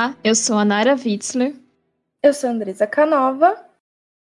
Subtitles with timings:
[0.00, 1.54] Olá, eu sou a Nara Witzler.
[2.22, 3.54] Eu sou a Andresa Canova.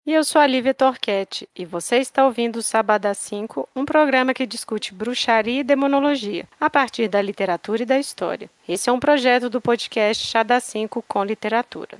[0.05, 4.31] E eu sou a Lívia Torquete, e você está ouvindo o Sabadá 5, um programa
[4.31, 8.47] que discute bruxaria e demonologia, a partir da literatura e da história.
[8.69, 11.97] Esse é um projeto do podcast Chá da 5 com literatura.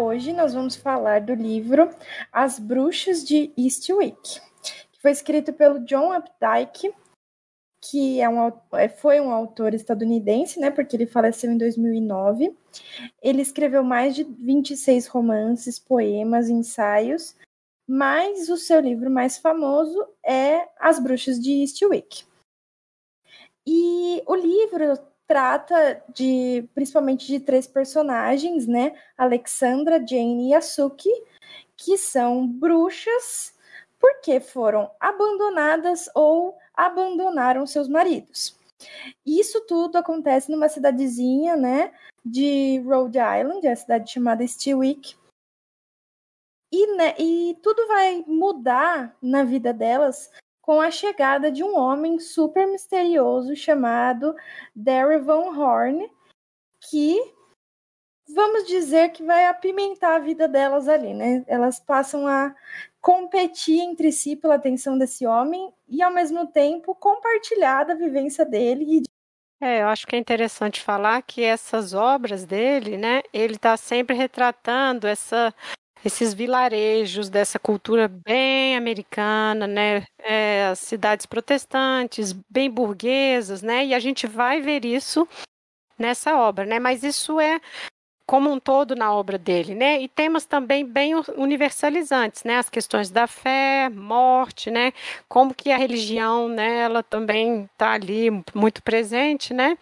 [0.00, 1.90] Hoje nós vamos falar do livro
[2.30, 4.40] As Bruxas de Eastwick,
[4.92, 6.94] que foi escrito pelo John Updike,
[7.82, 12.56] que é um, é, foi um autor estadunidense, né, porque ele faleceu em 2009.
[13.20, 17.34] Ele escreveu mais de 26 romances, poemas, ensaios,
[17.84, 22.24] mas o seu livro mais famoso é As Bruxas de Eastwick.
[23.66, 24.96] E o livro
[25.28, 28.96] trata de principalmente de três personagens, né?
[29.16, 31.12] Alexandra, Jane e Asuki,
[31.76, 33.54] que são bruxas
[34.00, 38.58] porque foram abandonadas ou abandonaram seus maridos.
[39.26, 41.92] Isso tudo acontece numa cidadezinha, né,
[42.24, 45.16] de Rhode Island, é a cidade chamada Stewick.
[46.70, 50.30] E, né, e tudo vai mudar na vida delas
[50.68, 54.36] com a chegada de um homem super misterioso chamado
[54.76, 56.06] Derry Von Horn,
[56.90, 57.16] que
[58.34, 61.42] vamos dizer que vai apimentar a vida delas ali, né?
[61.46, 62.54] Elas passam a
[63.00, 69.04] competir entre si pela atenção desse homem e ao mesmo tempo compartilhar da vivência dele
[69.60, 74.14] é, eu acho que é interessante falar que essas obras dele, né, ele está sempre
[74.14, 75.52] retratando essa
[76.04, 80.04] esses vilarejos dessa cultura bem americana, né?
[80.18, 83.86] É, as cidades protestantes, bem burguesas, né?
[83.86, 85.28] E a gente vai ver isso
[85.98, 86.78] nessa obra, né?
[86.78, 87.60] Mas isso é
[88.26, 90.02] como um todo na obra dele, né?
[90.02, 92.58] E temas também bem universalizantes, né?
[92.58, 94.92] As questões da fé, morte, né?
[95.28, 96.80] Como que a religião, né?
[96.80, 99.78] Ela também está ali muito presente, né?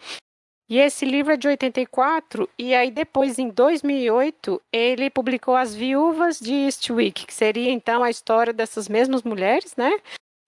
[0.69, 6.39] E esse livro é de 84, e aí depois, em 2008, ele publicou As Viúvas
[6.39, 9.97] de Eastwick, que seria então a história dessas mesmas mulheres, né?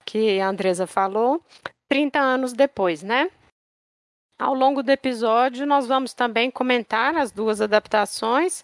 [0.06, 1.42] Que a Andresa falou,
[1.88, 3.32] 30 anos depois, né?
[4.38, 8.64] Ao longo do episódio, nós vamos também comentar as duas adaptações.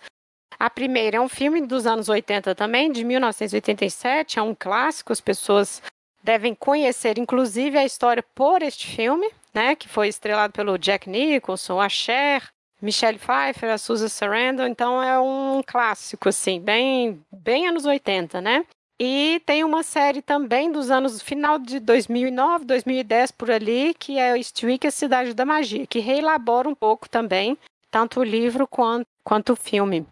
[0.59, 5.21] A primeira é um filme dos anos 80 também, de 1987, é um clássico, as
[5.21, 5.81] pessoas
[6.21, 11.79] devem conhecer, inclusive, a história por este filme, né, que foi estrelado pelo Jack Nicholson,
[11.79, 12.43] a Cher,
[12.81, 18.65] Michelle Pfeiffer, a Susan Sarandon, então é um clássico assim, bem bem anos 80, né?
[18.99, 24.37] E tem uma série também dos anos final de 2009, 2010 por ali, que é
[24.37, 27.57] Eastwick, a Cidade da Magia, que reelabora um pouco também,
[27.89, 30.05] tanto o livro quanto, quanto o filme.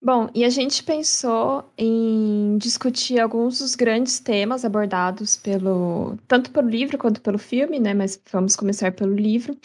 [0.00, 6.68] Bom, e a gente pensou em discutir alguns dos grandes temas abordados pelo tanto pelo
[6.68, 7.92] livro quanto pelo filme, né?
[7.92, 9.58] Mas vamos começar pelo livro.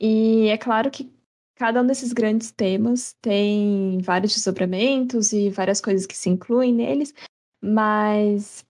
[0.00, 1.12] E é claro que
[1.54, 7.14] cada um desses grandes temas tem vários desdobramentos e várias coisas que se incluem neles,
[7.62, 8.64] mas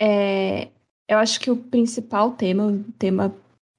[0.00, 0.70] é,
[1.08, 3.34] eu acho que o principal tema, o tema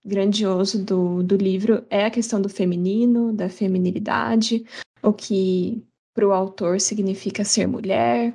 [0.05, 4.65] grandioso do, do livro é a questão do feminino, da feminilidade,
[5.01, 5.81] o que
[6.13, 8.33] para o autor significa ser mulher,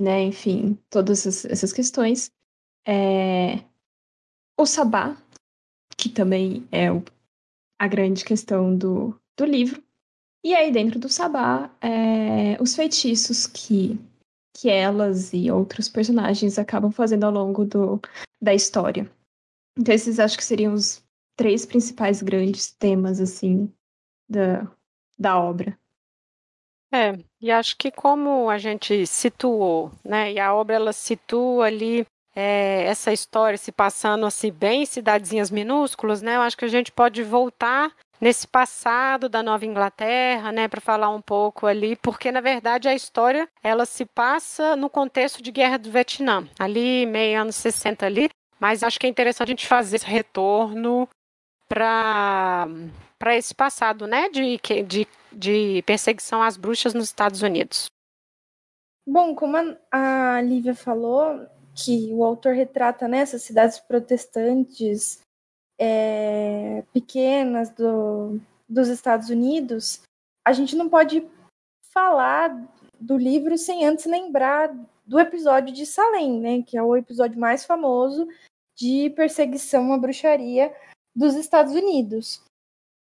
[0.00, 0.22] né?
[0.24, 2.30] Enfim, todas essas questões.
[2.86, 3.64] É...
[4.58, 5.16] O sabá,
[5.96, 7.02] que também é o...
[7.78, 9.82] a grande questão do, do livro.
[10.44, 12.60] E aí, dentro do sabá, é...
[12.60, 13.98] os feitiços que,
[14.56, 18.00] que elas e outros personagens acabam fazendo ao longo do,
[18.40, 19.10] da história.
[19.78, 21.04] Então, esses acho que seriam os
[21.36, 23.70] três principais grandes temas, assim,
[24.28, 24.70] da,
[25.18, 25.78] da obra.
[26.92, 32.06] É, e acho que como a gente situou, né, e a obra ela situa ali
[32.34, 36.68] é, essa história se passando assim bem em cidadezinhas minúsculas, né, eu acho que a
[36.68, 42.30] gente pode voltar nesse passado da Nova Inglaterra, né, para falar um pouco ali, porque
[42.30, 47.40] na verdade a história ela se passa no contexto de Guerra do Vietnã, ali meio
[47.40, 48.30] anos 60 ali,
[48.60, 51.08] mas acho que é interessante a gente fazer esse retorno
[51.68, 52.68] para
[53.18, 57.86] para esse passado, né, de, de de perseguição às bruxas nos Estados Unidos?
[59.06, 59.56] Bom, como
[59.90, 65.20] a, Lívia falou, que o autor retrata nessas né, cidades protestantes
[65.78, 70.00] é, pequenas do, dos Estados Unidos,
[70.44, 71.24] a gente não pode
[71.92, 72.66] falar
[72.98, 74.74] do livro sem antes lembrar
[75.04, 78.26] do episódio de Salem, né, que é o episódio mais famoso
[78.74, 80.74] de perseguição à bruxaria
[81.14, 82.42] dos Estados Unidos.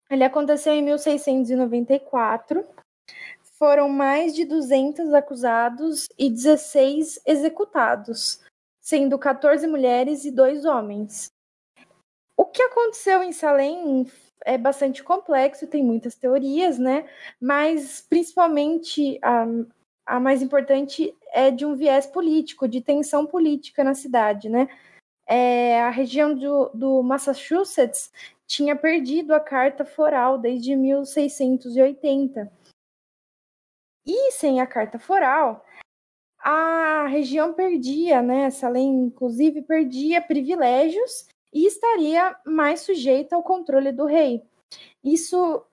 [0.09, 2.65] Ele aconteceu em 1694.
[3.57, 8.41] Foram mais de 200 acusados e 16 executados,
[8.81, 11.31] sendo 14 mulheres e dois homens.
[12.37, 14.09] O que aconteceu em Salem
[14.45, 17.05] é bastante complexo, tem muitas teorias, né?
[17.39, 19.45] Mas principalmente a,
[20.05, 24.69] a mais importante é de um viés político, de tensão política na cidade, né?
[25.27, 28.11] É, a região do, do Massachusetts
[28.49, 32.51] tinha perdido a carta foral desde 1680.
[34.07, 35.63] E sem a carta foral,
[36.39, 38.49] a região perdia, né?
[38.49, 44.43] Salem, inclusive, perdia privilégios e estaria mais sujeita ao controle do rei.
[45.03, 45.63] Isso,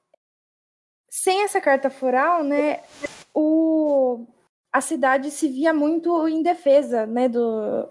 [1.09, 2.83] sem essa carta foral, né,
[3.35, 4.27] o,
[4.71, 7.89] a cidade se via muito indefesa, né, do,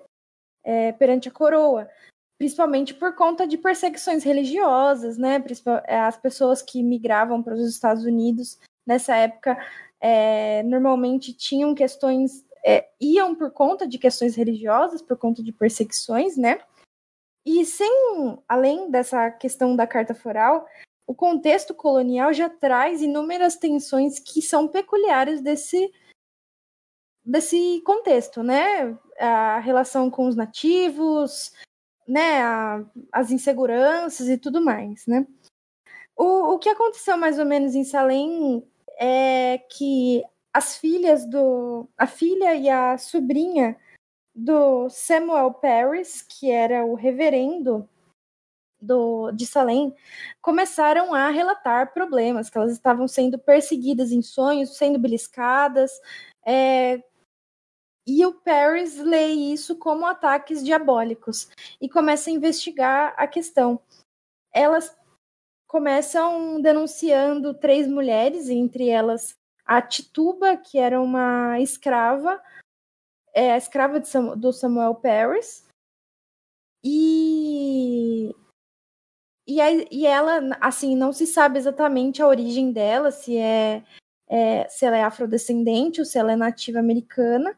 [0.63, 1.89] é, perante a coroa,
[2.37, 5.43] principalmente por conta de perseguições religiosas, né,
[5.85, 9.57] é, as pessoas que migravam para os Estados Unidos nessa época
[10.01, 16.35] é, normalmente tinham questões, é, iam por conta de questões religiosas, por conta de perseguições,
[16.35, 16.59] né,
[17.45, 20.67] e sem, além dessa questão da carta foral,
[21.07, 25.93] o contexto colonial já traz inúmeras tensões que são peculiares desse
[27.23, 28.97] desse contexto, né?
[29.19, 31.53] A relação com os nativos,
[32.07, 32.41] né?
[32.41, 35.25] A, as inseguranças e tudo mais, né?
[36.15, 38.65] O, o que aconteceu mais ou menos em Salem
[38.99, 40.23] é que
[40.53, 43.77] as filhas do a filha e a sobrinha
[44.33, 47.87] do Samuel Paris, que era o reverendo
[48.81, 49.93] do, de Salem,
[50.41, 55.91] começaram a relatar problemas, que elas estavam sendo perseguidas em sonhos, sendo beliscadas,
[56.45, 57.01] é,
[58.07, 61.49] e o Paris lê isso como ataques diabólicos
[61.81, 63.79] e começa a investigar a questão.
[64.53, 64.95] Elas
[65.67, 69.35] começam denunciando três mulheres, entre elas
[69.65, 72.41] a Tituba, que era uma escrava,
[73.33, 73.99] é a escrava
[74.37, 75.65] do Samuel Paris.
[76.83, 78.31] E,
[79.47, 83.83] e, a, e ela, assim, não se sabe exatamente a origem dela, se é,
[84.29, 87.57] é se ela é afrodescendente ou se ela é nativa americana.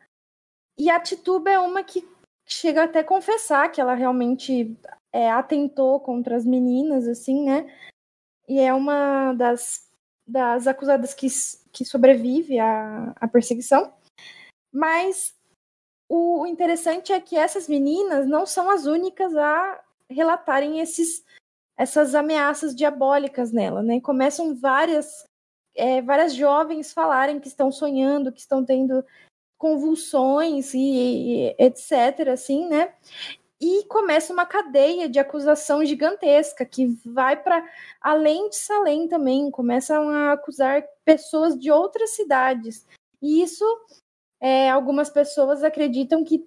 [0.78, 2.08] E a Tituba é uma que
[2.46, 4.78] chega até a confessar que ela realmente
[5.12, 7.74] é, atentou contra as meninas, assim, né?
[8.48, 9.90] E é uma das,
[10.26, 11.28] das acusadas que,
[11.72, 13.92] que sobrevive à, à perseguição.
[14.72, 15.36] Mas
[16.10, 21.26] o interessante é que essas meninas não são as únicas a relatarem esses,
[21.76, 24.00] essas ameaças diabólicas nela, né?
[24.00, 25.26] Começam várias,
[25.76, 29.04] é, várias jovens falarem que estão sonhando, que estão tendo
[29.58, 32.94] convulsões e, e etc, assim, né?
[33.60, 37.68] E começa uma cadeia de acusação gigantesca que vai para
[38.00, 42.86] além de Salem também, começam a acusar pessoas de outras cidades.
[43.20, 43.66] E isso
[44.40, 46.46] é, algumas pessoas acreditam que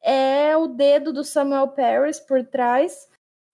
[0.00, 3.08] é o dedo do Samuel Paris por trás,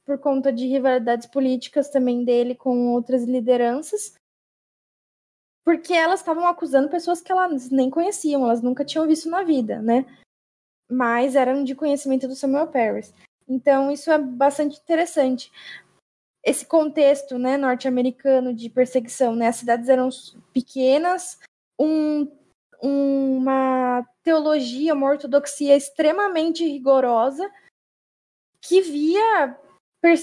[0.04, 4.14] por conta de rivalidades políticas também dele com outras lideranças,
[5.68, 9.82] porque elas estavam acusando pessoas que elas nem conheciam, elas nunca tinham visto na vida,
[9.82, 10.06] né?
[10.90, 13.12] Mas eram de conhecimento do Samuel Paris.
[13.46, 15.52] Então, isso é bastante interessante.
[16.42, 19.48] Esse contexto né, norte-americano de perseguição, né?
[19.48, 20.08] As cidades eram
[20.54, 21.38] pequenas,
[21.78, 22.26] um
[22.80, 27.46] uma teologia, uma ortodoxia extremamente rigorosa
[28.62, 29.54] que via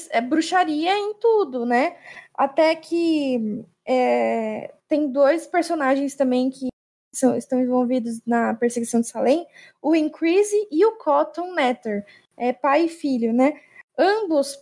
[0.09, 1.99] é, bruxaria em tudo, né?
[2.33, 6.67] Até que é, tem dois personagens também que
[7.13, 9.47] são, estão envolvidos na perseguição de Salem,
[9.81, 12.05] o Increase e o Cotton Mather,
[12.37, 13.59] é, pai e filho, né?
[13.97, 14.57] Ambos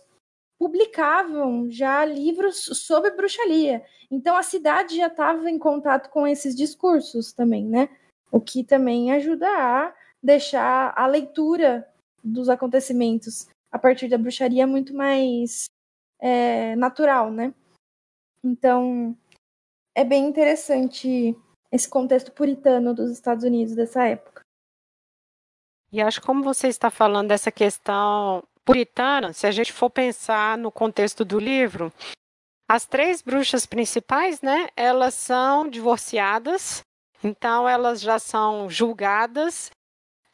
[0.58, 3.84] publicavam já livros sobre bruxaria.
[4.10, 7.88] Então a cidade já estava em contato com esses discursos também, né?
[8.30, 11.86] O que também ajuda a deixar a leitura
[12.22, 15.64] dos acontecimentos a partir da bruxaria muito mais
[16.20, 17.52] é, natural, né?
[18.42, 19.16] Então
[19.94, 21.36] é bem interessante
[21.70, 24.42] esse contexto puritano dos Estados Unidos dessa época.
[25.92, 30.58] E acho que como você está falando dessa questão puritana, se a gente for pensar
[30.58, 31.92] no contexto do livro,
[32.68, 36.82] as três bruxas principais, né, elas são divorciadas,
[37.22, 39.70] então elas já são julgadas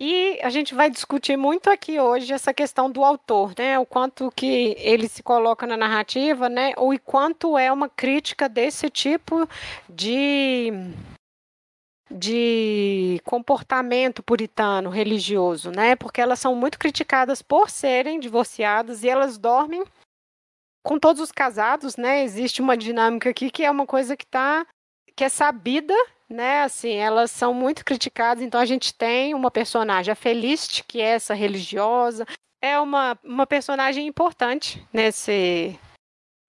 [0.01, 3.79] e a gente vai discutir muito aqui hoje essa questão do autor, né?
[3.79, 6.73] O quanto que ele se coloca na narrativa, né?
[6.79, 9.47] Ou e quanto é uma crítica desse tipo
[9.87, 10.71] de
[12.11, 15.95] de comportamento puritano religioso, né?
[15.95, 19.85] Porque elas são muito criticadas por serem divorciadas e elas dormem
[20.83, 22.25] com todos os casados, né?
[22.25, 24.67] Existe uma dinâmica aqui que é uma coisa que tá
[25.15, 25.95] que é sabida,
[26.31, 26.63] né?
[26.63, 31.11] Assim, elas são muito criticadas, então a gente tem uma personagem, a Felicity, que é
[31.11, 32.25] essa religiosa,
[32.63, 35.79] é uma, uma personagem importante nesse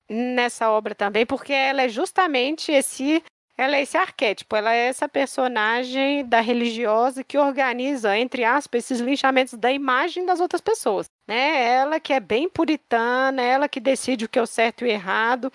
[0.10, 3.24] nessa obra também, porque ela é justamente esse
[3.58, 9.00] ela é esse arquétipo, ela é essa personagem da religiosa que organiza, entre aspas, esses
[9.00, 11.06] linchamentos da imagem das outras pessoas.
[11.28, 11.64] Né?
[11.76, 14.88] Ela que é bem puritana, ela que decide o que é o certo e o
[14.88, 15.52] errado.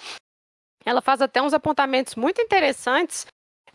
[0.84, 3.26] Ela faz até uns apontamentos muito interessantes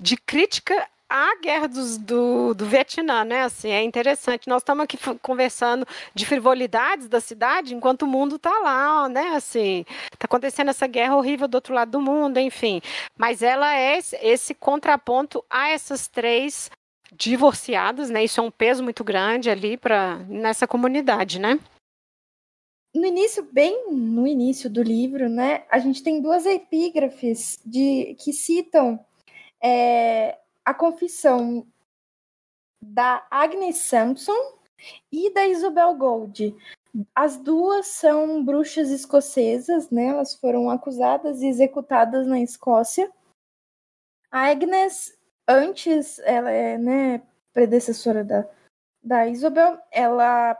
[0.02, 3.42] de crítica a guerra dos, do, do Vietnã, né?
[3.42, 4.48] Assim, é interessante.
[4.48, 9.36] Nós estamos aqui conversando de frivolidades da cidade, enquanto o mundo está lá, né?
[9.36, 12.82] Assim, está acontecendo essa guerra horrível do outro lado do mundo, enfim.
[13.18, 16.72] Mas ela é esse, esse contraponto a essas três
[17.12, 18.24] divorciadas, né?
[18.24, 21.60] Isso é um peso muito grande ali para nessa comunidade, né?
[22.96, 28.34] No início, bem no início do livro, né, a gente tem duas epígrafes de que
[28.34, 29.00] citam
[29.62, 31.68] é, a confissão
[32.82, 34.58] da Agnes Sampson
[35.12, 36.56] e da Isabel Gold.
[37.16, 40.08] As duas são bruxas escocesas, né?
[40.08, 43.12] Elas foram acusadas e executadas na Escócia.
[44.30, 47.22] A Agnes, antes, ela é, né,
[47.54, 48.48] predecessora da,
[49.02, 50.58] da Isabel, ela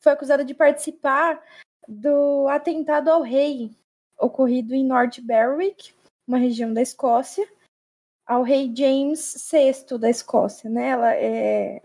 [0.00, 1.42] foi acusada de participar
[1.86, 3.70] do atentado ao rei
[4.18, 5.94] ocorrido em North Berwick,
[6.26, 7.46] uma região da Escócia,
[8.26, 10.88] ao rei James VI da Escócia, né?
[10.88, 11.82] Ela, é,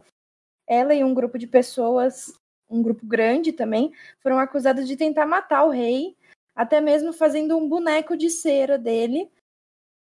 [0.68, 2.34] ela e um grupo de pessoas,
[2.70, 6.16] um grupo grande também, foram acusadas de tentar matar o rei,
[6.56, 9.32] até mesmo fazendo um boneco de cera dele,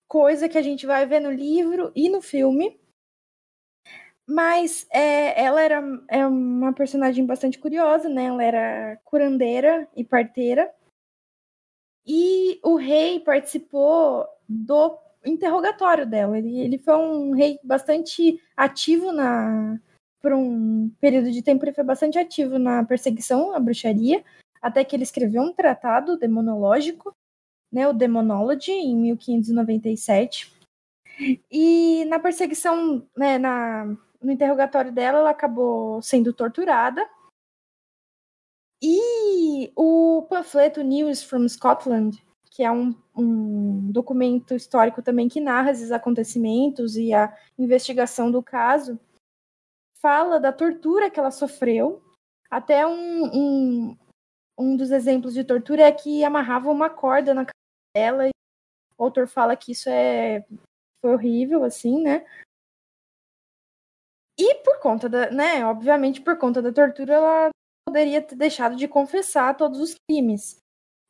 [0.08, 2.80] coisa que a gente vai ver no livro e no filme.
[4.28, 8.26] Mas é, ela era é uma personagem bastante curiosa, né?
[8.26, 10.74] Ela era curandeira e parteira.
[12.06, 16.38] E o rei participou do interrogatório dela.
[16.38, 19.80] Ele, ele foi um rei bastante ativo na.
[20.22, 24.24] Por um período de tempo, ele foi bastante ativo na perseguição à bruxaria,
[24.62, 27.12] até que ele escreveu um tratado demonológico,
[27.72, 30.54] né, o Demonology, em 1597.
[31.51, 33.86] E na perseguição, né, na,
[34.22, 37.08] no interrogatório dela, ela acabou sendo torturada.
[38.82, 45.72] E o panfleto News from Scotland, que é um, um documento histórico também que narra
[45.72, 49.00] esses acontecimentos e a investigação do caso,
[50.00, 52.01] fala da tortura que ela sofreu.
[52.50, 53.98] Até um, um,
[54.58, 57.51] um dos exemplos de tortura é que amarrava uma corda na cabeça
[57.96, 58.27] dela.
[58.27, 58.32] E
[58.98, 60.46] o autor fala que isso é
[61.01, 62.25] foi horrível, assim, né?
[64.38, 67.50] E por conta da, né, obviamente por conta da tortura, ela
[67.88, 70.58] poderia ter deixado de confessar todos os crimes.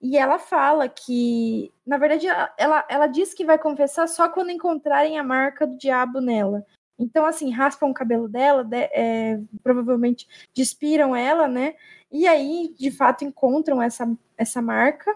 [0.02, 2.26] E ela fala que, na verdade,
[2.58, 6.66] ela, ela diz que vai confessar só quando encontrarem a marca do diabo nela.
[6.98, 11.76] Então, assim, raspam o cabelo dela, de, é, provavelmente despiram ela, né?
[12.12, 15.16] E aí, de fato, encontram essa, essa marca.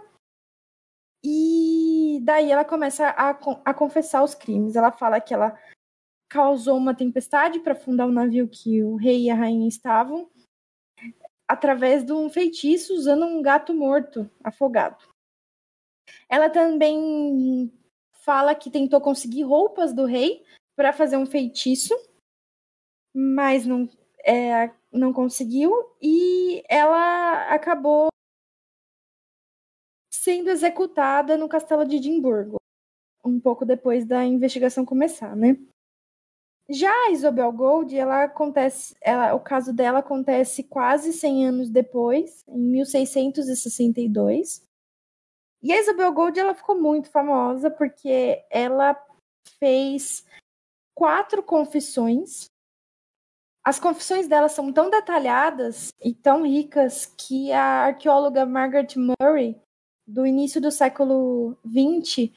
[1.24, 3.32] E daí ela começa a,
[3.65, 4.75] a confessar os crimes.
[4.75, 5.58] Ela fala que ela
[6.30, 10.30] causou uma tempestade para afundar o navio que o rei e a rainha estavam
[11.48, 15.04] através de um feitiço usando um gato morto afogado.
[16.30, 17.72] Ela também
[18.12, 20.44] fala que tentou conseguir roupas do rei
[20.75, 21.94] para fazer um feitiço,
[23.14, 23.90] mas não,
[24.25, 25.72] é, não conseguiu
[26.02, 28.08] e ela acabou
[30.12, 32.58] sendo executada no castelo de Edimburgo,
[33.24, 35.56] um pouco depois da investigação começar, né?
[36.67, 42.43] Já a Isabel Gold, ela acontece, ela, o caso dela acontece quase 100 anos depois,
[42.48, 44.65] em 1662.
[45.62, 49.00] E a Isabel Gold, ela ficou muito famosa porque ela
[49.60, 50.25] fez
[50.95, 52.50] quatro confissões.
[53.63, 59.55] As confissões dela são tão detalhadas e tão ricas que a arqueóloga Margaret Murray,
[60.07, 62.31] do início do século XX,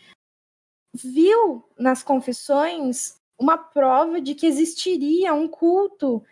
[0.95, 6.25] viu nas confissões uma prova de que existiria um culto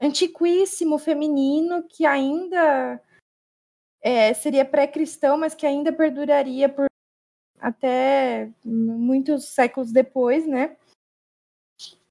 [0.00, 3.00] antiquíssimo feminino que ainda
[4.02, 6.86] é, seria pré-cristão, mas que ainda perduraria por
[7.60, 10.76] até muitos séculos depois, né?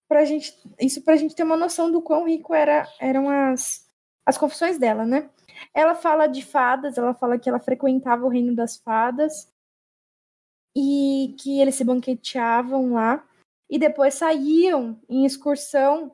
[0.08, 3.88] Pra gente, isso para a gente ter uma noção do quão rico era, eram as,
[4.26, 5.30] as confissões dela, né?
[5.74, 9.48] Ela fala de fadas, ela fala que ela frequentava o reino das fadas
[10.76, 13.28] e que eles se banqueteavam lá
[13.74, 16.12] e depois saíam em excursão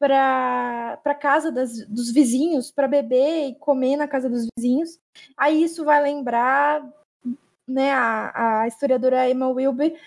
[0.00, 4.98] para a casa das, dos vizinhos para beber e comer na casa dos vizinhos.
[5.36, 6.90] Aí isso vai lembrar
[7.68, 10.00] né, a, a historiadora Emma Wilber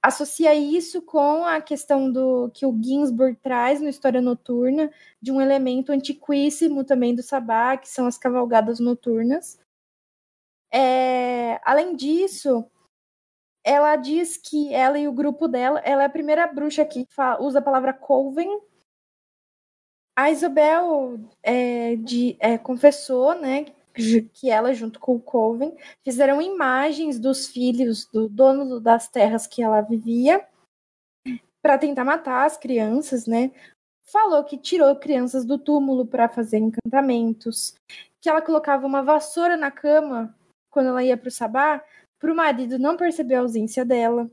[0.00, 5.40] associa isso com a questão do que o Ginsburg traz no História Noturna, de um
[5.40, 9.58] elemento antiquíssimo também do Sabá, que são as cavalgadas noturnas.
[10.72, 12.70] É, além disso,
[13.66, 17.42] ela diz que ela e o grupo dela, ela é a primeira bruxa que fala,
[17.42, 18.60] usa a palavra coven.
[20.16, 23.66] A Isabel é, de, é, confessou, né,
[24.32, 29.62] que ela, junto com o Coven, fizeram imagens dos filhos do dono das terras que
[29.62, 30.46] ela vivia
[31.60, 33.50] para tentar matar as crianças, né?
[34.10, 37.74] Falou que tirou crianças do túmulo para fazer encantamentos,
[38.20, 40.34] que ela colocava uma vassoura na cama
[40.70, 41.82] quando ela ia para o sabá,
[42.18, 44.30] para o marido não perceber a ausência dela.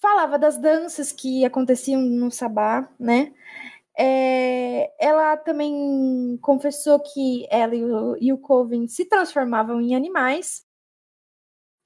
[0.00, 3.34] Falava das danças que aconteciam no sabá, né?
[3.98, 10.64] É, ela também confessou que ela e o, e o Coven se transformavam em animais.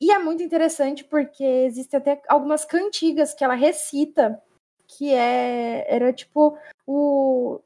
[0.01, 4.41] E é muito interessante porque existem até algumas cantigas que ela recita,
[4.87, 6.57] que é, era tipo
[6.87, 7.61] o,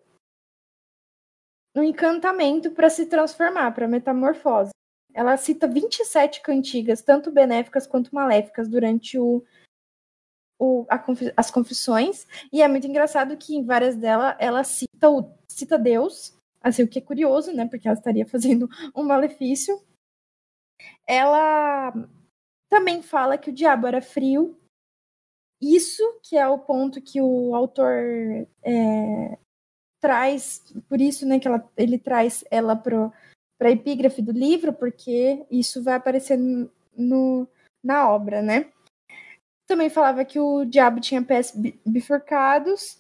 [1.76, 4.71] um encantamento para se transformar, para metamorfose.
[5.19, 9.45] Ela cita 27 cantigas, tanto benéficas quanto maléficas, durante o,
[10.57, 10.87] o,
[11.37, 16.39] as confissões, e é muito engraçado que em várias delas ela cita, o, cita Deus,
[16.61, 19.83] assim, o que é curioso, né, porque ela estaria fazendo um malefício.
[21.05, 21.93] Ela
[22.71, 24.57] também fala que o diabo era frio,
[25.61, 29.37] isso que é o ponto que o autor é,
[30.01, 32.77] traz, por isso né, que ela, ele traz ela
[33.59, 37.49] para a epígrafe do livro, porque isso vai aparecer no,
[37.83, 38.71] na obra, né?
[39.66, 41.53] Também falava que o diabo tinha pés
[41.85, 42.99] bifurcados.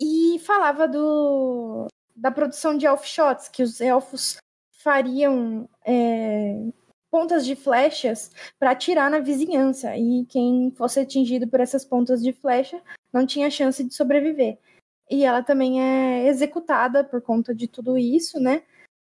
[0.00, 1.86] E falava do,
[2.16, 4.36] da produção de elf shots, que os elfos
[4.82, 6.72] fariam é,
[7.10, 9.96] pontas de flechas para atirar na vizinhança.
[9.96, 12.80] E quem fosse atingido por essas pontas de flecha
[13.12, 14.58] não tinha chance de sobreviver.
[15.10, 18.62] E ela também é executada por conta de tudo isso, né?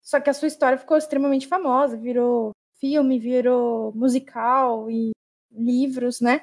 [0.01, 5.11] Só que a sua história ficou extremamente famosa, virou filme, virou musical e
[5.51, 6.41] livros, né?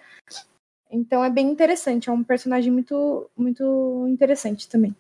[0.90, 4.94] Então é bem interessante, é um personagem muito, muito interessante também.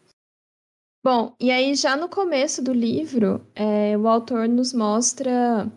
[1.02, 5.70] Bom, e aí já no começo do livro, é, o autor nos mostra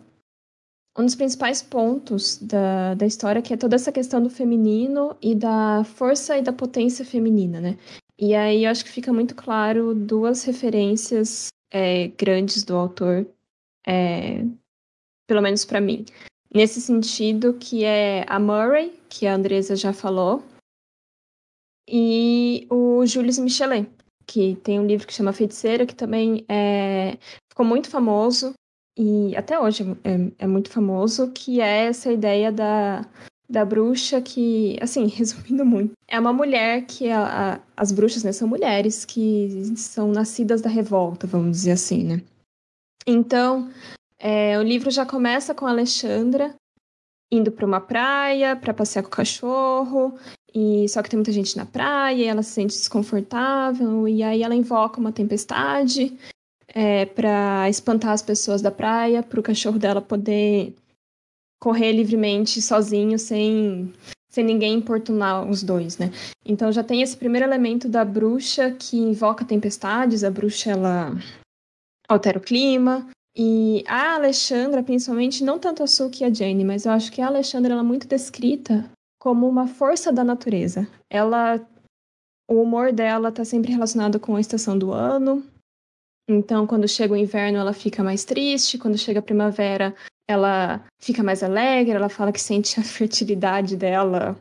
[0.98, 5.34] um dos principais pontos da, da história, que é toda essa questão do feminino e
[5.34, 7.78] da força e da potência feminina, né?
[8.18, 13.26] E aí eu acho que fica muito claro duas referências é, grandes do autor,
[13.86, 14.44] é,
[15.26, 16.04] pelo menos para mim.
[16.54, 20.44] Nesse sentido, que é a Murray, que a Andresa já falou,
[21.88, 23.90] e o Jules Michelet,
[24.26, 27.16] que tem um livro que chama Feiticeira, que também é,
[27.50, 28.52] ficou muito famoso,
[28.96, 33.08] e até hoje é, é muito famoso, que é essa ideia da,
[33.48, 38.32] da bruxa que, assim, resumindo muito, é uma mulher que a, a, as bruxas, né,
[38.32, 42.22] são mulheres que são nascidas da revolta, vamos dizer assim, né?
[43.06, 43.70] Então,
[44.18, 46.54] é, o livro já começa com Alexandra
[47.32, 50.14] indo para uma praia para passear com o cachorro,
[50.54, 54.42] e só que tem muita gente na praia, e ela se sente desconfortável, e aí
[54.42, 56.16] ela invoca uma tempestade
[56.68, 60.74] é, para espantar as pessoas da praia, para o cachorro dela poder
[61.62, 63.92] correr livremente sozinho, sem,
[64.28, 66.10] sem ninguém importunar os dois, né?
[66.44, 71.12] Então já tem esse primeiro elemento da bruxa que invoca tempestades, a bruxa ela
[72.08, 76.84] altera o clima, e a Alexandra, principalmente, não tanto a Suki e a Jane, mas
[76.84, 80.88] eu acho que a Alexandra ela é muito descrita como uma força da natureza.
[81.08, 81.64] Ela,
[82.50, 85.46] o humor dela está sempre relacionado com a estação do ano.
[86.28, 88.78] Então, quando chega o inverno, ela fica mais triste.
[88.78, 89.94] Quando chega a primavera,
[90.28, 91.94] ela fica mais alegre.
[91.94, 94.36] Ela fala que sente a fertilidade dela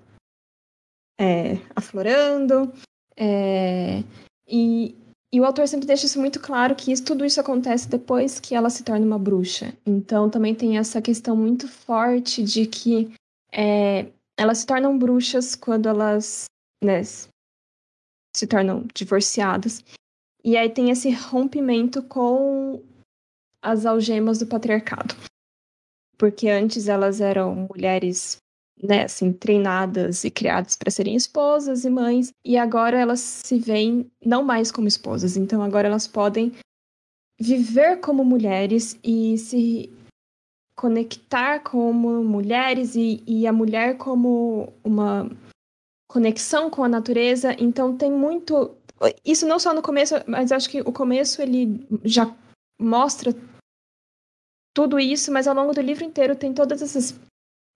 [1.20, 2.72] é, aflorando.
[3.18, 4.04] É,
[4.48, 4.96] e
[5.34, 8.54] e o autor sempre deixa isso muito claro que isso, tudo isso acontece depois que
[8.54, 9.74] ela se torna uma bruxa.
[9.86, 13.14] Então também tem essa questão muito forte de que
[13.50, 16.46] é, elas se tornam bruxas quando elas
[16.84, 17.02] né,
[18.36, 19.82] se tornam divorciadas.
[20.44, 22.84] E aí tem esse rompimento com
[23.62, 25.16] as algemas do patriarcado.
[26.22, 28.38] Porque antes elas eram mulheres
[28.80, 34.06] né, assim, treinadas e criadas para serem esposas e mães, e agora elas se veem
[34.24, 36.52] não mais como esposas, então agora elas podem
[37.40, 39.92] viver como mulheres e se
[40.76, 45.28] conectar como mulheres e, e a mulher como uma
[46.08, 48.76] conexão com a natureza, então tem muito
[49.26, 52.32] isso não só no começo, mas acho que o começo ele já
[52.80, 53.34] mostra
[54.74, 57.20] tudo isso, mas ao longo do livro inteiro tem todas essas,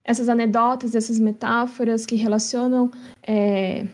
[0.04, 2.90] essas anedotas, essas metáforas que relacionam
[3.26, 3.88] é,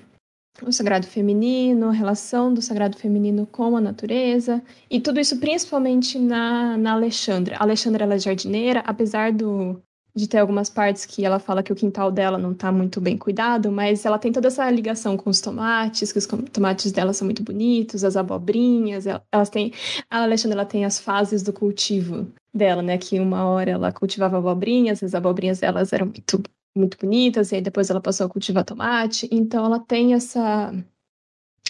[0.61, 6.19] o sagrado feminino, a relação do sagrado feminino com a natureza, e tudo isso principalmente
[6.19, 7.57] na, na Alexandra.
[7.57, 9.81] A Alexandra ela é jardineira, apesar do,
[10.15, 13.17] de ter algumas partes que ela fala que o quintal dela não está muito bem
[13.17, 17.25] cuidado, mas ela tem toda essa ligação com os tomates, que os tomates dela são
[17.25, 19.73] muito bonitos, as abobrinhas, elas têm...
[20.09, 22.97] A Alexandra ela tem as fases do cultivo dela, né?
[22.97, 26.43] Que uma hora ela cultivava abobrinhas, as abobrinhas delas eram muito,
[26.75, 29.29] muito bonitas, e aí depois ela passou a cultivar tomate.
[29.31, 30.73] Então ela tem essa,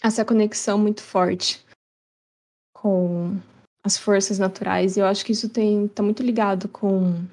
[0.02, 1.64] essa conexão muito forte
[2.74, 3.38] com
[3.84, 4.98] as forças naturais.
[4.98, 7.24] E eu acho que isso tem tá muito ligado com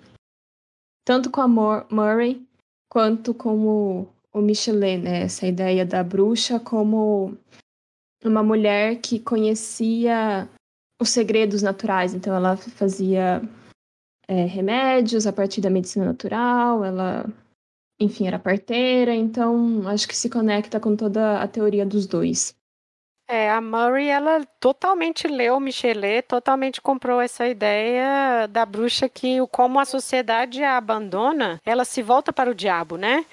[1.09, 2.47] tanto com a Murray
[2.93, 5.23] quanto com o, o Michelet, né?
[5.23, 7.35] Essa ideia da bruxa como
[8.23, 10.47] uma mulher que conhecia
[11.01, 12.13] os segredos naturais.
[12.13, 13.41] Então, ela fazia
[14.29, 17.25] é, remédios a partir da medicina natural, ela,
[17.99, 19.15] enfim, era parteira.
[19.15, 22.55] Então, acho que se conecta com toda a teoria dos dois.
[23.31, 29.79] É, a Murray, ela totalmente leu Michelet, totalmente comprou essa ideia da bruxa que, como
[29.79, 33.27] a sociedade a abandona, ela se volta para o diabo, né?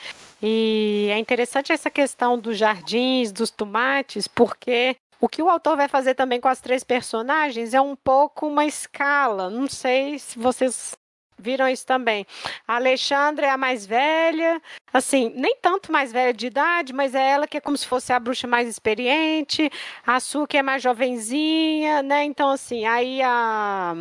[0.43, 5.88] E é interessante essa questão dos jardins, dos tomates, porque o que o autor vai
[5.88, 9.49] fazer também com as três personagens é um pouco uma escala.
[9.49, 10.93] Não sei se vocês
[11.37, 12.25] viram isso também.
[12.67, 14.61] A Alexandra é a mais velha,
[14.93, 18.13] assim, nem tanto mais velha de idade, mas é ela que é como se fosse
[18.13, 19.71] a bruxa mais experiente,
[20.05, 22.23] a Su que é mais jovenzinha, né?
[22.23, 23.93] Então, assim, aí a.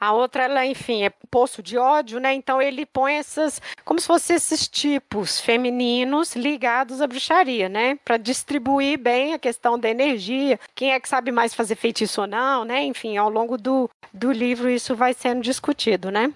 [0.00, 2.34] A outra, ela, enfim, é poço de ódio, né?
[2.34, 7.96] Então ele põe essas, como se fossem esses tipos femininos ligados à bruxaria, né?
[8.04, 12.26] Para distribuir bem a questão da energia, quem é que sabe mais fazer feitiço ou
[12.26, 12.82] não, né?
[12.82, 16.34] Enfim, ao longo do, do livro isso vai sendo discutido, né?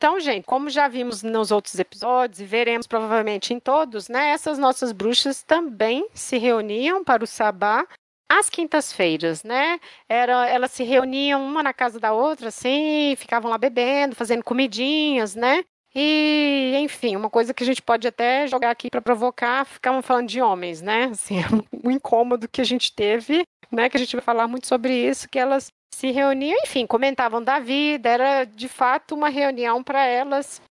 [0.00, 4.30] Então, gente, como já vimos nos outros episódios e veremos provavelmente em todos, né?
[4.30, 7.86] Essas nossas bruxas também se reuniam para o sabá
[8.26, 9.78] às quintas-feiras, né?
[10.08, 15.34] Era, elas se reuniam uma na casa da outra, assim, ficavam lá bebendo, fazendo comidinhas,
[15.34, 15.62] né?
[15.94, 20.28] E, enfim, uma coisa que a gente pode até jogar aqui para provocar, ficavam falando
[20.28, 21.10] de homens, né?
[21.12, 21.34] Assim,
[21.84, 23.90] um incômodo que a gente teve, né?
[23.90, 27.58] Que a gente vai falar muito sobre isso, que elas se reuniam, enfim, comentavam da
[27.58, 30.62] vida, era de fato uma reunião para elas,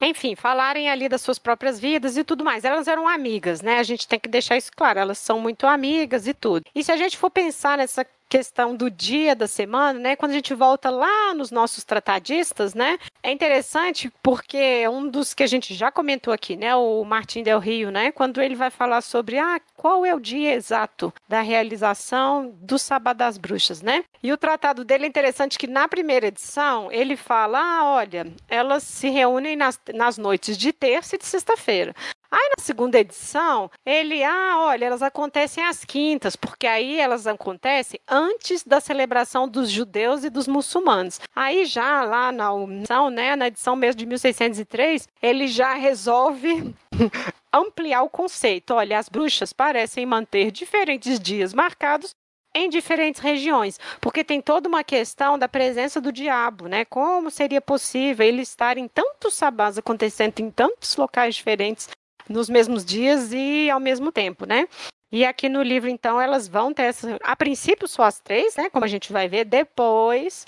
[0.00, 2.64] enfim, falarem ali das suas próprias vidas e tudo mais.
[2.64, 3.78] Elas eram amigas, né?
[3.78, 6.64] A gente tem que deixar isso claro, elas são muito amigas e tudo.
[6.74, 10.16] E se a gente for pensar nessa questão do dia da semana, né?
[10.16, 12.98] Quando a gente volta lá nos nossos tratadistas, né?
[13.22, 16.74] É interessante porque um dos que a gente já comentou aqui, né?
[16.74, 18.10] O Martin Del Rio, né?
[18.10, 23.18] Quando ele vai falar sobre ah, qual é o dia exato da realização do Sábado
[23.18, 24.02] das Bruxas, né?
[24.22, 28.82] E o tratado dele é interessante que na primeira edição ele fala, ah, olha, elas
[28.82, 31.94] se reúnem nas, nas noites de terça e de sexta-feira.
[32.32, 38.00] Aí na segunda edição, ele, ah, olha, elas acontecem às quintas, porque aí elas acontecem
[38.08, 41.20] antes da celebração dos judeus e dos muçulmanos.
[41.36, 46.74] Aí já lá na edição, né, na edição mesmo de 1603, ele já resolve
[47.52, 48.72] ampliar o conceito.
[48.72, 52.14] Olha, as bruxas parecem manter diferentes dias marcados
[52.54, 56.84] em diferentes regiões, porque tem toda uma questão da presença do diabo, né?
[56.84, 61.88] Como seria possível ele estar em tantos sabás acontecendo em tantos locais diferentes
[62.28, 64.66] nos mesmos dias e ao mesmo tempo, né?
[65.10, 67.18] E aqui no livro, então, elas vão ter essa.
[67.22, 68.70] A princípio, só as três, né?
[68.70, 70.46] Como a gente vai ver, depois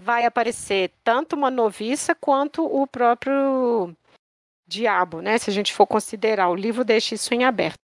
[0.00, 3.92] vai aparecer tanto uma noviça quanto o próprio
[4.68, 5.36] diabo, né?
[5.38, 6.48] Se a gente for considerar.
[6.48, 7.78] O livro deixa isso em aberto.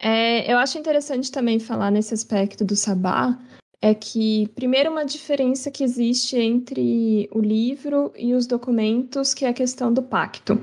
[0.00, 3.38] É, eu acho interessante também falar nesse aspecto do sabá,
[3.80, 9.48] é que, primeiro, uma diferença que existe entre o livro e os documentos, que é
[9.48, 10.60] a questão do pacto.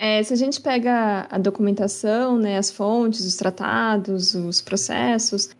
[0.00, 5.50] É, se a gente pega a documentação, né, as fontes, os tratados, os processos,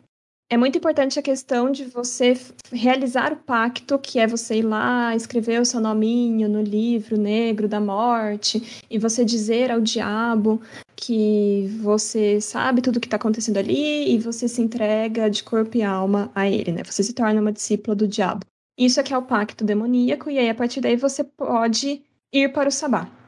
[0.51, 2.35] é muito importante a questão de você
[2.73, 7.69] realizar o pacto, que é você ir lá, escrever o seu nominho no livro negro
[7.69, 10.63] da morte, e você dizer ao diabo
[10.97, 15.77] que você sabe tudo o que está acontecendo ali e você se entrega de corpo
[15.77, 16.83] e alma a ele, né?
[16.85, 18.47] Você se torna uma discípula do diabo.
[18.79, 22.69] Isso aqui é o pacto demoníaco, e aí a partir daí você pode ir para
[22.69, 23.19] o sabá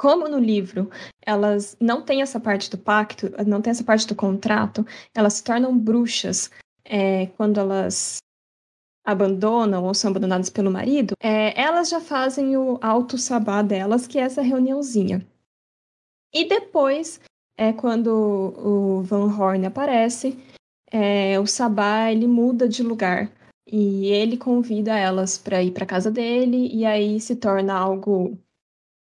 [0.00, 4.14] como no livro elas não têm essa parte do pacto, não tem essa parte do
[4.14, 6.50] contrato, elas se tornam bruxas
[6.82, 8.16] é, quando elas
[9.04, 14.18] abandonam ou são abandonadas pelo marido, é, elas já fazem o alto sabá delas, que
[14.18, 15.26] é essa reuniãozinha.
[16.32, 17.20] E depois,
[17.54, 20.38] é quando o Van Horn aparece,
[20.90, 23.30] é, o sabá ele muda de lugar
[23.66, 28.38] e ele convida elas para ir para casa dele e aí se torna algo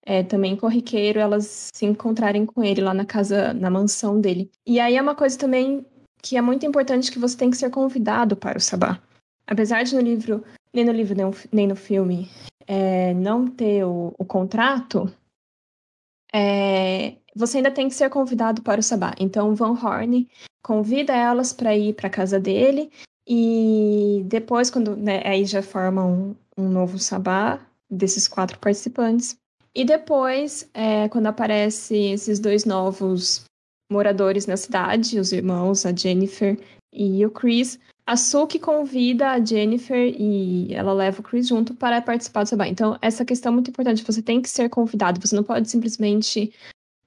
[0.08, 4.50] é, também corriqueiro elas se encontrarem com ele lá na casa, na mansão dele.
[4.66, 5.86] E aí é uma coisa também
[6.22, 9.02] que é muito importante que você tem que ser convidado para o sabá.
[9.46, 11.14] Apesar de no livro, nem no livro
[11.52, 12.30] nem no filme,
[12.66, 15.14] é, não ter o, o contrato,
[16.34, 19.14] é, você ainda tem que ser convidado para o sabá.
[19.20, 20.26] Então, Van Horn
[20.64, 22.90] convida elas para ir para a casa dele
[23.28, 29.38] e depois, quando né, aí já formam um, um novo sabá desses quatro participantes.
[29.78, 33.46] E depois, é, quando aparecem esses dois novos
[33.92, 36.60] moradores na cidade, os irmãos, a Jennifer
[36.92, 42.02] e o Chris, a Suki convida a Jennifer e ela leva o Chris junto para
[42.02, 42.68] participar do sabá.
[42.68, 44.04] Então, essa questão é muito importante.
[44.04, 45.22] Você tem que ser convidado.
[45.22, 46.52] Você não pode simplesmente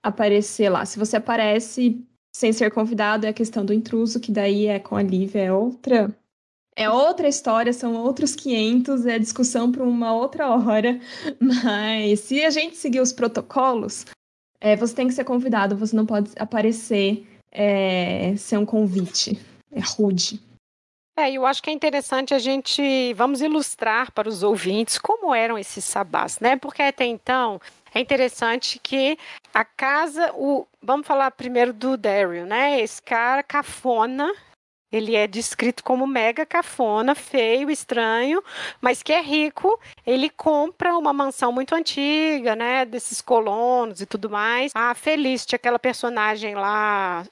[0.01, 0.87] aparecer lá.
[0.87, 2.01] Se você aparece
[2.33, 5.53] sem ser convidado, é a questão do intruso, que daí é com a Lívia, é
[5.53, 6.17] outra.
[6.77, 11.01] É outra história, são outros 500, é discussão para uma outra hora.
[11.41, 14.07] Mas se a gente seguir os protocolos,
[14.61, 19.39] é, você tem que ser convidado, você não pode aparecer é, ser um convite.
[19.73, 20.41] É rude.
[21.19, 25.59] É, eu acho que é interessante a gente, vamos ilustrar para os ouvintes como eram
[25.59, 26.57] esses sabás, né?
[26.57, 27.61] Porque até então
[27.95, 29.19] é interessante que
[29.53, 32.81] a casa, o, vamos falar primeiro do Daryl, né?
[32.81, 34.33] Esse cara cafona,
[34.93, 38.43] ele é descrito como mega cafona, feio, estranho,
[38.81, 39.79] mas que é rico.
[40.07, 42.85] Ele compra uma mansão muito antiga, né?
[42.85, 44.73] Desses colonos e tudo mais.
[44.75, 47.25] A Felicity, aquela personagem lá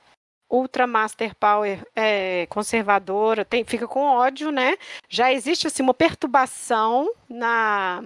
[0.50, 4.76] ultra master power é, conservadora, tem, fica com ódio, né?
[5.08, 8.02] Já existe assim uma perturbação na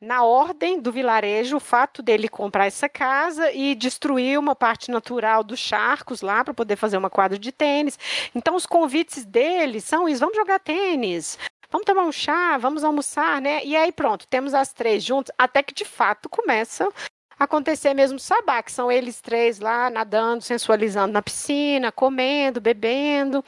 [0.00, 5.42] na ordem do vilarejo o fato dele comprar essa casa e destruir uma parte natural
[5.42, 7.98] dos charcos lá para poder fazer uma quadra de tênis.
[8.34, 11.38] Então os convites dele são isso, vamos jogar tênis,
[11.70, 13.64] vamos tomar um chá, vamos almoçar, né?
[13.64, 16.88] E aí pronto, temos as três juntas, até que de fato começa
[17.38, 23.44] acontecer mesmo sabá, que são eles três lá nadando, sensualizando na piscina, comendo, bebendo.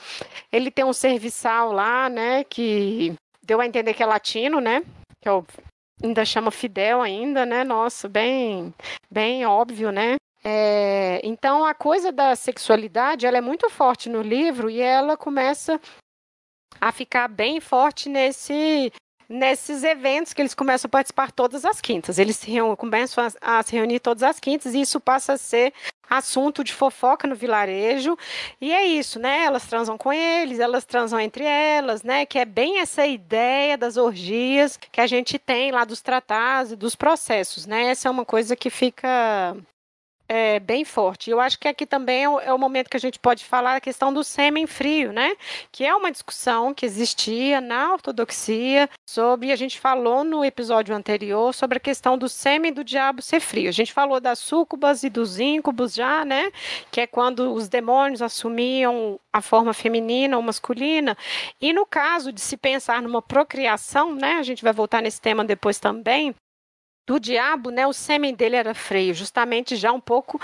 [0.53, 4.83] Ele tem um serviçal lá, né, que deu a entender que é latino, né?
[5.21, 5.45] Que é o,
[6.03, 7.65] ainda chama Fidel ainda, né?
[7.65, 8.75] Nossa, bem,
[9.11, 10.17] bem óbvio, né?
[10.45, 15.81] É, então a coisa da sexualidade ela é muito forte no livro e ela começa
[16.81, 18.93] a ficar bem forte nesse
[19.29, 22.19] nesses eventos que eles começam a participar todas as quintas.
[22.19, 22.41] Eles
[22.79, 25.73] começam a, a se reunir todas as quintas e isso passa a ser
[26.09, 28.17] assunto de fofoca no vilarejo.
[28.61, 29.45] E é isso, né?
[29.45, 32.25] Elas transam com eles, elas transam entre elas, né?
[32.25, 36.77] Que é bem essa ideia das orgias que a gente tem lá dos tratados e
[36.77, 37.91] dos processos, né?
[37.91, 39.57] Essa é uma coisa que fica
[40.29, 41.31] é, bem forte.
[41.31, 43.77] Eu acho que aqui também é o, é o, momento que a gente pode falar
[43.77, 45.35] a questão do sêmen frio, né?
[45.73, 51.55] Que é uma discussão que existia na ortodoxia sobre, a gente falou no episódio anterior
[51.55, 53.71] sobre a questão do sêmen do diabo ser frio.
[53.71, 56.53] A gente falou das súcubas e dos íncubos já, né?
[56.91, 61.17] Que é quando os demônios assumiam a forma feminina ou masculina.
[61.61, 64.35] E no caso de se pensar numa procriação, né?
[64.35, 66.35] A gente vai voltar nesse tema depois também
[67.09, 70.39] do diabo, né, o sêmen dele era freio, justamente já um pouco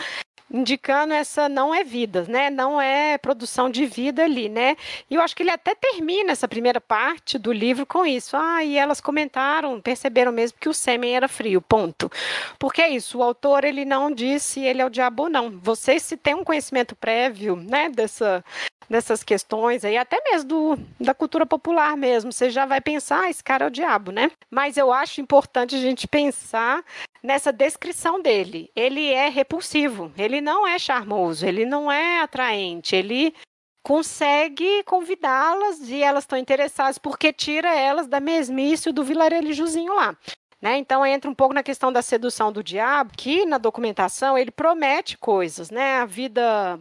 [0.51, 2.51] indicando essa não é vida, né?
[2.51, 4.77] Não é produção de vida ali, né?
[5.11, 8.37] E eu acho que ele até termina essa primeira parte do livro com isso.
[8.37, 12.11] Ah, e elas comentaram, perceberam mesmo que o sêmen era frio, ponto.
[12.59, 15.51] Porque é isso, o autor ele não disse se ele é o diabo não.
[15.61, 18.45] Você se tem um conhecimento prévio, né, dessa
[18.89, 22.31] dessas questões aí, até mesmo do, da cultura popular mesmo.
[22.31, 24.31] Você já vai pensar, ah, esse cara é o diabo, né?
[24.51, 26.85] Mas eu acho importante a gente pensar
[27.25, 28.71] nessa descrição dele.
[28.77, 33.35] Ele é repulsivo, ele não é charmoso, ele não é atraente, ele
[33.83, 40.17] consegue convidá-las e elas estão interessadas porque tira elas da mesmice do vilarejozinho lá.
[40.61, 40.79] Né?
[40.79, 45.19] Então entra um pouco na questão da sedução do diabo, que na documentação ele promete
[45.19, 45.99] coisas, né?
[45.99, 46.81] A vida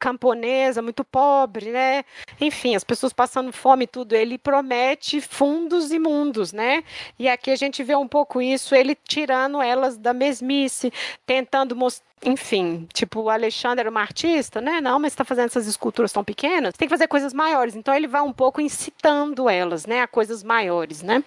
[0.00, 2.04] camponesa, muito pobre, né?
[2.40, 4.14] Enfim, as pessoas passando fome e tudo.
[4.14, 6.82] Ele promete fundos imundos, né?
[7.18, 10.92] E aqui a gente vê um pouco isso, ele tirando elas da mesmice,
[11.26, 14.78] tentando mostrar enfim, tipo, o Alexandre era uma artista, né?
[14.78, 17.74] Não, mas está fazendo essas esculturas tão pequenas, tem que fazer coisas maiores.
[17.74, 21.24] Então ele vai um pouco incitando elas, né, a coisas maiores, né?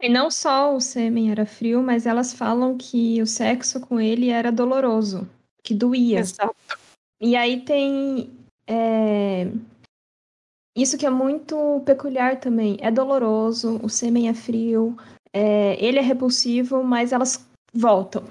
[0.00, 4.28] E não só o sêmen era frio, mas elas falam que o sexo com ele
[4.28, 5.28] era doloroso,
[5.62, 6.20] que doía.
[6.20, 6.54] Exato.
[7.24, 8.30] E aí tem
[8.66, 9.50] é...
[10.76, 12.76] isso que é muito peculiar também.
[12.82, 14.94] É doloroso, o sêmen é frio,
[15.32, 15.82] é...
[15.82, 18.24] ele é repulsivo, mas elas voltam.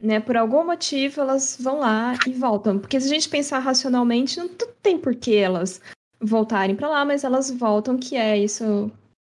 [0.00, 0.18] Né?
[0.18, 2.80] Por algum motivo elas vão lá e voltam.
[2.80, 4.48] Porque se a gente pensar racionalmente, não
[4.82, 5.80] tem por que elas
[6.20, 8.90] voltarem para lá, mas elas voltam, que é isso,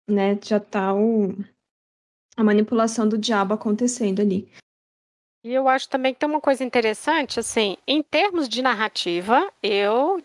[0.07, 0.39] né?
[0.45, 1.35] Já tá o,
[2.37, 4.47] a manipulação do diabo acontecendo ali.
[5.45, 10.23] E eu acho também que tem uma coisa interessante, assim, em termos de narrativa, eu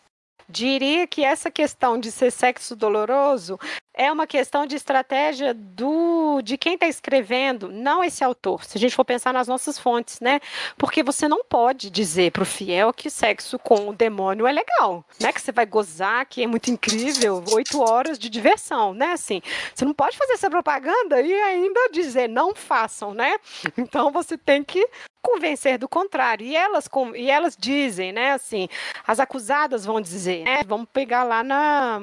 [0.48, 3.60] diria que essa questão de ser sexo doloroso
[4.00, 8.64] é uma questão de estratégia do de quem está escrevendo, não esse autor.
[8.64, 10.40] Se a gente for pensar nas nossas fontes, né?
[10.78, 15.04] Porque você não pode dizer para o fiel que sexo com o demônio é legal,
[15.20, 15.34] né?
[15.34, 19.12] Que você vai gozar, que é muito incrível, oito horas de diversão, né?
[19.12, 19.42] Assim,
[19.76, 23.38] você não pode fazer essa propaganda e ainda dizer não façam, né?
[23.78, 24.88] Então você tem que
[25.22, 26.46] convencer do contrário.
[26.46, 28.32] E elas, e elas dizem, né?
[28.32, 28.70] Assim,
[29.06, 30.62] as acusadas vão dizer, né?
[30.66, 32.02] Vamos pegar lá na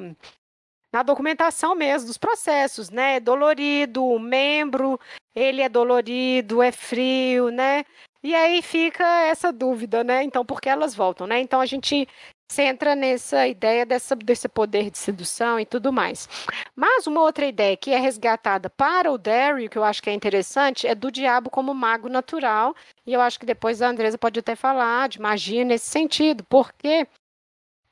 [0.96, 3.20] na documentação mesmo dos processos, né?
[3.20, 4.98] Dolorido, o membro,
[5.34, 7.84] ele é dolorido, é frio, né?
[8.22, 10.22] E aí fica essa dúvida, né?
[10.22, 11.38] Então, por que elas voltam, né?
[11.38, 12.08] Então a gente
[12.50, 16.30] centra nessa ideia dessa, desse poder de sedução e tudo mais.
[16.74, 20.14] Mas uma outra ideia que é resgatada para o Daryl, que eu acho que é
[20.14, 22.74] interessante, é do diabo como mago natural.
[23.04, 27.06] E eu acho que depois a Andresa pode até falar de magia nesse sentido, porque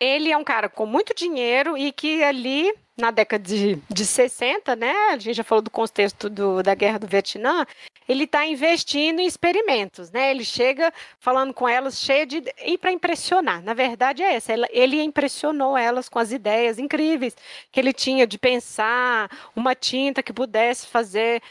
[0.01, 4.76] ele é um cara com muito dinheiro e que ali na década de, de 60,
[4.76, 4.92] né?
[5.11, 7.66] A gente já falou do contexto do, da guerra do Vietnã.
[8.09, 10.30] Ele está investindo em experimentos, né?
[10.30, 13.62] Ele chega falando com elas cheio de e para impressionar.
[13.62, 14.52] Na verdade é essa.
[14.70, 17.37] Ele impressionou elas com as ideias incríveis
[17.72, 21.42] que ele tinha de pensar uma tinta que pudesse fazer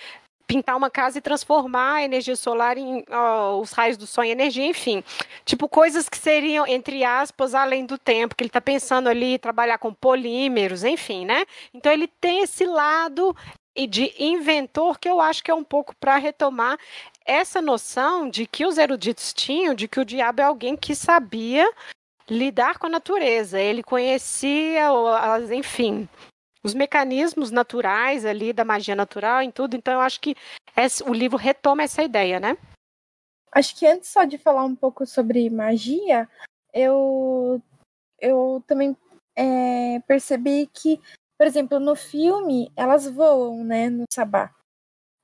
[0.53, 4.29] pintar uma casa e transformar a energia solar em ó, os raios do sol em
[4.29, 5.03] energia, enfim.
[5.43, 9.79] Tipo, coisas que seriam, entre aspas, além do tempo, que ele está pensando ali trabalhar
[9.79, 11.43] com polímeros, enfim, né?
[11.73, 13.35] Então ele tem esse lado
[13.89, 16.77] de inventor que eu acho que é um pouco para retomar
[17.25, 21.67] essa noção de que os eruditos tinham, de que o diabo é alguém que sabia
[22.29, 24.89] lidar com a natureza, ele conhecia,
[25.51, 26.07] enfim,
[26.63, 29.75] os mecanismos naturais ali da magia natural em tudo.
[29.75, 30.35] Então eu acho que
[30.75, 32.57] esse, o livro retoma essa ideia, né?
[33.51, 36.27] Acho que antes só de falar um pouco sobre magia,
[36.73, 37.61] eu
[38.19, 38.95] eu também
[39.35, 40.99] é, percebi que,
[41.37, 44.49] por exemplo, no filme elas voam, né, no sabá,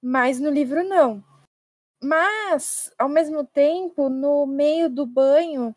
[0.02, 1.24] mas no livro não.
[2.02, 5.76] Mas, ao mesmo tempo, no meio do banho,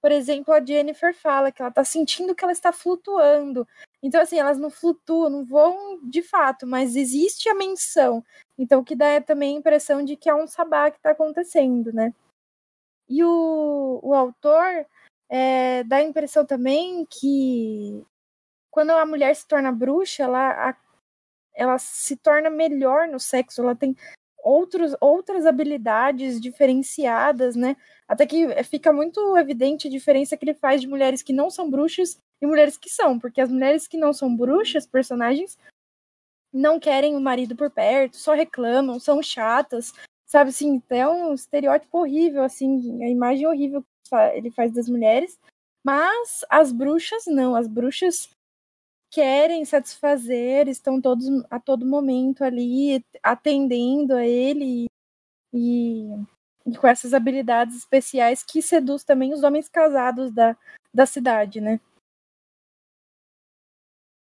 [0.00, 3.66] por exemplo, a Jennifer fala que ela está sentindo que ela está flutuando.
[4.04, 8.22] Então, assim, elas não flutuam, não voam de fato, mas existe a menção.
[8.58, 11.12] Então, o que dá é também a impressão de que é um sabá que está
[11.12, 12.12] acontecendo, né?
[13.08, 14.86] E o, o autor
[15.26, 18.04] é, dá a impressão também que
[18.70, 20.76] quando a mulher se torna bruxa, ela, a,
[21.54, 23.96] ela se torna melhor no sexo, ela tem
[24.44, 27.74] outros, outras habilidades diferenciadas, né?
[28.06, 31.70] Até que fica muito evidente a diferença que ele faz de mulheres que não são
[31.70, 35.58] bruxas e mulheres que são, porque as mulheres que não são bruxas, personagens,
[36.52, 39.92] não querem o marido por perto, só reclamam, são chatas,
[40.24, 45.38] sabe assim, é um estereótipo horrível, assim, a imagem horrível que ele faz das mulheres.
[45.84, 48.30] Mas as bruxas não, as bruxas
[49.10, 54.86] querem satisfazer, estão todos a todo momento ali atendendo a ele
[55.52, 56.16] e,
[56.66, 60.56] e, com essas habilidades especiais que seduz também os homens casados da,
[60.92, 61.80] da cidade, né?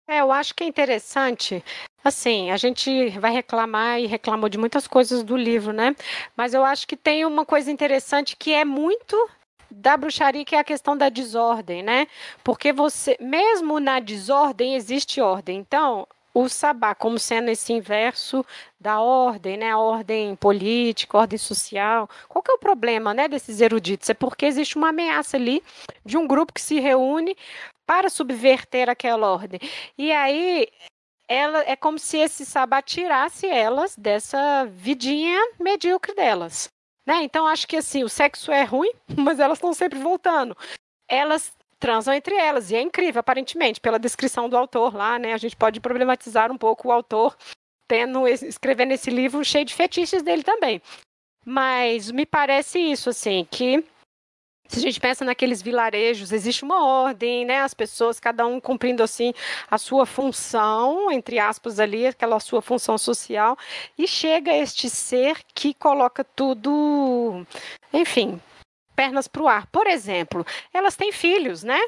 [0.09, 1.63] É, eu acho que é interessante.
[2.03, 5.95] Assim, a gente vai reclamar e reclamou de muitas coisas do livro, né?
[6.35, 9.29] Mas eu acho que tem uma coisa interessante que é muito
[9.71, 12.07] da bruxaria, que é a questão da desordem, né?
[12.43, 15.59] Porque você, mesmo na desordem, existe ordem.
[15.59, 18.43] Então, o sabá como sendo esse inverso
[18.81, 19.73] da ordem, né?
[19.73, 22.09] A ordem política, ordem social.
[22.29, 24.09] Qual que é o problema, né, desses eruditos?
[24.09, 25.63] É porque existe uma ameaça ali
[26.03, 27.37] de um grupo que se reúne
[27.89, 29.59] para subverter aquela ordem.
[29.97, 30.69] E aí
[31.27, 36.69] ela é como se esse sabá tirasse elas dessa vidinha medíocre delas.
[37.07, 37.23] Né?
[37.23, 40.55] Então, acho que assim, o sexo é ruim, mas elas estão sempre voltando.
[41.09, 45.33] Elas transam entre elas, e é incrível, aparentemente, pela descrição do autor lá, né?
[45.33, 47.35] A gente pode problematizar um pouco o autor
[47.89, 50.83] tendo escrevendo esse livro cheio de fetiches dele também.
[51.43, 53.83] Mas me parece isso, assim, que
[54.69, 57.61] se a gente pensa naqueles vilarejos, existe uma ordem, né?
[57.61, 59.33] As pessoas, cada um cumprindo assim
[59.71, 63.57] a sua função, entre aspas ali, aquela sua função social,
[63.97, 67.47] e chega este ser que coloca tudo,
[67.93, 68.41] enfim,
[68.95, 69.67] pernas para o ar.
[69.69, 71.81] Por exemplo, elas têm filhos, né?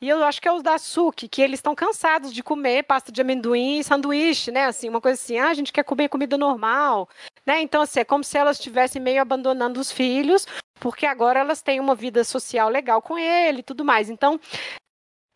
[0.00, 3.10] E eu acho que é os da Suki, que eles estão cansados de comer pasta
[3.10, 4.66] de amendoim e sanduíche, né?
[4.66, 7.08] Assim, uma coisa assim, ah, a gente quer comer comida normal,
[7.46, 7.60] né?
[7.60, 10.46] Então, assim, é como se elas estivessem meio abandonando os filhos,
[10.78, 14.10] porque agora elas têm uma vida social legal com ele e tudo mais.
[14.10, 14.38] Então,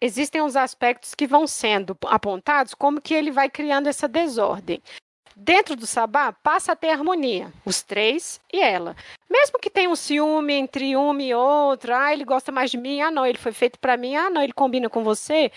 [0.01, 4.83] existem os aspectos que vão sendo apontados como que ele vai criando essa desordem.
[5.37, 8.97] Dentro do sabá, passa a ter harmonia, os três e ela.
[9.29, 13.01] Mesmo que tenha um ciúme entre uma e outra, ah, ele gosta mais de mim,
[13.01, 15.51] ah, não, ele foi feito para mim, ah, não, ele combina com você.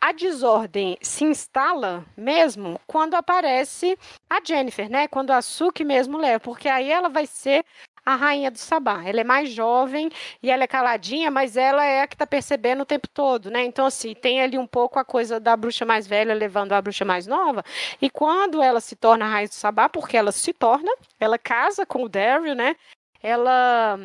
[0.00, 3.98] A desordem se instala mesmo quando aparece
[4.30, 5.06] a Jennifer, né?
[5.06, 7.64] Quando a Suki mesmo leva, porque aí ela vai ser
[8.04, 9.02] a rainha do sabá.
[9.04, 10.10] Ela é mais jovem
[10.42, 13.64] e ela é caladinha, mas ela é a que está percebendo o tempo todo, né?
[13.64, 17.04] Então, assim, tem ali um pouco a coisa da bruxa mais velha levando a bruxa
[17.04, 17.64] mais nova.
[18.00, 21.86] E quando ela se torna a rainha do sabá, porque ela se torna, ela casa
[21.86, 22.76] com o Daryl, né?
[23.22, 23.98] Ela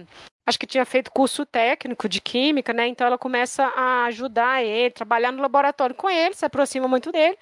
[0.46, 2.88] acho que tinha feito curso técnico de química, né?
[2.88, 7.38] Então ela começa a ajudar ele, trabalhar no laboratório com ele, se aproxima muito dele.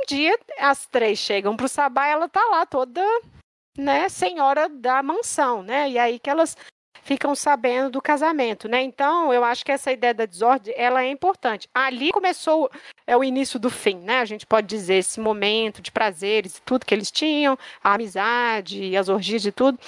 [0.00, 3.00] Um dia as três chegam para o sabá, ela tá lá toda
[3.76, 5.90] né, senhora da mansão, né?
[5.90, 6.56] E aí que elas
[7.02, 8.82] ficam sabendo do casamento, né?
[8.82, 11.68] Então, eu acho que essa ideia da desordem, ela é importante.
[11.74, 12.70] Ali começou
[13.06, 14.20] é o início do fim, né?
[14.20, 19.08] A gente pode dizer esse momento de prazeres, tudo que eles tinham, a amizade, as
[19.08, 19.78] orgias e tudo.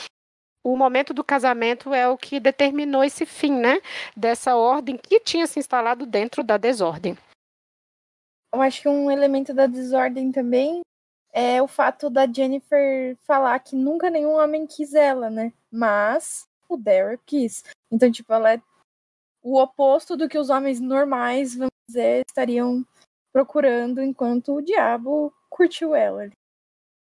[0.63, 3.81] O momento do casamento é o que determinou esse fim, né?
[4.15, 7.17] Dessa ordem que tinha se instalado dentro da desordem.
[8.53, 10.81] Eu acho que um elemento da desordem também
[11.39, 15.53] é o fato da Jennifer falar que nunca nenhum homem quis ela, né?
[15.71, 17.63] Mas o Derek quis.
[17.93, 18.63] Então, tipo, ela é
[19.43, 22.83] o oposto do que os homens normais, vamos dizer, estariam
[23.31, 26.31] procurando enquanto o diabo curtiu ela.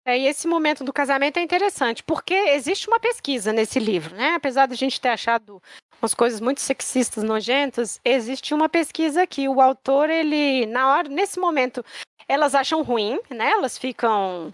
[0.04, 4.34] É, e esse momento do casamento é interessante, porque existe uma pesquisa nesse livro, né?
[4.34, 5.62] Apesar de a gente ter achado
[6.00, 11.38] umas coisas muito sexistas, nojentas, existe uma pesquisa que o autor, ele, na hora, nesse
[11.38, 11.84] momento,
[12.28, 13.50] elas acham ruim, né?
[13.50, 14.52] Elas ficam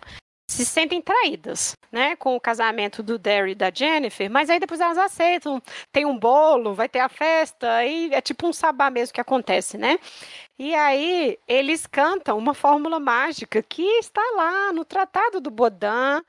[0.51, 4.79] se sentem traídas, né, com o casamento do Derry e da Jennifer, mas aí depois
[4.79, 9.15] elas aceitam, tem um bolo, vai ter a festa, aí é tipo um sabá mesmo
[9.15, 9.99] que acontece, né?
[10.59, 16.23] E aí eles cantam uma fórmula mágica que está lá no Tratado do Bodin.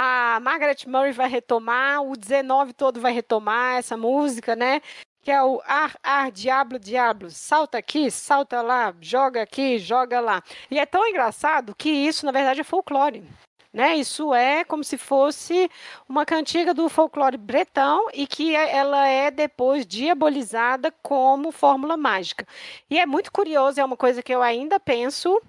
[0.00, 4.80] A Margaret Murray vai retomar, o 19 todo vai retomar essa música, né?
[5.22, 10.40] que é o ar, ar, diablo, diablo, salta aqui, salta lá, joga aqui, joga lá.
[10.70, 13.24] E é tão engraçado que isso, na verdade, é folclore.
[13.72, 13.96] Né?
[13.96, 15.70] Isso é como se fosse
[16.08, 22.46] uma cantiga do folclore bretão e que é, ela é depois diabolizada como fórmula mágica.
[22.88, 25.42] E é muito curioso, é uma coisa que eu ainda penso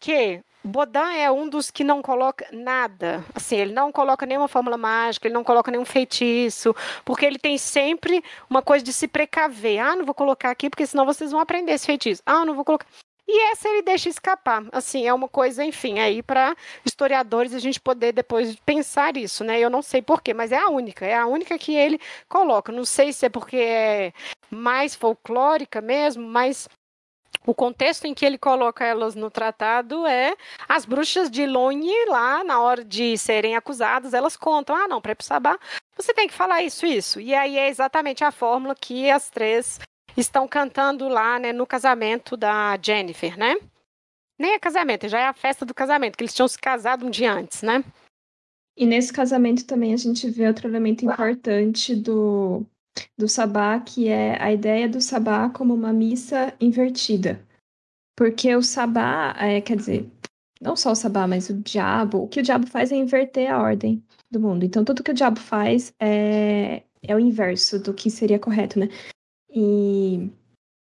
[0.00, 3.22] que Bodan é um dos que não coloca nada.
[3.34, 7.58] Assim, ele não coloca nenhuma fórmula mágica, ele não coloca nenhum feitiço, porque ele tem
[7.58, 9.78] sempre uma coisa de se precaver.
[9.78, 12.22] Ah, não vou colocar aqui porque senão vocês vão aprender esse feitiço.
[12.24, 12.86] Ah, não vou colocar.
[13.26, 14.64] E essa ele deixa escapar.
[14.72, 16.54] Assim, é uma coisa, enfim, aí para
[16.84, 19.58] historiadores a gente poder depois pensar isso, né?
[19.60, 22.72] Eu não sei porquê, mas é a única, é a única que ele coloca.
[22.72, 24.12] Não sei se é porque é
[24.50, 26.68] mais folclórica mesmo, mas
[27.46, 30.34] o contexto em que ele coloca elas no tratado é
[30.68, 35.14] as bruxas de Lonhe lá, na hora de serem acusadas, elas contam: ah, não, para
[35.20, 35.58] Sabá,
[35.96, 37.20] você tem que falar isso, isso.
[37.20, 39.78] E aí é exatamente a fórmula que as três
[40.16, 43.56] estão cantando lá, né, no casamento da Jennifer, né?
[44.38, 47.10] Nem é casamento, já é a festa do casamento, que eles tinham se casado um
[47.10, 47.84] dia antes, né?
[48.76, 52.66] E nesse casamento também a gente vê outro elemento importante do
[53.16, 57.44] do sabá, que é a ideia do sabá como uma missa invertida.
[58.16, 60.10] Porque o sabá, é, quer dizer,
[60.60, 63.60] não só o sabá, mas o diabo, o que o diabo faz é inverter a
[63.60, 64.64] ordem do mundo.
[64.64, 68.88] Então, tudo que o diabo faz é, é o inverso do que seria correto, né?
[69.50, 70.30] E,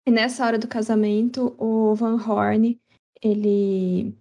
[0.06, 2.78] e nessa hora do casamento, o Van Horn,
[3.22, 4.14] ele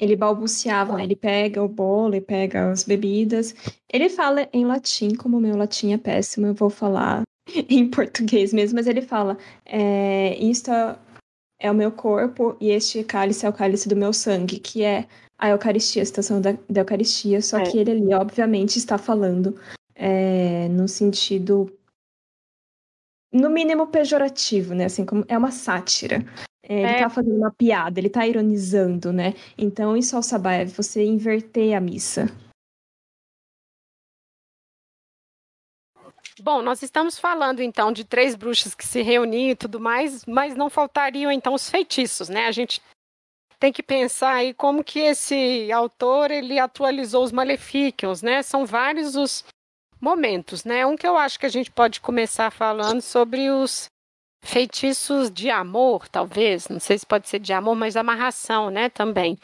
[0.00, 1.04] ele balbuciava, né?
[1.04, 3.54] ele pega o bolo e pega as bebidas.
[3.92, 7.22] Ele fala em latim, como o meu latim é péssimo, eu vou falar
[7.68, 9.36] em português mesmo, mas ele fala:
[9.66, 10.70] é, Isto
[11.60, 15.06] é o meu corpo e este cálice é o cálice do meu sangue, que é
[15.38, 17.64] a Eucaristia, a citação da, da Eucaristia, só é.
[17.64, 19.58] que ele ali, obviamente, está falando
[19.94, 21.70] é, no sentido,
[23.32, 24.86] no mínimo pejorativo, né?
[24.86, 26.24] Assim, como é uma sátira.
[26.62, 26.98] É, ele é.
[26.98, 29.34] tá fazendo uma piada, ele tá ironizando, né?
[29.56, 32.26] Então, isso ao sabá é você inverter a missa.
[36.40, 40.54] Bom, nós estamos falando então de três bruxas que se reuniam e tudo mais, mas
[40.54, 42.46] não faltariam então os feitiços, né?
[42.46, 42.80] A gente
[43.58, 48.42] tem que pensar aí como que esse autor ele atualizou os Maleficiums, né?
[48.42, 49.44] São vários os
[50.00, 50.86] momentos, né?
[50.86, 53.86] Um que eu acho que a gente pode começar falando sobre os
[54.42, 59.38] feitiços de amor, talvez, não sei se pode ser de amor, mas amarração, né, também.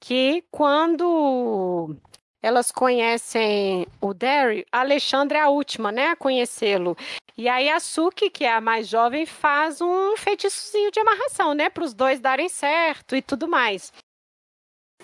[0.00, 1.96] Que quando
[2.42, 6.96] elas conhecem o Derry, a Alexandra é a última, né, a conhecê-lo.
[7.36, 11.70] E aí a Suki, que é a mais jovem, faz um feitiçozinho de amarração, né,
[11.70, 13.92] para os dois darem certo e tudo mais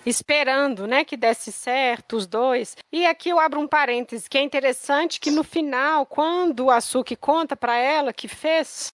[0.05, 2.75] esperando, né, que desse certo os dois.
[2.91, 7.15] E aqui eu abro um parêntese que é interessante que no final, quando a Suki
[7.15, 8.91] conta para ela que fez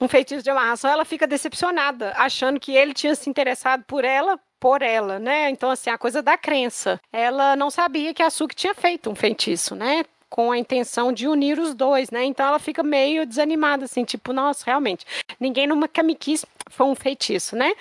[0.00, 4.38] um feitiço de amarração, ela fica decepcionada, achando que ele tinha se interessado por ela
[4.60, 5.48] por ela, né?
[5.50, 7.00] Então, assim, a coisa da crença.
[7.12, 10.04] Ela não sabia que a Suki tinha feito um feitiço, né?
[10.28, 12.24] Com a intenção de unir os dois, né?
[12.24, 15.06] Então ela fica meio desanimada, assim, tipo, nossa, realmente,
[15.38, 17.72] ninguém nunca me quis, foi um feitiço, né?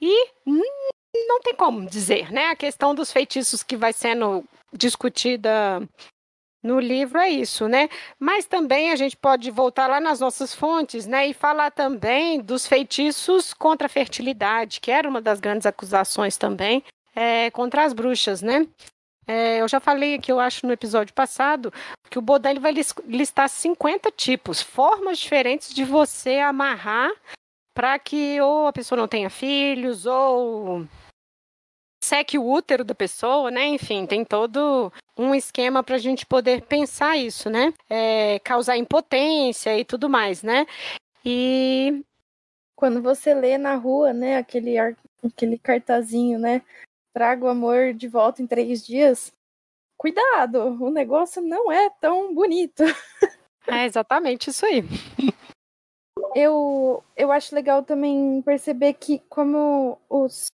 [0.00, 0.30] E
[1.26, 2.46] não tem como dizer, né?
[2.46, 5.82] A questão dos feitiços que vai sendo discutida
[6.62, 7.88] no livro é isso, né?
[8.18, 12.66] Mas também a gente pode voltar lá nas nossas fontes, né, e falar também dos
[12.66, 16.84] feitiços contra a fertilidade, que era uma das grandes acusações também
[17.14, 18.66] é, contra as bruxas, né?
[19.26, 21.72] É, eu já falei aqui, eu acho, no episódio passado,
[22.10, 22.74] que o Baudin vai
[23.06, 27.10] listar 50 tipos, formas diferentes de você amarrar
[27.72, 30.84] para que ou a pessoa não tenha filhos, ou
[32.10, 33.68] seque o útero da pessoa, né?
[33.68, 37.72] Enfim, tem todo um esquema para a gente poder pensar isso, né?
[37.88, 40.66] É, causar impotência e tudo mais, né?
[41.24, 42.04] E
[42.74, 46.62] quando você lê na rua, né, aquele, aquele cartazinho, né?
[47.14, 49.32] Traga o amor de volta em três dias.
[49.96, 52.82] Cuidado, o negócio não é tão bonito.
[53.66, 54.82] É exatamente isso aí.
[56.34, 60.50] Eu, eu acho legal também perceber que como os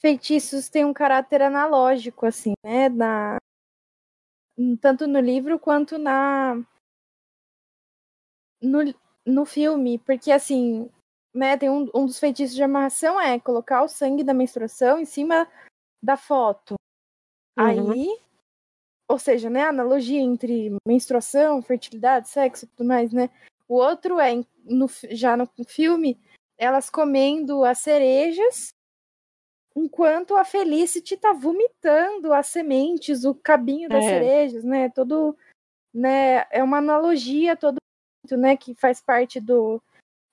[0.00, 2.88] feitiços têm um caráter analógico, assim, né?
[2.88, 3.38] Na,
[4.80, 6.56] tanto no livro quanto na
[8.60, 8.94] no,
[9.26, 10.90] no filme, porque assim,
[11.34, 15.04] né, tem um, um dos feitiços de amarração é colocar o sangue da menstruação em
[15.04, 15.48] cima
[16.02, 16.74] da foto.
[17.58, 17.64] Uhum.
[17.64, 18.20] Aí,
[19.08, 23.30] ou seja, né, analogia entre menstruação, fertilidade, sexo e tudo mais, né?
[23.68, 24.34] O outro é
[24.64, 26.18] no, já no filme
[26.58, 28.74] elas comendo as cerejas
[29.74, 34.08] enquanto a Felicity tá vomitando as sementes, o cabinho das é.
[34.08, 34.88] cerejas, né?
[34.90, 35.36] Todo,
[35.94, 36.46] né?
[36.50, 37.76] É uma analogia todo,
[38.32, 38.56] né?
[38.56, 39.82] Que faz parte do,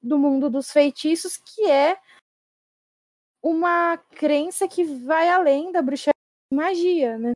[0.01, 1.99] do mundo dos feitiços, que é
[3.43, 6.13] uma crença que vai além da bruxaria
[6.51, 7.31] e magia, né?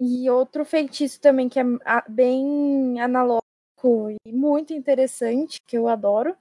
[0.00, 1.64] E outro feitiço também que é
[2.08, 3.44] bem analógico
[4.26, 6.36] e muito interessante, que eu adoro,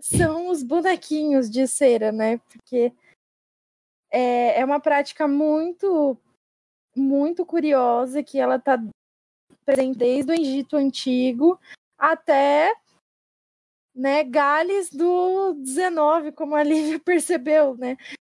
[0.00, 2.38] são os bonequinhos de cera, né?
[2.38, 2.92] Porque
[4.10, 6.16] é, é uma prática muito,
[6.96, 8.78] muito curiosa que ela está
[9.64, 11.60] presente desde o Egito Antigo
[11.98, 12.72] até
[13.94, 17.96] né, Gales do 19, como a Lívia percebeu, né?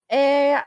[0.10, 0.58] É,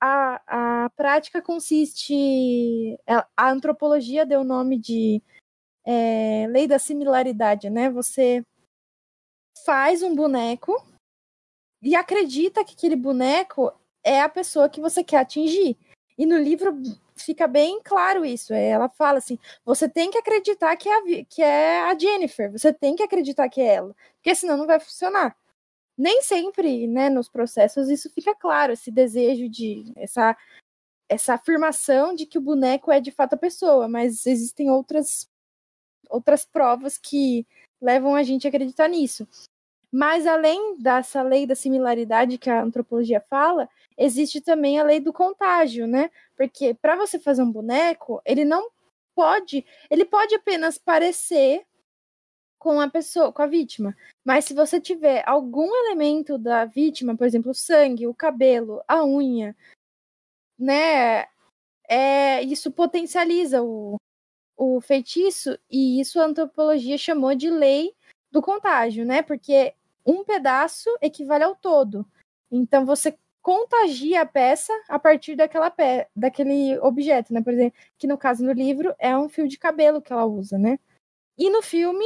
[0.00, 2.98] a, a prática consiste.
[3.36, 5.22] A antropologia deu o nome de
[5.84, 7.88] é, lei da similaridade, né?
[7.90, 8.44] Você
[9.64, 10.74] faz um boneco
[11.80, 13.72] e acredita que aquele boneco
[14.04, 15.76] é a pessoa que você quer atingir.
[16.18, 16.74] E no livro
[17.16, 18.52] fica bem claro isso.
[18.52, 22.72] Ela fala assim: você tem que acreditar que é, a, que é a Jennifer, você
[22.72, 25.36] tem que acreditar que é ela, porque senão não vai funcionar.
[25.96, 30.36] Nem sempre, né, nos processos isso fica claro, esse desejo de essa
[31.08, 35.28] essa afirmação de que o boneco é de fato a pessoa, mas existem outras
[36.08, 37.46] outras provas que
[37.80, 39.26] levam a gente a acreditar nisso.
[39.92, 45.12] Mas além dessa lei da similaridade que a antropologia fala, existe também a lei do
[45.12, 46.10] contágio, né?
[46.34, 48.70] Porque para você fazer um boneco, ele não
[49.14, 51.66] pode, ele pode apenas parecer
[52.58, 53.94] com a pessoa, com a vítima.
[54.24, 59.04] Mas se você tiver algum elemento da vítima, por exemplo, o sangue, o cabelo, a
[59.04, 59.54] unha,
[60.58, 61.26] né?
[61.88, 63.96] É, isso potencializa o,
[64.56, 67.94] o feitiço e isso a antropologia chamou de lei
[68.30, 69.22] do contágio, né?
[69.22, 69.74] Porque
[70.06, 72.06] um pedaço equivale ao todo.
[72.50, 77.42] Então você contagia a peça a partir daquela pe daquele objeto, né?
[77.42, 80.58] Por exemplo, que no caso no livro é um fio de cabelo que ela usa,
[80.58, 80.78] né?
[81.36, 82.04] E no filme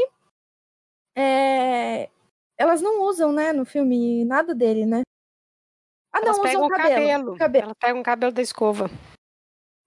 [1.17, 2.09] é...
[2.57, 3.53] elas não usam, né?
[3.53, 5.03] No filme nada dele, né?
[6.13, 7.37] Ah, não, elas usam o cabelo, cabelo.
[7.37, 7.65] cabelo.
[7.65, 8.91] Ela pega um cabelo da escova.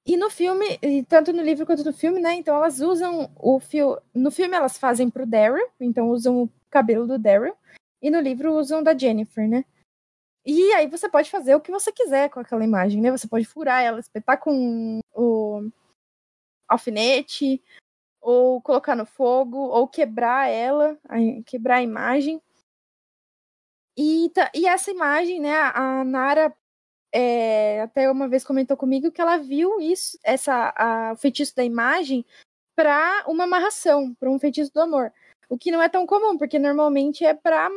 [0.05, 2.34] E no filme, tanto no livro quanto no filme, né?
[2.34, 3.99] Então elas usam o fio.
[4.14, 7.55] No filme elas fazem pro Daryl, então usam o cabelo do Daryl.
[8.02, 9.66] E no livro usam da Jennifer, né?
[10.45, 13.12] E aí você pode fazer o que você quiser com aquela imagem, né?
[13.12, 15.70] Você pode furar ela, espetar com o
[16.68, 17.62] alfinete,
[18.22, 20.97] ou colocar no fogo, ou quebrar ela,
[21.45, 22.41] quebrar a imagem.
[23.97, 26.56] E, e essa imagem, né, a Nara
[27.12, 31.64] é, até uma vez comentou comigo que ela viu isso, essa, a, o feitiço da
[31.64, 32.26] imagem,
[32.76, 35.12] para uma amarração, para um feitiço do amor.
[35.50, 37.70] O que não é tão comum, porque normalmente é para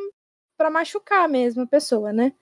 [0.56, 2.32] para machucar mesmo a pessoa, né?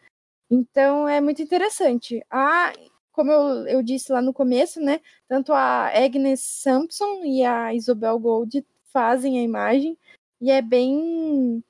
[0.51, 2.23] Então é muito interessante.
[2.29, 2.73] A,
[3.13, 5.01] como eu, eu disse lá no começo, né?
[5.29, 9.97] Tanto a Agnes Sampson e a Isobel Gold fazem a imagem
[10.41, 11.63] e é bem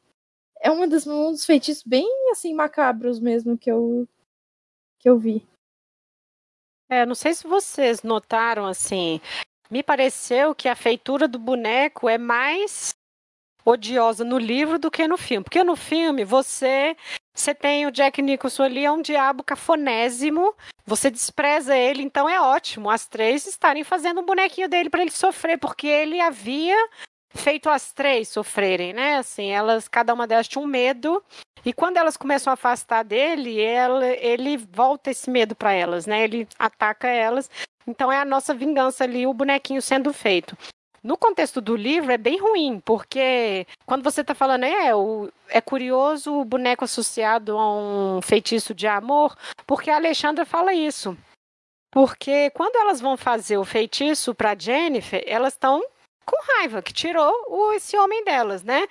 [0.60, 4.08] é uma dos, um dos feitiços bem assim macabros mesmo que eu
[4.98, 5.46] que eu vi.
[6.88, 9.20] É, não sei se vocês notaram assim,
[9.70, 12.92] me pareceu que a feitura do boneco é mais
[13.64, 15.44] odiosa no livro do que no filme.
[15.44, 16.96] Porque no filme você
[17.32, 20.54] você tem o Jack Nicholson ali, é um diabo cafonésimo,
[20.84, 25.10] você despreza ele, então é ótimo as três estarem fazendo um bonequinho dele para ele
[25.10, 26.76] sofrer, porque ele havia
[27.30, 29.16] feito as três sofrerem, né?
[29.16, 31.22] Assim, elas, cada uma delas tinha um medo,
[31.64, 36.24] e quando elas começam a afastar dele, ela, ele volta esse medo para elas, né?
[36.24, 37.48] Ele ataca elas.
[37.86, 40.56] Então é a nossa vingança ali, o bonequinho sendo feito.
[41.02, 45.60] No contexto do livro é bem ruim, porque quando você está falando, é, o, é
[45.60, 49.34] curioso o boneco associado a um feitiço de amor,
[49.66, 51.16] porque a Alexandra fala isso.
[51.90, 55.82] Porque quando elas vão fazer o feitiço para Jennifer, elas estão
[56.26, 58.86] com raiva, que tirou o, esse homem delas, né?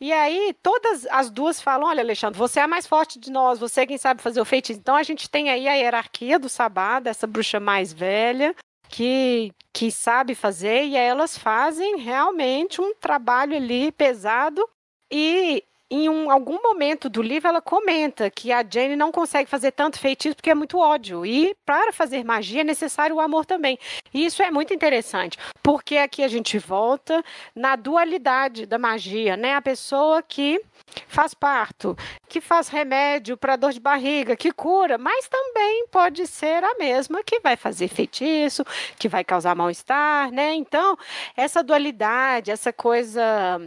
[0.00, 3.58] E aí, todas as duas falam: olha, Alexandre, você é a mais forte de nós,
[3.58, 4.78] você é quem sabe fazer o feitiço.
[4.78, 8.54] Então, a gente tem aí a hierarquia do Sabá, dessa bruxa mais velha,
[8.94, 14.64] que, que sabe fazer e elas fazem realmente um trabalho ali pesado
[15.10, 19.72] e em um, algum momento do livro ela comenta que a Jane não consegue fazer
[19.72, 23.78] tanto feitiço porque é muito ódio e para fazer magia é necessário o amor também.
[24.12, 27.22] E isso é muito interessante, porque aqui a gente volta
[27.54, 29.54] na dualidade da magia, né?
[29.54, 30.60] A pessoa que
[31.06, 31.96] faz parto,
[32.28, 37.22] que faz remédio para dor de barriga, que cura, mas também pode ser a mesma
[37.22, 38.64] que vai fazer feitiço,
[38.98, 40.54] que vai causar mal-estar, né?
[40.54, 40.96] Então,
[41.36, 43.60] essa dualidade, essa coisa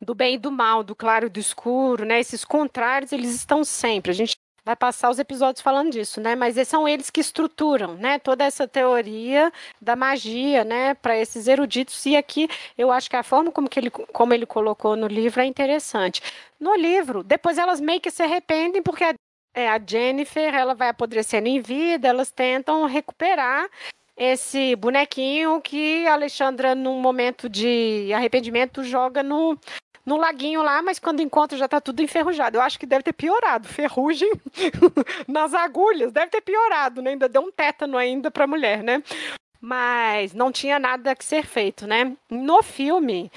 [0.00, 2.20] do bem e do mal, do claro e do escuro, né?
[2.20, 4.10] Esses contrários, eles estão sempre.
[4.10, 6.34] A gente vai passar os episódios falando disso, né?
[6.34, 8.18] Mas são eles que estruturam, né?
[8.18, 10.94] Toda essa teoria da magia, né?
[10.94, 12.04] Para esses eruditos.
[12.06, 15.40] E aqui eu acho que a forma como, que ele, como ele colocou no livro
[15.40, 16.22] é interessante.
[16.58, 19.14] No livro, depois elas meio que se arrependem porque a,
[19.54, 23.68] é, a Jennifer ela vai apodrecendo em vida, elas tentam recuperar
[24.16, 29.58] esse bonequinho que a Alexandra, num momento de arrependimento, joga no,
[30.10, 32.56] no laguinho lá, mas quando encontra já tá tudo enferrujado.
[32.56, 33.68] Eu acho que deve ter piorado.
[33.68, 34.28] Ferrugem
[35.28, 37.10] nas agulhas, deve ter piorado, né?
[37.10, 39.04] Ainda deu um tétano ainda pra mulher, né?
[39.60, 42.16] Mas não tinha nada que ser feito, né?
[42.28, 43.30] No filme,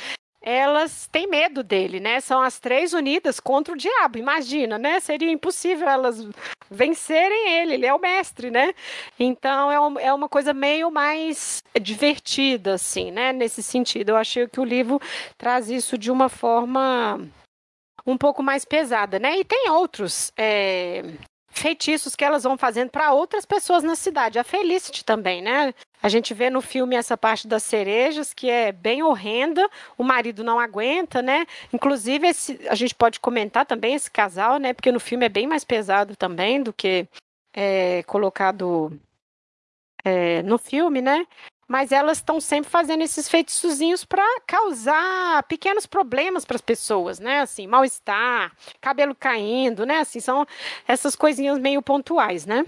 [0.44, 2.20] elas têm medo dele, né?
[2.20, 4.18] São as três unidas contra o diabo.
[4.18, 5.00] Imagina, né?
[5.00, 6.28] Seria impossível elas
[6.70, 8.74] vencerem ele, ele é o mestre, né?
[9.18, 13.32] Então é, um, é uma coisa meio mais divertida, assim, né?
[13.32, 14.10] Nesse sentido.
[14.10, 15.00] Eu achei que o livro
[15.38, 17.22] traz isso de uma forma
[18.06, 19.40] um pouco mais pesada, né?
[19.40, 21.04] E tem outros é,
[21.54, 24.40] feitiços que elas vão fazendo para outras pessoas na cidade.
[24.40, 25.74] A Felicity também, né?
[26.02, 30.44] A gente vê no filme essa parte das cerejas que é bem horrenda, o marido
[30.44, 31.46] não aguenta, né?
[31.72, 34.74] Inclusive esse, a gente pode comentar também esse casal, né?
[34.74, 37.08] Porque no filme é bem mais pesado também do que
[37.54, 38.92] é, colocado
[40.04, 41.26] é, no filme, né?
[41.68, 47.42] Mas elas estão sempre fazendo esses feitiçozinhos para causar pequenos problemas para as pessoas, né?
[47.42, 50.00] Assim, mal-estar, cabelo caindo, né?
[50.00, 50.46] Assim, são
[50.88, 52.66] essas coisinhas meio pontuais, né?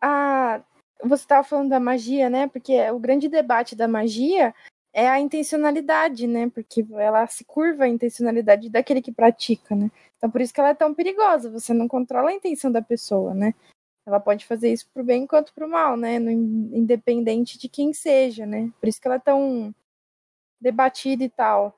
[0.00, 0.60] Ah,
[1.02, 2.46] você estava falando da magia, né?
[2.48, 4.54] Porque o grande debate da magia
[4.92, 6.48] é a intencionalidade, né?
[6.48, 9.90] Porque ela se curva a intencionalidade daquele que pratica, né?
[10.16, 11.50] Então por isso que ela é tão perigosa.
[11.50, 13.54] Você não controla a intenção da pessoa, né?
[14.06, 16.18] Ela pode fazer isso pro bem quanto pro mal, né?
[16.18, 18.70] No, independente de quem seja, né?
[18.80, 19.74] Por isso que ela é tão
[20.60, 21.76] debatida e tal.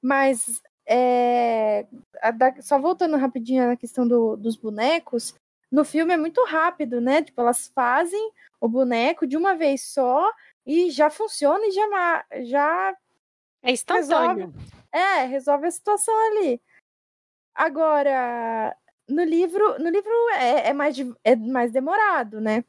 [0.00, 1.86] Mas é,
[2.34, 5.34] da, só voltando rapidinho na questão do, dos bonecos,
[5.70, 7.22] no filme é muito rápido, né?
[7.22, 10.32] Tipo, elas fazem o boneco de uma vez só
[10.64, 12.96] e já funciona e já, já
[13.62, 14.46] é instantâneo.
[14.46, 16.60] Resolve, é, resolve a situação ali.
[17.54, 18.74] Agora,
[19.12, 22.64] no livro, no livro é, é, mais, é mais demorado, né?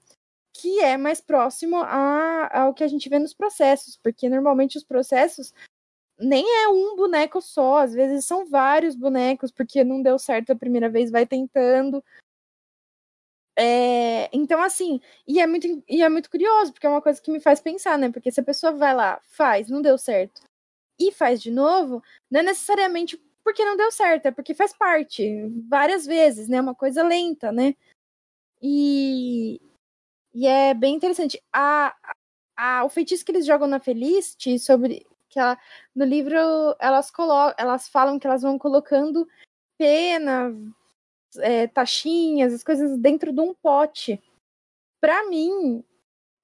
[0.53, 4.83] Que é mais próximo a, ao que a gente vê nos processos, porque normalmente os
[4.83, 5.53] processos
[6.19, 10.55] nem é um boneco só, às vezes são vários bonecos, porque não deu certo a
[10.55, 12.03] primeira vez, vai tentando.
[13.57, 17.31] É, então, assim, e é, muito, e é muito curioso, porque é uma coisa que
[17.31, 18.11] me faz pensar, né?
[18.11, 20.41] Porque se a pessoa vai lá, faz, não deu certo,
[20.99, 25.47] e faz de novo, não é necessariamente porque não deu certo, é porque faz parte
[25.67, 26.61] várias vezes, né?
[26.61, 27.75] Uma coisa lenta, né?
[28.61, 29.61] E,
[30.33, 31.41] e é bem interessante.
[31.51, 31.95] A,
[32.55, 35.57] a, o feitiço que eles jogam na Felicity sobre que ela,
[35.95, 36.35] no livro
[36.79, 39.27] elas colocam, elas falam que elas vão colocando
[39.77, 40.55] pena,
[41.39, 44.21] é, as coisas dentro de um pote.
[45.01, 45.83] Para mim,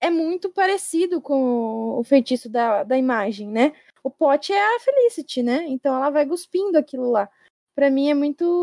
[0.01, 3.73] é muito parecido com o feitiço da, da imagem, né?
[4.03, 5.65] O pote é a Felicity, né?
[5.67, 7.29] Então ela vai cuspindo aquilo lá.
[7.75, 8.61] Para mim é muito.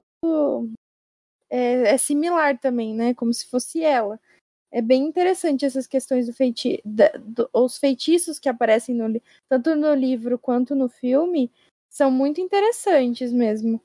[1.49, 3.15] É, é, similar também, né?
[3.15, 4.21] Como se fosse ela.
[4.73, 9.75] É bem interessante essas questões do feiti da, do, os feitiços que aparecem no, tanto
[9.77, 11.51] no livro quanto no filme
[11.89, 13.81] são muito interessantes mesmo.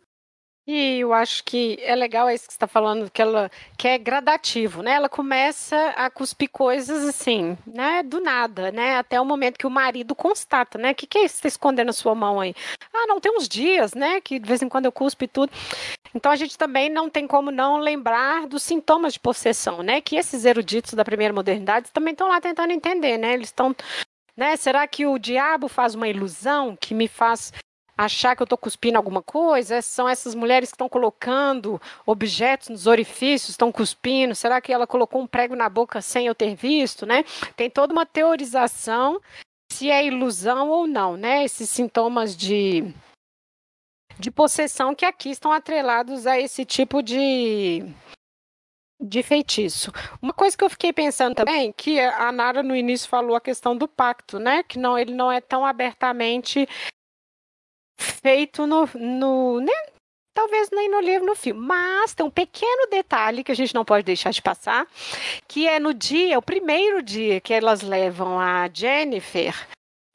[0.67, 3.97] E eu acho que é legal isso que você está falando, que ela que é
[3.97, 4.91] gradativo, né?
[4.91, 8.03] Ela começa a cuspir coisas assim, né?
[8.03, 8.97] Do nada, né?
[8.97, 10.91] Até o momento que o marido constata, né?
[10.91, 12.53] O que, que é isso que está escondendo na sua mão aí?
[12.93, 14.21] Ah, não, tem uns dias, né?
[14.21, 15.51] Que de vez em quando eu cuspo e tudo.
[16.13, 19.99] Então a gente também não tem como não lembrar dos sintomas de possessão, né?
[19.99, 23.33] Que esses eruditos da primeira modernidade também estão lá tentando entender, né?
[23.33, 23.75] Eles estão
[24.37, 24.55] né?
[24.55, 27.51] Será que o diabo faz uma ilusão que me faz
[28.05, 29.81] achar que eu estou cuspindo alguma coisa?
[29.81, 34.33] São essas mulheres que estão colocando objetos nos orifícios, estão cuspindo?
[34.33, 37.23] Será que ela colocou um prego na boca sem eu ter visto, né?
[37.55, 39.21] Tem toda uma teorização
[39.71, 41.43] se é ilusão ou não, né?
[41.43, 42.93] Esses sintomas de
[44.19, 47.83] de possessão que aqui estão atrelados a esse tipo de
[48.99, 49.91] de feitiço.
[50.21, 53.75] Uma coisa que eu fiquei pensando também, que a Nara no início falou a questão
[53.75, 54.61] do pacto, né?
[54.61, 56.67] Que não, ele não é tão abertamente
[58.01, 59.73] feito no, no né?
[60.33, 61.59] talvez nem no livro, no filme.
[61.59, 64.87] Mas tem um pequeno detalhe que a gente não pode deixar de passar,
[65.47, 69.55] que é no dia, o primeiro dia que elas levam a Jennifer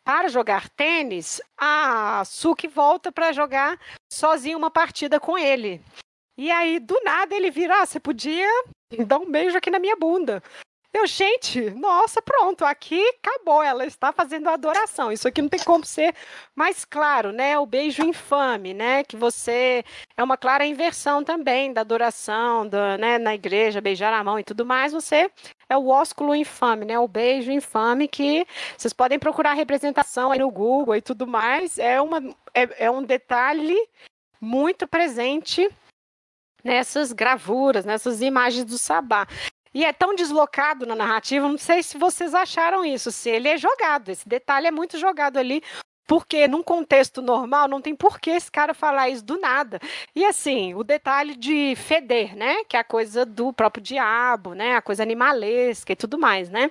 [0.04, 3.78] para jogar tênis, a Suki volta para jogar
[4.12, 5.80] sozinha uma partida com ele.
[6.38, 8.48] E aí, do nada, ele vira, ah, você podia
[9.06, 10.42] dar um beijo aqui na minha bunda.
[10.96, 13.62] Eu, gente, nossa, pronto, aqui acabou.
[13.62, 15.12] Ela está fazendo adoração.
[15.12, 16.14] Isso aqui não tem como ser
[16.54, 17.58] mais claro, né?
[17.58, 19.04] O beijo infame, né?
[19.04, 19.84] Que você
[20.16, 23.18] é uma clara inversão também da adoração, da, né?
[23.18, 24.94] Na igreja, beijar a mão e tudo mais.
[24.94, 25.30] Você
[25.68, 26.98] é o ósculo infame, né?
[26.98, 28.46] O beijo infame que
[28.78, 31.78] vocês podem procurar representação aí no Google e tudo mais.
[31.78, 32.22] É, uma,
[32.54, 33.76] é, é um detalhe
[34.40, 35.68] muito presente
[36.64, 39.26] nessas gravuras, nessas imagens do sabá.
[39.76, 43.58] E é tão deslocado na narrativa, não sei se vocês acharam isso, se ele é
[43.58, 45.62] jogado, esse detalhe é muito jogado ali,
[46.06, 49.78] porque num contexto normal não tem por que esse cara falar isso do nada.
[50.14, 54.76] E assim, o detalhe de feder, né, que é a coisa do próprio diabo, né,
[54.76, 56.70] a coisa animalesca e tudo mais, né?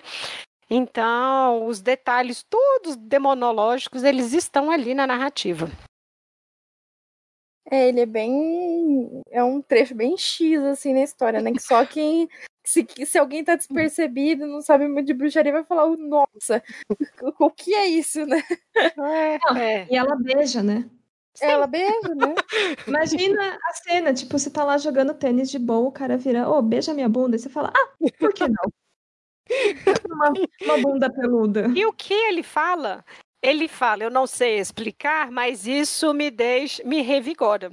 [0.68, 5.70] Então, os detalhes todos demonológicos, eles estão ali na narrativa.
[7.70, 9.22] É, ele é bem.
[9.30, 11.52] É um trecho bem X, assim, na história, né?
[11.52, 12.28] Que só quem
[12.66, 16.64] se, se alguém tá despercebido, não sabe muito de bruxaria, vai falar, nossa,
[17.40, 18.42] o que é isso, né?
[18.76, 19.88] É, não, é.
[19.90, 20.90] E ela beija, né?
[21.34, 21.46] Sim.
[21.46, 22.36] Ela beija, né?
[22.88, 26.58] Imagina a cena, tipo, você tá lá jogando tênis de boa, o cara vira, ô,
[26.58, 28.72] oh, beija minha bunda, e você fala, ah, por que não?
[30.12, 31.72] uma, uma bunda peluda.
[31.76, 33.04] E o que ele fala?
[33.42, 37.72] Ele fala, eu não sei explicar, mas isso me deixa, me revigora.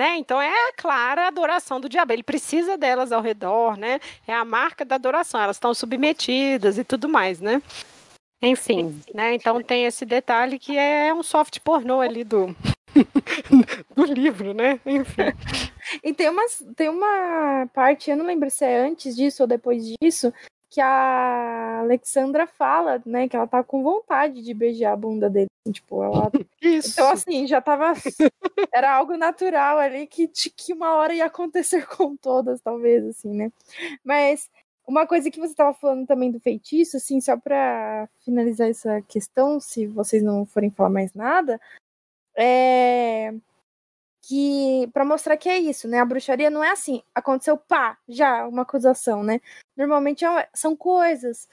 [0.00, 0.16] Né?
[0.16, 2.14] Então é a clara adoração do diabo.
[2.14, 4.00] Ele precisa delas ao redor, né?
[4.26, 5.38] É a marca da adoração.
[5.38, 7.60] Elas estão submetidas e tudo mais, né?
[8.40, 9.34] Enfim, né?
[9.34, 12.56] Então tem esse detalhe que é um soft pornô ali do
[13.94, 14.80] do livro, né?
[14.86, 15.34] Enfim.
[16.02, 19.84] E tem, umas, tem uma parte, eu não lembro se é antes disso ou depois
[20.00, 20.32] disso,
[20.70, 25.48] que a Alexandra fala, né, que ela tá com vontade de beijar a bunda dele.
[25.66, 26.30] Assim, tipo, ela.
[26.62, 26.92] Isso.
[26.92, 27.92] Então, assim, já tava.
[28.72, 33.52] Era algo natural ali que, que uma hora ia acontecer com todas, talvez, assim, né?
[34.04, 34.48] Mas
[34.86, 39.58] uma coisa que você estava falando também do feitiço, assim, só para finalizar essa questão,
[39.58, 41.60] se vocês não forem falar mais nada,
[42.36, 43.34] é
[44.22, 45.98] que para mostrar que é isso, né?
[46.00, 49.40] A bruxaria não é assim, aconteceu pá, já uma acusação, né?
[49.76, 51.48] Normalmente é são coisas.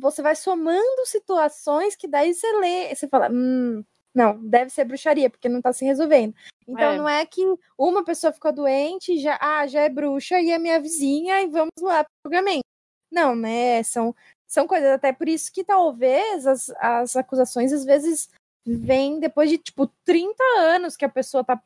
[0.00, 3.84] Você vai somando situações que daí você lê, você fala, hum,
[4.14, 6.34] não, deve ser bruxaria, porque não tá se resolvendo.
[6.66, 6.96] Então é.
[6.96, 7.42] não é que
[7.78, 11.72] uma pessoa ficou doente, já, ah, já é bruxa e é minha vizinha e vamos
[11.80, 12.64] lá pro julgamento.
[13.10, 13.82] Não, né?
[13.82, 14.14] São,
[14.46, 18.28] são coisas, até por isso que talvez as, as acusações às vezes
[18.64, 21.60] vêm depois de, tipo, 30 anos que a pessoa tá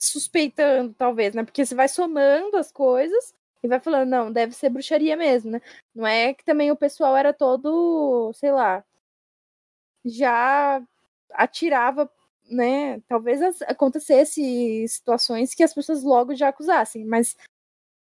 [0.00, 1.44] suspeitando, talvez, né?
[1.44, 5.60] Porque você vai somando as coisas e vai falando, não, deve ser bruxaria mesmo, né?
[5.94, 8.82] Não é que também o pessoal era todo, sei lá,
[10.04, 10.82] já
[11.34, 12.10] atirava,
[12.50, 13.00] né?
[13.08, 17.36] Talvez acontecesse situações que as pessoas logo já acusassem, mas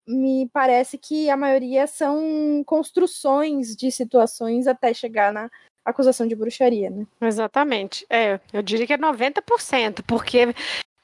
[0.07, 5.51] me parece que a maioria são construções de situações até chegar na,
[5.85, 7.07] acusação de bruxaria, né?
[7.21, 8.07] Exatamente.
[8.09, 10.55] É, eu diria que é 90%, porque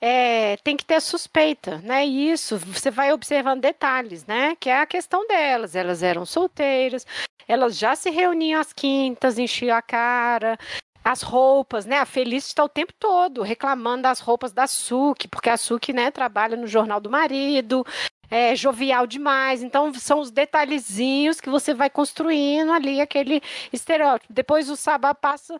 [0.01, 2.07] é, tem que ter suspeita, né?
[2.07, 4.57] E isso, você vai observando detalhes, né?
[4.57, 5.77] Que é a questão delas.
[5.77, 7.07] Elas eram solteiras,
[7.47, 10.59] elas já se reuniam às quintas, enchiam a cara.
[11.05, 11.99] As roupas, né?
[11.99, 16.11] A Feliz está o tempo todo reclamando das roupas da Suki, porque a Suki, né,
[16.11, 17.85] trabalha no jornal do marido,
[18.31, 19.63] é jovial demais.
[19.63, 23.43] Então, são os detalhezinhos que você vai construindo ali aquele
[23.73, 24.33] estereótipo.
[24.33, 25.59] Depois o Sabá passa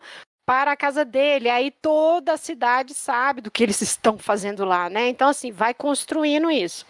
[0.51, 1.49] para a casa dele.
[1.49, 5.07] Aí toda a cidade sabe do que eles estão fazendo lá, né?
[5.07, 6.85] Então, assim, vai construindo isso.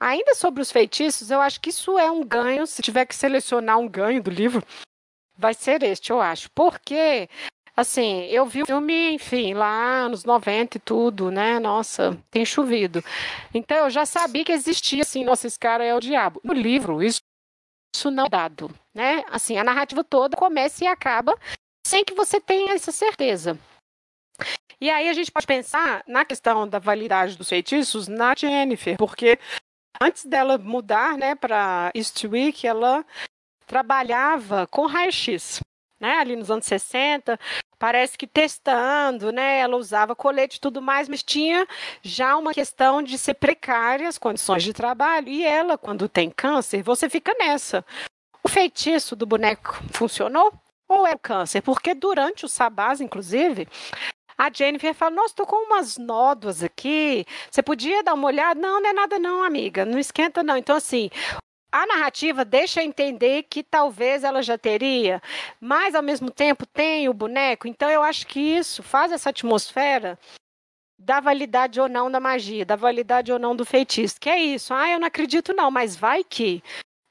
[0.00, 2.66] Ainda sobre os feitiços, eu acho que isso é um ganho.
[2.66, 4.66] Se tiver que selecionar um ganho do livro,
[5.38, 6.50] vai ser este, eu acho.
[6.50, 7.28] Porque,
[7.76, 11.60] assim, eu vi o filme, enfim, lá nos 90 e tudo, né?
[11.60, 13.04] Nossa, tem chovido.
[13.54, 16.40] Então eu já sabia que existia, assim, nossa, esse cara é o diabo.
[16.42, 17.20] No livro, isso,
[17.94, 19.24] isso não é dado, né?
[19.30, 21.38] Assim, a narrativa toda começa e acaba
[21.90, 23.58] sem que você tenha essa certeza.
[24.80, 29.38] E aí a gente pode pensar na questão da validade dos feitiços na Jennifer, porque
[30.00, 33.04] antes dela mudar né, para Eastwick, ela
[33.66, 35.60] trabalhava com raio-x.
[36.00, 37.38] Né, ali nos anos 60,
[37.78, 41.68] parece que testando, né, ela usava colete e tudo mais, mas tinha
[42.00, 46.82] já uma questão de ser precária as condições de trabalho, e ela, quando tem câncer,
[46.82, 47.84] você fica nessa.
[48.42, 50.50] O feitiço do boneco funcionou?
[50.90, 51.62] Ou é câncer?
[51.62, 53.68] Porque durante o sabás, inclusive,
[54.36, 57.24] a Jennifer fala: Nossa, tô com umas nódoas aqui.
[57.50, 58.60] Você podia dar uma olhada?
[58.60, 59.84] Não, não é nada, não, amiga.
[59.84, 60.56] Não esquenta, não.
[60.56, 61.10] Então, assim.
[61.72, 65.22] A narrativa deixa entender que talvez ela já teria,
[65.60, 67.68] mas ao mesmo tempo tem o boneco.
[67.68, 70.18] Então eu acho que isso faz essa atmosfera
[70.98, 74.20] da validade ou não da magia, da validade ou não do feitiço.
[74.20, 74.74] Que é isso.
[74.74, 76.60] Ah, eu não acredito não, mas vai que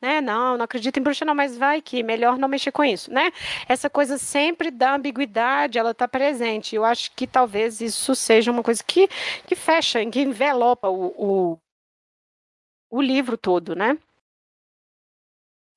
[0.01, 0.21] né?
[0.21, 3.31] Não, não acredito em bruxa, não, mas vai que melhor não mexer com isso, né?
[3.67, 6.75] Essa coisa sempre da ambiguidade, ela está presente.
[6.75, 9.07] Eu acho que talvez isso seja uma coisa que,
[9.45, 11.59] que fecha, que envelopa o, o,
[12.89, 13.97] o livro todo, né?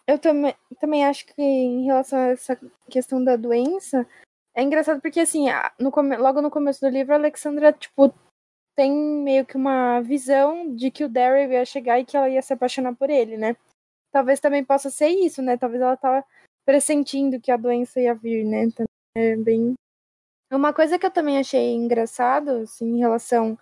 [0.07, 2.59] Eu também, também acho que em relação a essa
[2.91, 4.07] questão da doença,
[4.55, 5.47] é engraçado porque, assim,
[5.79, 8.13] no, logo no começo do livro, a Alexandra, tipo,
[8.75, 12.43] tem meio que uma visão de que o Daryl ia chegar e que ela ia
[12.43, 13.57] se apaixonar por ele, né?
[14.13, 15.57] Talvez também possa ser isso, né?
[15.57, 16.25] Talvez ela tava
[16.65, 18.65] pressentindo que a doença ia vir, né?
[18.65, 18.87] Então,
[19.17, 19.75] é bem.
[20.51, 23.59] Uma coisa que eu também achei engraçado, assim, em relação.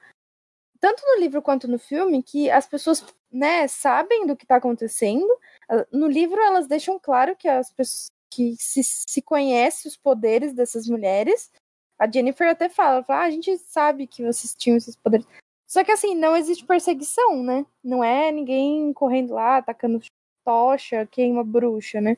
[0.81, 5.27] Tanto no livro quanto no filme, que as pessoas, né, sabem do que tá acontecendo.
[5.93, 10.87] No livro, elas deixam claro que as pessoas que se, se conhece os poderes dessas
[10.87, 11.51] mulheres.
[11.99, 15.27] A Jennifer até fala, fala ah, a gente sabe que vocês tinham esses poderes.
[15.69, 17.67] Só que assim, não existe perseguição, né?
[17.85, 20.01] Não é ninguém correndo lá, atacando
[20.51, 22.17] tocha, queima bruxa, né?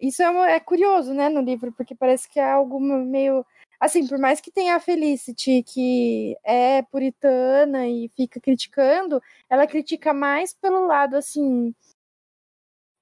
[0.00, 3.46] Isso é, é curioso, né, no livro, porque parece que é algo meio.
[3.78, 10.12] Assim, por mais que tenha a Felicity, que é puritana e fica criticando, ela critica
[10.12, 11.74] mais pelo lado, assim,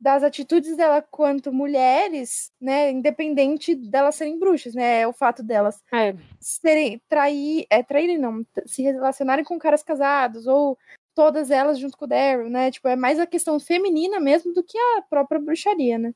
[0.00, 5.80] das atitudes dela quanto mulheres, né, independente delas serem bruxas, né, é o fato delas
[5.92, 6.14] é.
[6.40, 10.76] serem trair, é traírem não, se relacionarem com caras casados ou
[11.14, 12.70] todas elas junto com o Daryl, né?
[12.70, 16.14] Tipo, é mais a questão feminina mesmo do que a própria bruxaria, né?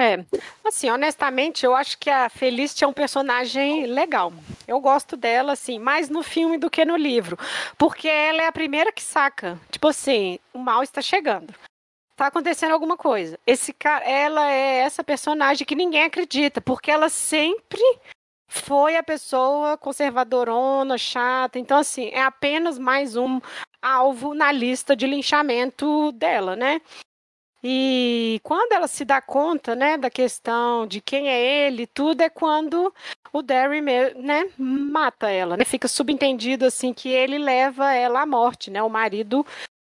[0.00, 0.24] É,
[0.64, 4.32] assim, honestamente, eu acho que a Felicity é um personagem legal.
[4.66, 7.36] Eu gosto dela, assim, mais no filme do que no livro.
[7.76, 9.58] Porque ela é a primeira que saca.
[9.72, 11.52] Tipo assim, o mal está chegando.
[12.14, 13.40] Tá acontecendo alguma coisa.
[13.44, 17.82] Esse cara, ela é essa personagem que ninguém acredita, porque ela sempre
[18.46, 21.58] foi a pessoa conservadorona, chata.
[21.58, 23.40] Então, assim, é apenas mais um
[23.82, 26.80] alvo na lista de linchamento dela, né?
[27.62, 32.30] E quando ela se dá conta, né, da questão de quem é ele, tudo é
[32.30, 32.94] quando
[33.32, 35.64] o Derry, né, mata ela, né?
[35.64, 38.80] Fica subentendido assim que ele leva ela à morte, né?
[38.82, 39.44] O marido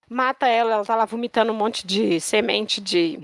[0.10, 3.20] mata ela, ela tá lá vomitando um monte de semente de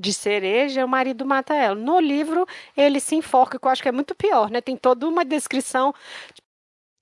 [0.00, 1.74] de cereja, o marido mata ela.
[1.74, 2.46] No livro,
[2.76, 4.60] ele se enforca, que eu acho que é muito pior, né?
[4.60, 5.92] Tem toda uma descrição.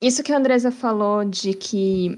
[0.01, 2.17] Isso que a Andresa falou de que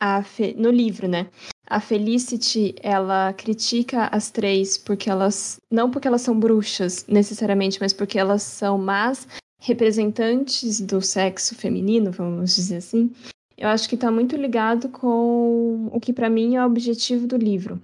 [0.00, 0.54] a Fe...
[0.54, 1.28] no livro, né?
[1.68, 5.58] A Felicity, ela critica as três porque elas.
[5.70, 9.28] Não porque elas são bruxas, necessariamente, mas porque elas são más
[9.60, 13.12] representantes do sexo feminino, vamos dizer assim.
[13.56, 17.36] Eu acho que está muito ligado com o que para mim é o objetivo do
[17.36, 17.80] livro.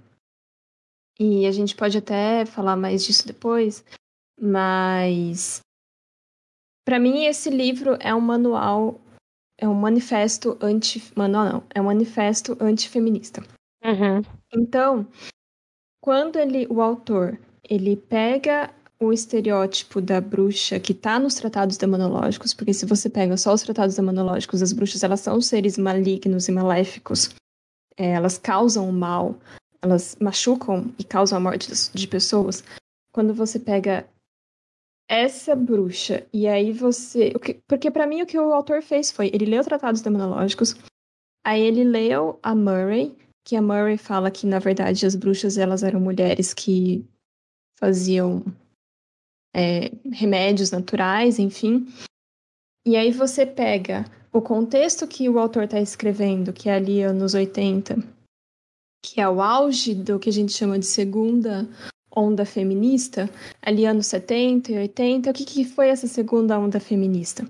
[1.19, 3.85] E a gente pode até falar mais disso depois,
[4.39, 5.61] mas
[6.83, 8.99] para mim esse livro é um manual
[9.57, 11.03] é um manifesto anti.
[11.15, 13.43] Manual não, é um manifesto antifeminista.
[13.83, 14.21] Uhum.
[14.53, 15.07] Então,
[16.01, 22.53] quando ele, o autor, ele pega o estereótipo da bruxa que está nos tratados demonológicos,
[22.53, 26.51] porque se você pega só os tratados demonológicos, as bruxas elas são seres malignos e
[26.51, 27.35] maléficos,
[27.95, 29.35] é, elas causam mal,
[29.81, 32.63] elas machucam e causam a morte de pessoas.
[33.11, 34.07] Quando você pega
[35.09, 37.33] essa bruxa e aí você,
[37.67, 40.75] porque para mim o que o autor fez foi, ele leu tratados demonológicos,
[41.45, 45.81] aí ele leu a Murray, que a Murray fala que na verdade as bruxas elas
[45.83, 47.05] eram mulheres que
[47.79, 48.43] faziam
[49.55, 51.87] é, remédios naturais, enfim.
[52.85, 57.33] E aí você pega o contexto que o autor está escrevendo, que é ali anos
[57.33, 57.95] 80,
[59.03, 61.67] que é o auge do que a gente chama de segunda
[62.17, 63.29] onda feminista,
[63.61, 65.29] ali anos 70 e 80.
[65.29, 67.47] O que, que foi essa segunda onda feminista?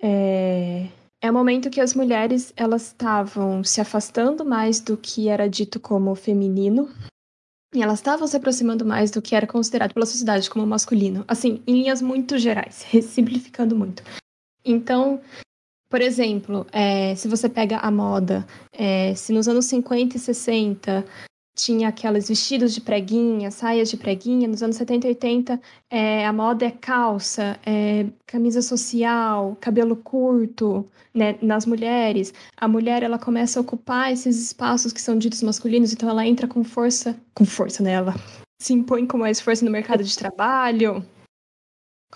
[0.00, 0.86] É,
[1.20, 5.78] é o momento que as mulheres elas estavam se afastando mais do que era dito
[5.78, 6.88] como feminino,
[7.74, 11.62] e elas estavam se aproximando mais do que era considerado pela sociedade como masculino, assim,
[11.66, 14.02] em linhas muito gerais, simplificando muito.
[14.64, 15.20] Então,
[15.90, 21.04] por exemplo, é, se você pega a moda, é, se nos anos 50 e 60
[21.56, 26.32] tinha aqueles vestidos de preguinha, saias de preguinha, nos anos 70 e 80 é, a
[26.32, 32.34] moda é calça, é, camisa social, cabelo curto, né, nas mulheres.
[32.56, 36.46] A mulher ela começa a ocupar esses espaços que são ditos masculinos, então ela entra
[36.46, 38.14] com força, com força nela,
[38.60, 41.02] se impõe com mais força no mercado de trabalho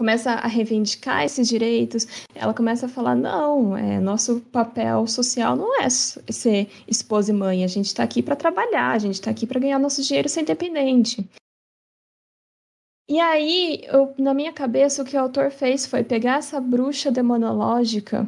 [0.00, 5.82] começa a reivindicar esses direitos, ela começa a falar: não, é, nosso papel social não
[5.82, 9.46] é ser esposa e mãe, a gente está aqui para trabalhar, a gente está aqui
[9.46, 11.28] para ganhar nosso dinheiro ser independente.
[13.10, 17.10] E aí, eu, na minha cabeça, o que o autor fez foi pegar essa bruxa
[17.10, 18.26] demonológica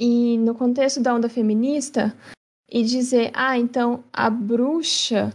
[0.00, 2.16] e, no contexto da onda feminista,
[2.70, 5.34] e dizer: ah, então a bruxa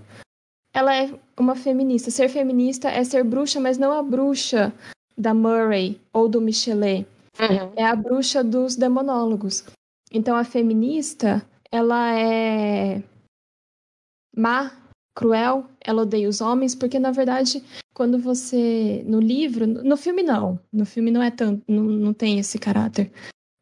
[0.73, 2.09] ela é uma feminista.
[2.09, 4.73] Ser feminista é ser bruxa, mas não a bruxa
[5.17, 7.05] da Murray ou do Michelet.
[7.39, 7.73] Uhum.
[7.75, 9.63] É a bruxa dos demonólogos.
[10.11, 13.01] Então a feminista, ela é
[14.35, 14.71] má,
[15.15, 20.59] cruel, ela odeia os homens, porque na verdade, quando você no livro, no filme não,
[20.71, 23.11] no filme não é tanto, não, não tem esse caráter,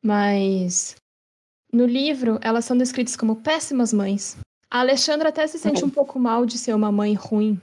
[0.04, 0.96] mas
[1.72, 4.38] no livro elas são descritas como péssimas mães.
[4.72, 7.60] A Alexandra até se sente um pouco mal de ser uma mãe ruim,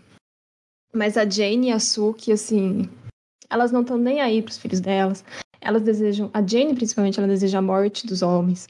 [0.92, 2.88] mas a Jane e a Suki, assim,
[3.50, 5.24] elas não estão nem aí para os filhos delas.
[5.60, 8.68] Elas desejam, a Jane principalmente, ela deseja a morte dos homens.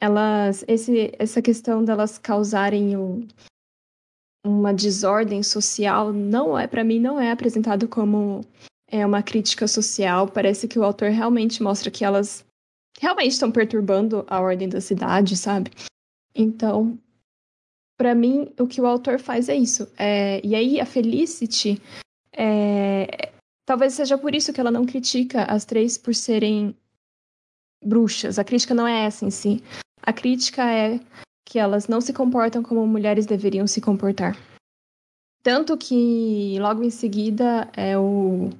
[0.00, 3.26] Elas, esse, essa questão delas causarem o,
[4.44, 8.42] uma desordem social não é, para mim, não é apresentado como
[8.88, 10.28] é uma crítica social.
[10.28, 12.44] Parece que o autor realmente mostra que elas
[12.98, 15.70] realmente estão perturbando a ordem da cidade, sabe?
[16.34, 16.98] Então,
[17.98, 19.88] para mim, o que o autor faz é isso.
[19.98, 21.80] É, e aí, a Felicity
[22.32, 23.30] é,
[23.70, 26.74] Talvez seja por isso que ela não critica as três por serem
[27.80, 28.36] bruxas.
[28.36, 29.62] A crítica não é essa em si.
[30.02, 30.98] A crítica é
[31.46, 34.36] que elas não se comportam como mulheres deveriam se comportar.
[35.40, 38.50] Tanto que logo em seguida é o,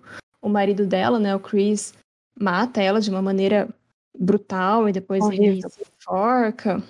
[0.41, 1.93] o marido dela, né, o Chris,
[2.39, 3.69] mata ela de uma maneira
[4.17, 6.81] brutal e depois ele se forca.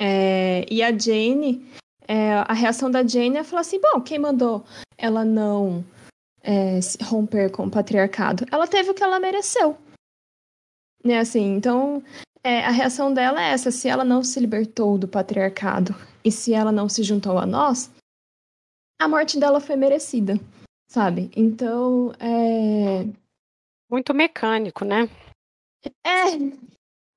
[0.00, 1.68] É, e a Jane,
[2.06, 4.64] é, a reação da Jane é falar assim: bom, quem mandou
[4.96, 5.84] ela não
[6.42, 8.46] é, romper com o patriarcado.
[8.50, 9.76] Ela teve o que ela mereceu.
[11.04, 12.02] Né, assim, então,
[12.42, 16.52] é, a reação dela é essa: se ela não se libertou do patriarcado e se
[16.52, 17.90] ela não se juntou a nós,
[19.00, 20.34] a morte dela foi merecida,
[20.90, 21.30] sabe?
[21.34, 23.06] Então, é.
[23.90, 25.08] Muito mecânico, né?
[26.04, 26.36] É.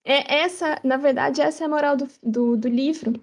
[0.06, 3.14] é essa, na verdade, essa é a moral do, do, do livro.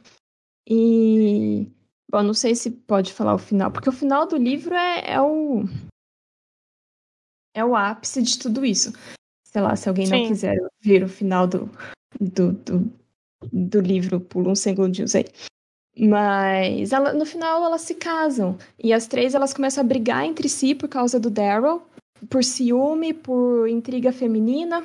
[0.69, 1.67] E.
[2.11, 5.21] Bom, não sei se pode falar o final, porque o final do livro é, é
[5.21, 5.65] o
[7.61, 8.93] é o ápice de tudo isso.
[9.45, 10.13] Sei lá, se alguém Sim.
[10.13, 11.71] não quiser ver o final do,
[12.21, 12.93] do, do,
[13.53, 15.27] do livro, pula uns segundinhos aí.
[15.97, 18.57] Mas ela, no final elas se casam.
[18.79, 21.83] E as três elas começam a brigar entre si por causa do Daryl,
[22.29, 24.85] por ciúme, por intriga feminina.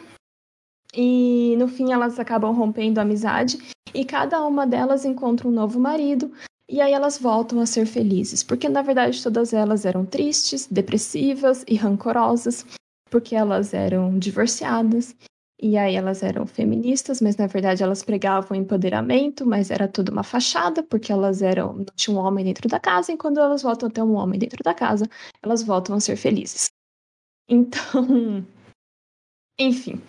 [0.94, 3.60] E no fim elas acabam rompendo a amizade.
[3.94, 6.32] E cada uma delas encontra um novo marido.
[6.68, 11.64] E aí elas voltam a ser felizes, porque na verdade todas elas eram tristes, depressivas
[11.68, 12.66] e rancorosas,
[13.10, 15.16] porque elas eram divorciadas.
[15.62, 20.24] E aí elas eram feministas, mas na verdade elas pregavam empoderamento, mas era tudo uma
[20.24, 23.88] fachada, porque elas eram não tinha um homem dentro da casa, e quando elas voltam
[23.88, 25.08] a ter um homem dentro da casa,
[25.42, 26.68] elas voltam a ser felizes.
[27.48, 28.44] Então,
[29.60, 30.02] enfim.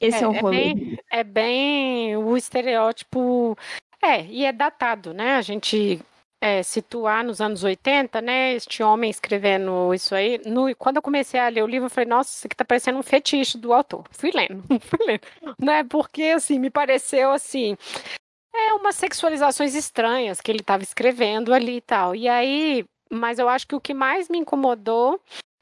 [0.00, 0.56] Esse é, é o rolê.
[0.56, 3.56] É bem, é bem o estereótipo
[4.02, 5.36] é, e é datado, né?
[5.36, 6.00] A gente
[6.40, 8.54] é, situar nos anos 80, né?
[8.54, 10.40] Este homem escrevendo isso aí.
[10.46, 12.98] No, quando eu comecei a ler o livro, eu falei, nossa, isso aqui tá parecendo
[12.98, 14.04] um fetiche do autor.
[14.10, 15.22] Fui lendo, fui lendo.
[15.58, 15.84] Né?
[15.84, 17.76] Porque, assim, me pareceu assim.
[18.54, 22.16] É umas sexualizações estranhas que ele estava escrevendo ali e tal.
[22.16, 25.20] E aí, mas eu acho que o que mais me incomodou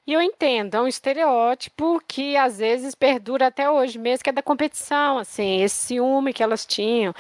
[0.09, 4.33] e eu entendo, é um estereótipo que às vezes perdura até hoje mesmo, que é
[4.33, 7.13] da competição, assim, esse ciúme que elas tinham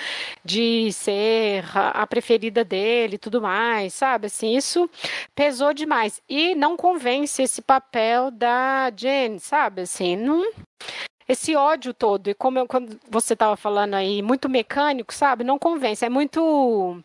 [0.42, 4.28] de ser a preferida dele e tudo mais, sabe?
[4.28, 4.88] Assim, isso
[5.34, 6.22] pesou demais.
[6.26, 9.82] E não convence esse papel da Jane, sabe?
[9.82, 10.50] Assim, não
[11.28, 15.44] esse ódio todo, e como eu, quando você estava falando aí, muito mecânico, sabe?
[15.44, 17.02] Não convence, é muito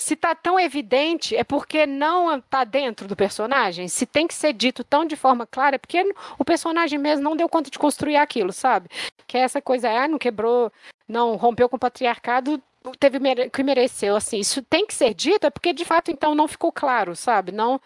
[0.00, 3.88] se tá tão evidente, é porque não tá dentro do personagem.
[3.88, 7.36] Se tem que ser dito tão de forma clara, é porque o personagem mesmo não
[7.36, 8.88] deu conta de construir aquilo, sabe?
[9.26, 10.72] Que é essa coisa, ah, não quebrou,
[11.08, 12.62] não rompeu com o patriarcado,
[13.00, 13.18] teve
[13.50, 14.38] que mereceu, assim.
[14.38, 17.50] Isso tem que ser dito, é porque de fato então não ficou claro, sabe?
[17.50, 17.80] Não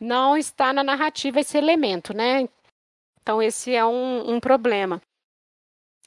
[0.00, 2.48] não está na narrativa esse elemento, né?
[3.22, 5.00] Então esse é um, um problema.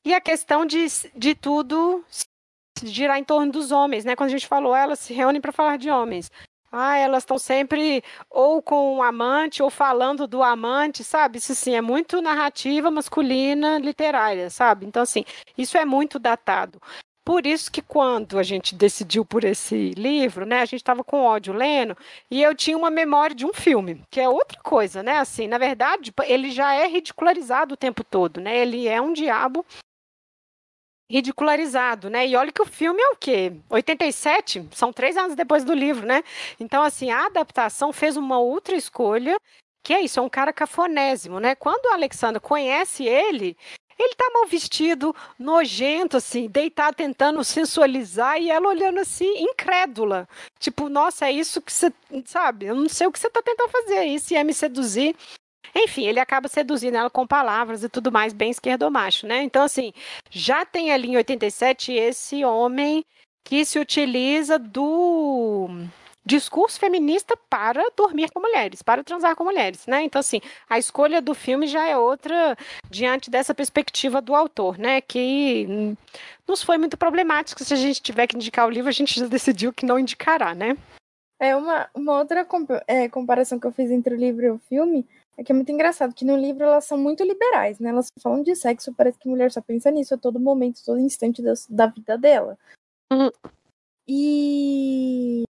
[0.03, 0.85] E a questão de,
[1.15, 2.03] de tudo
[2.83, 4.15] girar em torno dos homens, né?
[4.15, 6.31] Quando a gente falou, elas se reúnem para falar de homens.
[6.71, 11.37] Ah, elas estão sempre ou com o um amante ou falando do amante, sabe?
[11.37, 14.85] Isso sim é muito narrativa masculina literária, sabe?
[14.85, 15.23] Então assim,
[15.57, 16.81] isso é muito datado.
[17.25, 21.23] Por isso que quando a gente decidiu por esse livro, né, a gente estava com
[21.23, 21.97] ódio lendo
[22.29, 25.17] e eu tinha uma memória de um filme, que é outra coisa, né?
[25.17, 28.55] Assim, na verdade, ele já é ridicularizado o tempo todo, né?
[28.57, 29.65] Ele é um diabo
[31.09, 32.27] ridicularizado, né?
[32.27, 33.53] E olha que o filme é o quê?
[33.69, 34.67] 87?
[34.71, 36.23] São três anos depois do livro, né?
[36.59, 39.37] Então, assim, a adaptação fez uma outra escolha,
[39.83, 41.55] que é isso, é um cara cafonésimo, né?
[41.55, 43.55] Quando o Alexandre conhece ele,
[43.97, 50.27] ele tá mal vestido, nojento, assim, deitado, tentando sensualizar, e ela olhando assim, incrédula.
[50.59, 51.93] Tipo, nossa, é isso que você,
[52.25, 52.65] sabe?
[52.65, 55.15] Eu não sei o que você tá tentando fazer, isso é me seduzir.
[55.73, 59.41] Enfim, ele acaba seduzindo ela com palavras e tudo mais, bem esquerdomacho, né?
[59.43, 59.93] Então, assim,
[60.29, 63.05] já tem ali em 87 esse homem
[63.43, 65.69] que se utiliza do
[66.25, 70.01] discurso feminista para dormir com mulheres, para transar com mulheres, né?
[70.01, 72.57] Então, assim, a escolha do filme já é outra
[72.89, 74.99] diante dessa perspectiva do autor, né?
[75.01, 75.95] Que
[76.47, 77.63] nos foi muito problemático.
[77.63, 80.55] Se a gente tiver que indicar o livro, a gente já decidiu que não indicará,
[80.55, 80.75] né?
[81.39, 82.47] É uma, uma outra
[82.87, 85.05] é, comparação que eu fiz entre o livro e o filme
[85.37, 87.89] é que é muito engraçado que no livro elas são muito liberais, né?
[87.89, 91.41] Elas falam de sexo, parece que mulher só pensa nisso a todo momento, todo instante
[91.41, 92.57] da, da vida dela.
[93.11, 93.29] Uhum.
[94.07, 95.43] E.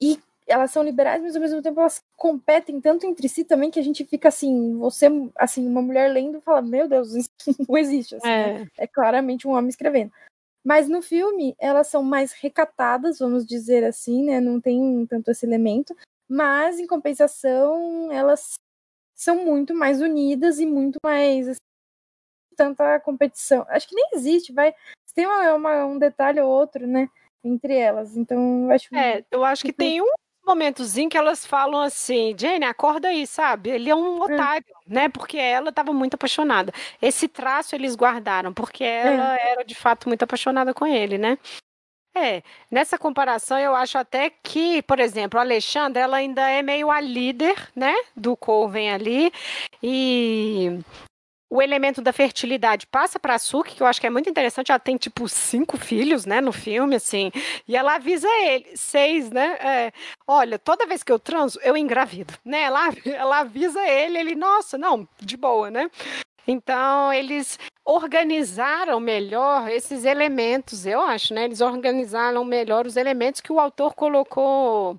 [0.00, 3.80] E elas são liberais, mas ao mesmo tempo elas competem tanto entre si também que
[3.80, 5.06] a gente fica assim, você,
[5.36, 7.30] assim, uma mulher lendo fala, meu Deus, isso
[7.68, 8.14] não existe.
[8.14, 8.58] Assim, é.
[8.60, 8.68] Né?
[8.78, 10.12] é claramente um homem escrevendo.
[10.64, 14.40] Mas no filme elas são mais recatadas, vamos dizer assim, né?
[14.40, 15.96] Não tem tanto esse elemento.
[16.28, 18.54] Mas, em compensação, elas
[19.16, 21.58] são muito mais unidas e muito mais assim,
[22.54, 23.64] tanta competição.
[23.68, 24.74] Acho que nem existe, vai.
[25.14, 27.08] Tem uma, uma, um detalhe ou outro, né?
[27.42, 28.16] Entre elas.
[28.16, 28.94] Então, eu acho.
[28.94, 30.12] É, eu acho que tem um
[30.46, 33.70] momentozinho que elas falam assim, Jane, acorda aí, sabe?
[33.70, 34.34] Ele é um é.
[34.34, 34.94] otário, é.
[34.94, 35.08] né?
[35.08, 36.72] Porque ela estava muito apaixonada.
[37.00, 39.52] Esse traço eles guardaram, porque ela é.
[39.52, 41.38] era de fato muito apaixonada com ele, né?
[42.16, 46.90] É, nessa comparação eu acho até que, por exemplo, a Alexandra, ela ainda é meio
[46.90, 49.30] a líder, né, do Coven ali,
[49.82, 50.78] e
[51.50, 54.72] o elemento da fertilidade passa para a Suki, que eu acho que é muito interessante.
[54.72, 57.30] Ela tem tipo cinco filhos, né, no filme, assim,
[57.68, 59.58] e ela avisa ele, seis, né?
[59.60, 59.92] É,
[60.26, 62.62] Olha, toda vez que eu transo, eu engravido, né?
[62.62, 65.90] Ela, ela avisa ele, ele, nossa, não, de boa, né?
[66.46, 71.44] Então, eles organizaram melhor esses elementos, eu acho, né?
[71.44, 74.98] Eles organizaram melhor os elementos que o autor colocou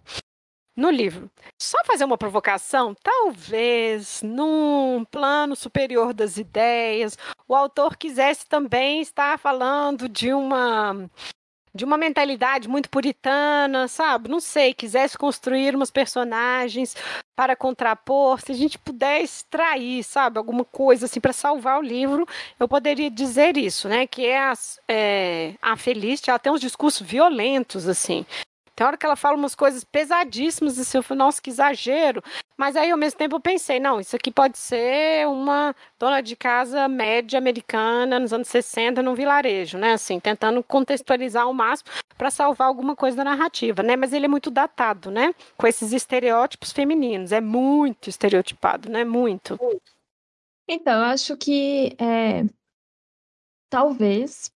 [0.76, 1.30] no livro.
[1.60, 7.18] Só fazer uma provocação, talvez num plano superior das ideias,
[7.48, 11.10] o autor quisesse também estar falando de uma
[11.78, 14.28] de uma mentalidade muito puritana, sabe?
[14.30, 16.96] Não sei, quisesse construir umas personagens
[17.36, 22.28] para contrapor, se a gente puder extrair, sabe, alguma coisa assim para salvar o livro,
[22.60, 24.08] eu poderia dizer isso, né?
[24.08, 24.54] Que é a,
[24.88, 28.26] é, a Felicity, ela tem uns discursos violentos, assim.
[28.78, 32.22] Tem hora que ela fala umas coisas pesadíssimas, assim, eu falei, nossa, que exagero.
[32.56, 36.36] Mas aí, ao mesmo tempo, eu pensei, não, isso aqui pode ser uma dona de
[36.36, 39.94] casa média americana nos anos 60 num vilarejo, né?
[39.94, 41.90] Assim, tentando contextualizar ao máximo
[42.20, 43.96] para salvar alguma coisa da narrativa, né?
[43.96, 45.34] Mas ele é muito datado, né?
[45.58, 47.32] Com esses estereótipos femininos.
[47.32, 49.04] É muito estereotipado, né?
[49.04, 49.60] Muito.
[50.68, 52.44] Então, eu acho que é,
[53.72, 54.52] talvez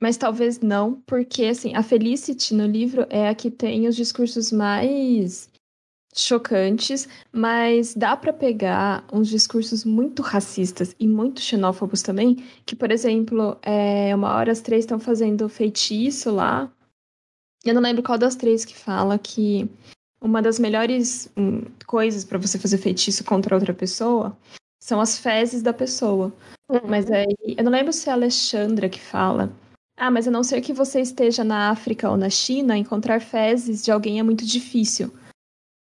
[0.00, 4.52] mas talvez não, porque assim, a Felicity no livro é a que tem os discursos
[4.52, 5.50] mais
[6.14, 12.90] chocantes, mas dá para pegar uns discursos muito racistas e muito xenófobos também, que, por
[12.90, 16.72] exemplo, é, uma hora as três estão fazendo feitiço lá.
[17.64, 19.68] Eu não lembro qual das três que fala que
[20.20, 24.36] uma das melhores hum, coisas para você fazer feitiço contra outra pessoa
[24.80, 26.32] são as fezes da pessoa.
[26.70, 26.80] Uhum.
[26.88, 29.52] Mas aí, eu não lembro se é a Alexandra que fala.
[29.96, 33.82] Ah, mas a não ser que você esteja na África ou na China, encontrar fezes
[33.82, 35.10] de alguém é muito difícil.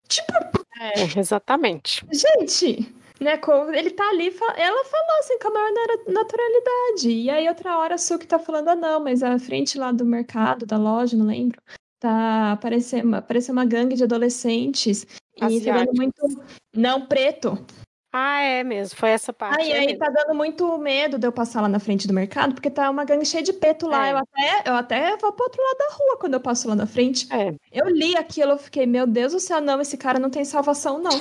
[0.06, 0.32] Tipo.
[0.80, 2.06] É, exatamente.
[2.12, 3.40] Gente, né?
[3.74, 5.72] Ele tá ali, ela falou assim com a maior
[6.06, 7.10] naturalidade.
[7.10, 10.04] E aí, outra hora, a Suki tá falando, ah, não, mas a frente lá do
[10.04, 11.60] mercado, da loja, não lembro,
[11.98, 15.04] tá aparecendo, apareceu uma gangue de adolescentes.
[15.36, 16.44] E tá dando muito.
[16.74, 17.64] Não, preto.
[18.10, 19.60] Ah, é mesmo, foi essa parte.
[19.60, 19.98] Aí, é aí mesmo.
[19.98, 23.04] tá dando muito medo de eu passar lá na frente do mercado, porque tá uma
[23.04, 24.08] gangue cheia de preto lá.
[24.08, 24.12] É.
[24.12, 26.86] Eu, até, eu até vou pro outro lado da rua quando eu passo lá na
[26.86, 27.28] frente.
[27.30, 27.54] É.
[27.70, 30.98] Eu li aquilo, eu fiquei, meu Deus do céu, não, esse cara não tem salvação,
[30.98, 31.20] não.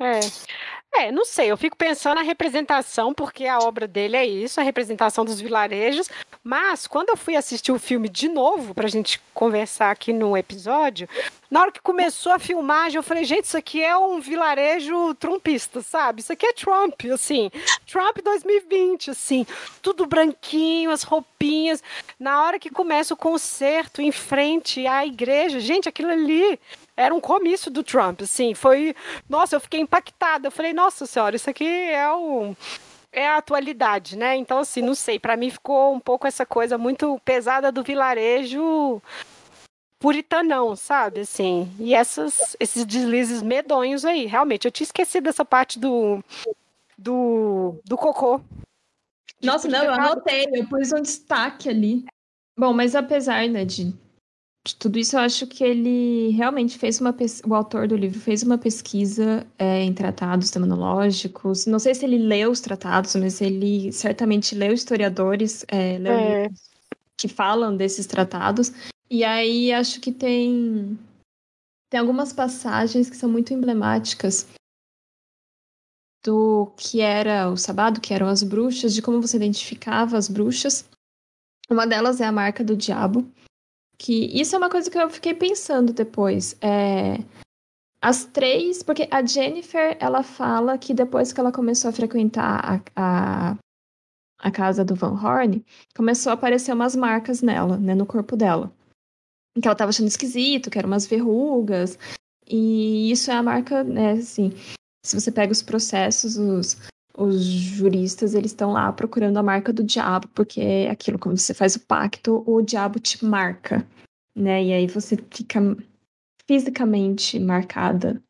[0.00, 0.18] É.
[0.96, 4.62] É, não sei, eu fico pensando na representação, porque a obra dele é isso, a
[4.62, 6.08] representação dos vilarejos.
[6.42, 11.08] Mas quando eu fui assistir o filme de novo, pra gente conversar aqui no episódio,
[11.50, 15.82] na hora que começou a filmagem, eu falei, gente, isso aqui é um vilarejo trumpista,
[15.82, 16.20] sabe?
[16.20, 17.50] Isso aqui é Trump, assim.
[17.90, 19.46] Trump 2020, assim.
[19.82, 21.82] Tudo branquinho, as roupinhas.
[22.20, 26.58] Na hora que começa o concerto em frente à igreja, gente, aquilo ali
[26.96, 28.94] era um comício do Trump, assim, foi,
[29.28, 32.54] nossa, eu fiquei impactada, eu falei, nossa senhora, isso aqui é o
[33.14, 34.36] é a atualidade, né?
[34.36, 39.00] Então, assim, não sei, para mim ficou um pouco essa coisa muito pesada do vilarejo
[40.00, 41.20] puritanão, sabe?
[41.20, 46.22] Assim, e essas, esses deslizes medonhos aí, realmente, eu tinha esquecido dessa parte do,
[46.98, 48.40] do, do cocô.
[49.42, 52.04] Nossa, não, eu anotei, eu pus um destaque ali.
[52.58, 53.94] Bom, mas apesar, né, de
[54.66, 57.14] de tudo isso, eu acho que ele realmente fez uma
[57.46, 61.66] o autor do livro fez uma pesquisa é, em tratados terminológicos.
[61.66, 66.48] Não sei se ele leu os tratados, mas ele certamente leu historiadores é, leu é.
[67.14, 68.72] que falam desses tratados.
[69.10, 70.98] E aí acho que tem
[71.90, 74.48] tem algumas passagens que são muito emblemáticas
[76.24, 80.88] do que era o sabado, que eram as bruxas, de como você identificava as bruxas.
[81.68, 83.30] Uma delas é a marca do diabo
[83.98, 86.56] que isso é uma coisa que eu fiquei pensando depois.
[86.60, 87.18] É,
[88.00, 93.50] as três, porque a Jennifer, ela fala que depois que ela começou a frequentar a,
[93.52, 93.56] a,
[94.38, 95.64] a casa do Van Horn,
[95.96, 98.70] começou a aparecer umas marcas nela, né, no corpo dela.
[99.60, 101.98] Que ela tava achando esquisito, que eram umas verrugas.
[102.46, 104.52] E isso é a marca, né, assim,
[105.04, 106.76] se você pega os processos, os,
[107.16, 111.54] os juristas eles estão lá procurando a marca do diabo, porque é aquilo, quando você
[111.54, 113.86] faz o pacto, o diabo te marca,
[114.34, 114.62] né?
[114.64, 115.60] E aí você fica
[116.46, 118.22] fisicamente marcada.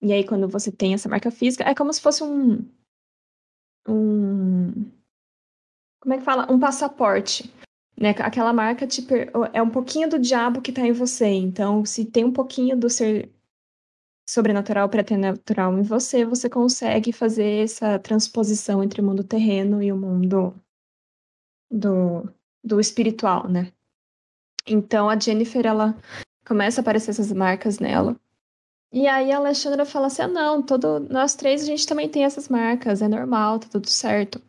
[0.00, 2.68] E aí, quando você tem essa marca física, é como se fosse um.
[3.88, 4.90] Um.
[6.00, 6.50] Como é que fala?
[6.50, 7.52] Um passaporte.
[7.96, 8.10] Né?
[8.10, 9.30] Aquela marca per...
[9.52, 11.26] é um pouquinho do diabo que tá em você.
[11.26, 13.30] Então, se tem um pouquinho do ser
[14.26, 19.96] sobrenatural preternatural em você, você consegue fazer essa transposição entre o mundo terreno e o
[19.96, 20.54] mundo
[21.70, 22.28] do,
[22.62, 23.72] do espiritual, né?
[24.66, 25.96] Então a Jennifer, ela
[26.46, 28.16] começa a aparecer essas marcas nela.
[28.92, 32.24] E aí a Alexandra fala assim: ah, não, todo, nós três a gente também tem
[32.24, 34.40] essas marcas, é normal, tá tudo certo.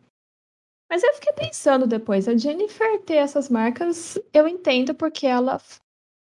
[0.88, 5.60] Mas eu fiquei pensando depois, a Jennifer ter essas marcas, eu entendo porque ela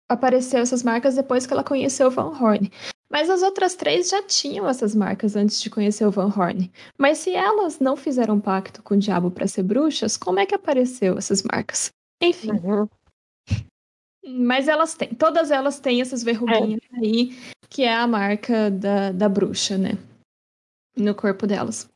[0.09, 2.71] apareceu essas marcas depois que ela conheceu o Van Horn.
[3.11, 6.71] Mas as outras três já tinham essas marcas antes de conhecer o Van Horn.
[6.97, 10.55] Mas se elas não fizeram pacto com o diabo para ser bruxas, como é que
[10.55, 11.91] apareceu essas marcas?
[12.23, 12.53] Enfim.
[12.53, 12.89] Uhum.
[14.25, 16.99] Mas elas têm, todas elas têm essas verruguinhas é.
[16.99, 17.37] aí,
[17.69, 19.99] que é a marca da, da bruxa, né?
[20.97, 21.89] No corpo delas.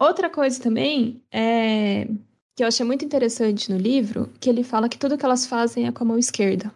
[0.00, 2.06] Outra coisa também é
[2.56, 5.86] que eu achei muito interessante no livro, que ele fala que tudo que elas fazem
[5.86, 6.72] é com a mão esquerda.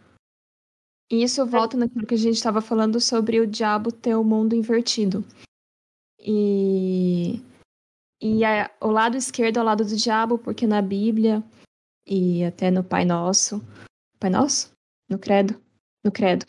[1.11, 4.55] E isso volta naquilo que a gente estava falando sobre o diabo ter o mundo
[4.55, 5.25] invertido.
[6.19, 7.41] E,
[8.21, 11.43] e a, o lado esquerdo é o lado do diabo, porque na Bíblia
[12.07, 13.63] e até no Pai Nosso.
[14.19, 14.73] Pai Nosso?
[15.09, 15.55] No Credo?
[16.03, 16.47] No Credo.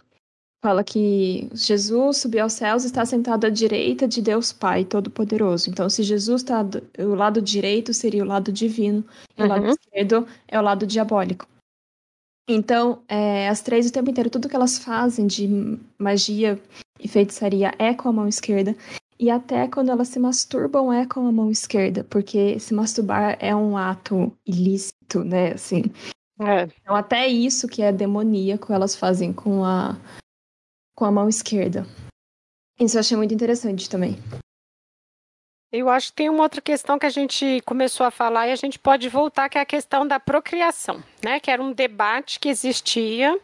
[0.63, 5.69] Fala que Jesus subiu aos céus e está sentado à direita de Deus Pai Todo-Poderoso.
[5.69, 6.65] Então, se Jesus está.
[6.97, 9.05] O lado direito seria o lado divino,
[9.37, 9.45] e uhum.
[9.45, 11.47] o lado esquerdo é o lado diabólico.
[12.47, 15.47] Então, é, as três o tempo inteiro, tudo que elas fazem de
[15.97, 16.61] magia
[16.99, 18.75] e feitiçaria é com a mão esquerda.
[19.17, 23.55] E até quando elas se masturbam é com a mão esquerda, porque se masturbar é
[23.55, 25.53] um ato ilícito, né?
[25.53, 25.83] Assim,
[26.39, 26.63] É.
[26.81, 29.97] Então, até isso que é demoníaco, elas fazem com a,
[30.93, 31.85] com a mão esquerda.
[32.79, 34.17] Isso eu achei muito interessante também.
[35.77, 38.55] Eu acho que tem uma outra questão que a gente começou a falar e a
[38.55, 41.37] gente pode voltar, que é a questão da procriação, né?
[41.37, 43.37] Que era um debate que existia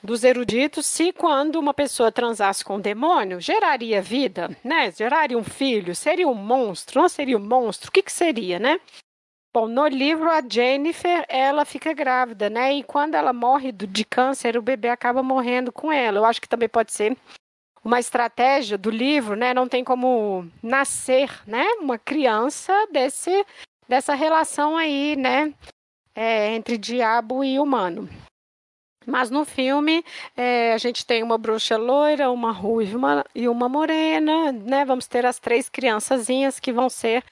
[0.00, 4.92] dos eruditos se quando uma pessoa transasse com o demônio, geraria vida, né?
[4.92, 8.78] Geraria um filho, seria um monstro, não seria um monstro, o que, que seria, né?
[9.52, 12.72] Bom, no livro a Jennifer, ela fica grávida, né?
[12.74, 16.18] E quando ela morre de câncer, o bebê acaba morrendo com ela.
[16.18, 17.16] Eu acho que também pode ser
[17.84, 19.52] uma estratégia do livro, né?
[19.52, 21.64] Não tem como nascer, né?
[21.80, 23.44] Uma criança desse
[23.86, 25.52] dessa relação aí, né?
[26.14, 28.08] É, entre diabo e humano.
[29.06, 30.02] Mas no filme
[30.34, 34.84] é, a gente tem uma bruxa loira, uma ruiva e uma morena, né?
[34.84, 37.22] Vamos ter as três criançazinhas que vão ser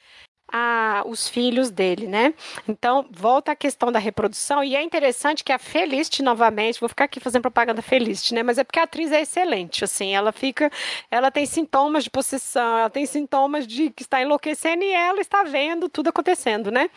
[0.53, 2.35] a, os filhos dele, né?
[2.69, 7.05] Então, volta à questão da reprodução, e é interessante que a Felicity, novamente, vou ficar
[7.05, 8.43] aqui fazendo propaganda Felicity, né?
[8.43, 10.71] Mas é porque a atriz é excelente, assim, ela fica,
[11.11, 15.43] ela tem sintomas de possessão, ela tem sintomas de que está enlouquecendo e ela está
[15.43, 16.91] vendo tudo acontecendo, né?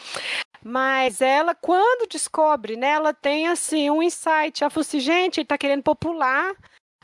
[0.67, 4.63] Mas ela, quando descobre, né, ela tem assim um insight.
[4.63, 6.55] Ela falou assim, gente, ele está querendo popular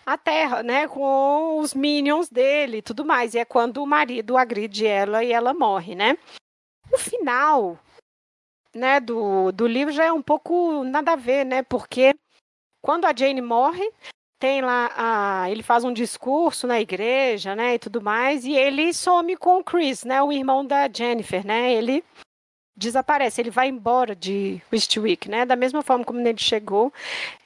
[0.03, 3.35] a Terra, né, com os minions dele e tudo mais.
[3.35, 6.17] E é quando o marido agride ela e ela morre, né?
[6.91, 7.79] O final,
[8.75, 11.63] né, do, do livro já é um pouco nada a ver, né?
[11.63, 12.13] Porque
[12.81, 13.89] quando a Jane morre,
[14.39, 18.91] tem lá a, ele faz um discurso na igreja, né, e tudo mais, e ele
[18.91, 21.73] some com o Chris, né, o irmão da Jennifer, né?
[21.73, 22.03] Ele
[22.75, 25.45] desaparece, ele vai embora de Westwick, né?
[25.45, 26.91] Da mesma forma como ele chegou,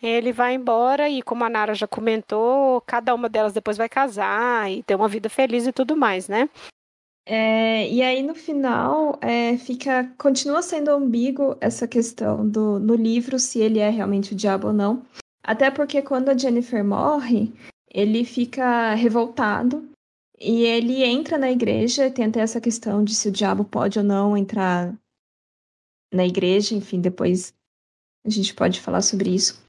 [0.01, 4.71] ele vai embora e como a Nara já comentou, cada uma delas depois vai casar
[4.71, 6.49] e ter uma vida feliz e tudo mais, né?
[7.27, 13.39] É, e aí no final é, fica continua sendo ambíguo essa questão do no livro
[13.39, 15.03] se ele é realmente o diabo ou não.
[15.43, 17.51] Até porque quando a Jennifer morre,
[17.91, 19.89] ele fica revoltado
[20.39, 24.05] e ele entra na igreja, tem até essa questão de se o diabo pode ou
[24.05, 24.93] não entrar
[26.13, 27.53] na igreja, enfim, depois
[28.25, 29.64] a gente pode falar sobre isso.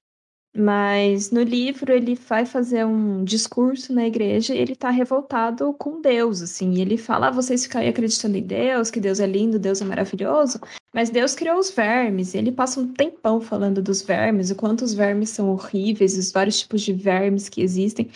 [0.59, 6.01] Mas no livro ele vai fazer um discurso na igreja e ele tá revoltado com
[6.01, 6.81] Deus, assim.
[6.81, 9.85] Ele fala: ah, vocês ficam aí acreditando em Deus, que Deus é lindo, Deus é
[9.85, 10.59] maravilhoso,
[10.95, 12.35] mas Deus criou os vermes.
[12.35, 16.61] Ele passa um tempão falando dos vermes, o quanto os vermes são horríveis, os vários
[16.61, 18.11] tipos de vermes que existem.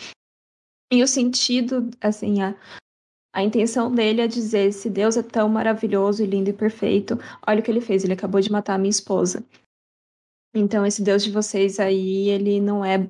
[0.91, 2.55] E o sentido, assim, a,
[3.35, 7.59] a intenção dele é dizer: se Deus é tão maravilhoso e lindo e perfeito, olha
[7.59, 9.45] o que ele fez, ele acabou de matar a minha esposa.
[10.53, 13.07] Então, esse Deus de vocês aí, ele não é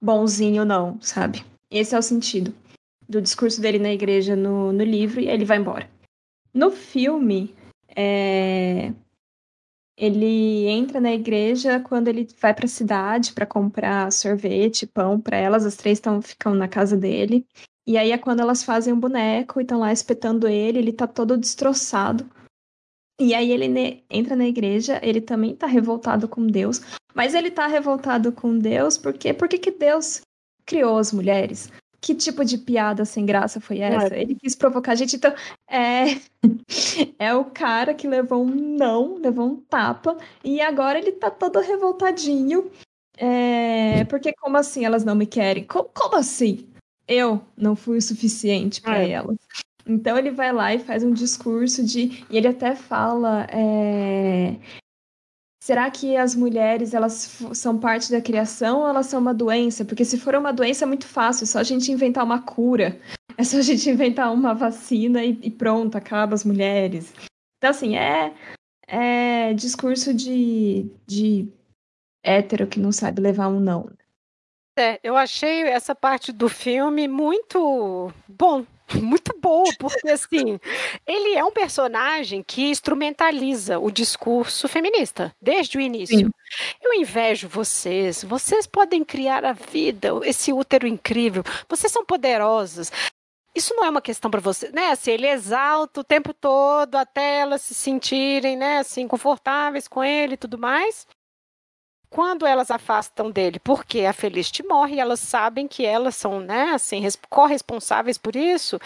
[0.00, 1.44] bonzinho, não, sabe?
[1.70, 2.54] Esse é o sentido
[3.08, 5.88] do discurso dele na igreja no, no livro e ele vai embora.
[6.52, 7.54] No filme,
[7.94, 8.92] é...
[9.96, 15.36] ele entra na igreja quando ele vai para a cidade para comprar sorvete, pão para
[15.36, 15.64] elas.
[15.64, 17.46] As três tão, ficam na casa dele.
[17.86, 20.78] E aí é quando elas fazem um boneco e estão lá espetando ele.
[20.78, 22.28] Ele tá todo destroçado.
[23.20, 26.80] E aí ele entra na igreja, ele também tá revoltado com Deus,
[27.14, 30.22] mas ele tá revoltado com Deus porque por que Deus
[30.66, 31.70] criou as mulheres?
[32.00, 34.14] Que tipo de piada sem graça foi essa?
[34.14, 34.22] É.
[34.22, 35.32] Ele quis provocar a gente, então
[35.70, 36.16] é
[37.18, 41.60] é o cara que levou um não, levou um tapa e agora ele tá todo
[41.60, 42.70] revoltadinho.
[43.16, 45.64] É, porque como assim elas não me querem?
[45.64, 46.66] Como, como assim?
[47.06, 49.10] Eu não fui o suficiente para é.
[49.10, 49.36] elas.
[49.86, 52.24] Então ele vai lá e faz um discurso de.
[52.30, 53.46] E ele até fala.
[53.50, 54.56] É...
[55.62, 59.84] Será que as mulheres elas são parte da criação ou elas são uma doença?
[59.84, 62.98] Porque se for uma doença é muito fácil, é só a gente inventar uma cura.
[63.38, 67.14] É só a gente inventar uma vacina e, e pronto, acaba as mulheres.
[67.56, 68.34] Então, assim, é,
[68.86, 71.48] é discurso de, de
[72.22, 73.88] hétero que não sabe levar um não.
[74.78, 78.64] É, eu achei essa parte do filme muito bom,
[79.00, 80.58] muito boa, porque assim,
[81.06, 86.18] ele é um personagem que instrumentaliza o discurso feminista desde o início.
[86.18, 86.30] Sim.
[86.82, 92.92] Eu invejo vocês, vocês podem criar a vida, esse útero incrível, vocês são poderosas.
[93.54, 94.88] Isso não é uma questão para você, né?
[94.88, 100.34] Assim, ele exalta o tempo todo até elas se sentirem, né, assim, confortáveis com ele
[100.34, 101.06] e tudo mais
[102.12, 107.02] quando elas afastam dele, porque a Felicity morre, elas sabem que elas são, né, assim,
[107.30, 108.78] corresponsáveis por isso.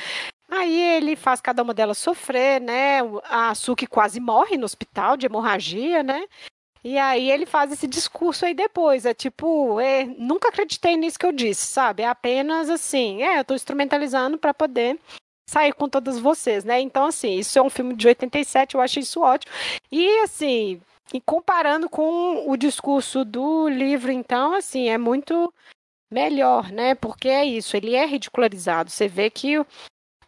[0.48, 3.00] Aí ele faz cada uma delas sofrer, né?
[3.24, 6.24] A Suki quase morre no hospital de hemorragia, né?
[6.84, 9.04] E aí ele faz esse discurso aí depois.
[9.04, 12.04] É tipo, é, nunca acreditei nisso que eu disse, sabe?
[12.04, 15.00] É apenas assim, é, eu tô instrumentalizando para poder
[15.50, 16.80] sair com todas vocês, né?
[16.80, 19.52] Então, assim, isso é um filme de 87, eu acho isso ótimo.
[19.90, 20.80] E, assim,
[21.12, 25.52] E comparando com o discurso do livro, então, assim, é muito
[26.10, 26.94] melhor, né?
[26.94, 28.90] Porque é isso, ele é ridicularizado.
[28.90, 29.64] Você vê que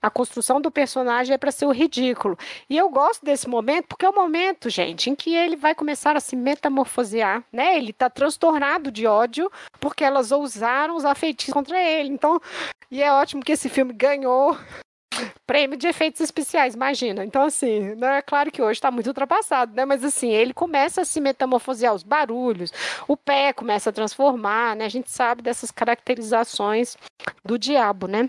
[0.00, 2.38] a construção do personagem é para ser o ridículo.
[2.70, 6.16] E eu gosto desse momento porque é o momento, gente, em que ele vai começar
[6.16, 7.76] a se metamorfosear, né?
[7.76, 9.50] Ele está transtornado de ódio
[9.80, 12.10] porque elas ousaram usar feitiços contra ele.
[12.10, 12.40] Então,
[12.90, 14.56] e é ótimo que esse filme ganhou
[15.46, 17.24] prêmio de efeitos especiais, imagina.
[17.24, 19.84] Então, assim, né, é claro que hoje está muito ultrapassado, né?
[19.84, 22.72] Mas assim, ele começa a se metamorfosear os barulhos,
[23.06, 24.84] o pé começa a transformar, né?
[24.84, 26.96] A gente sabe dessas caracterizações
[27.44, 28.28] do diabo, né?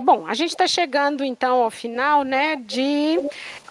[0.00, 3.18] Bom, a gente está chegando então ao final, né, de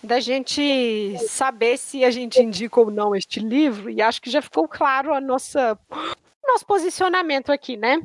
[0.01, 4.41] da gente saber se a gente indica ou não este livro, e acho que já
[4.41, 5.77] ficou claro a nossa
[6.47, 8.01] nosso posicionamento aqui, né?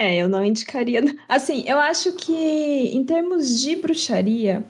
[0.00, 1.02] É, eu não indicaria.
[1.28, 4.64] Assim, eu acho que em termos de bruxaria,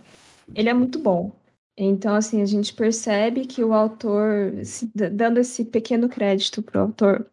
[0.52, 1.30] ele é muito bom.
[1.78, 4.52] Então, assim, a gente percebe que o autor,
[4.92, 7.26] dando esse pequeno crédito para o autor,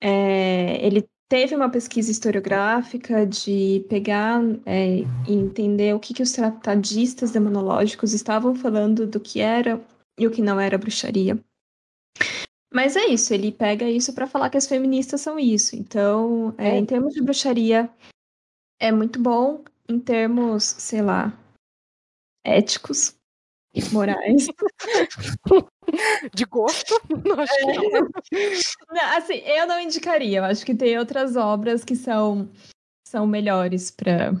[0.00, 6.32] é, ele teve uma pesquisa historiográfica de pegar é, e entender o que, que os
[6.32, 9.78] tratadistas demonológicos estavam falando do que era
[10.18, 11.38] e o que não era bruxaria.
[12.72, 15.76] Mas é isso, ele pega isso para falar que as feministas são isso.
[15.76, 16.78] Então, é, é.
[16.78, 17.90] em termos de bruxaria,
[18.80, 19.64] é muito bom.
[19.88, 21.32] Em termos, sei lá,
[22.44, 23.16] éticos,
[23.92, 24.48] morais.
[26.34, 27.00] De gosto?
[27.24, 28.08] Não, acho que não.
[28.90, 29.16] não.
[29.16, 30.38] Assim, eu não indicaria.
[30.38, 32.50] Eu acho que tem outras obras que são,
[33.06, 34.32] são melhores para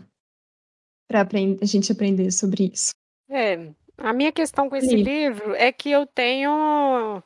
[1.08, 1.20] para
[1.62, 2.90] a gente aprender sobre isso.
[3.30, 5.02] É, a minha questão com esse Sim.
[5.02, 7.22] livro é que eu tenho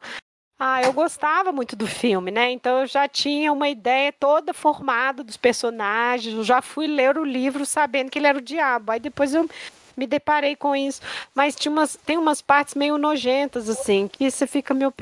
[0.63, 2.51] ah, eu gostava muito do filme, né?
[2.51, 6.35] Então eu já tinha uma ideia toda formada dos personagens.
[6.35, 8.93] Eu já fui ler o livro sabendo que ele era o diabo.
[8.93, 9.49] Aí depois eu
[9.97, 11.01] me deparei com isso.
[11.35, 14.93] Mas tinha umas, tem umas partes meio nojentas, assim, que você fica, meu,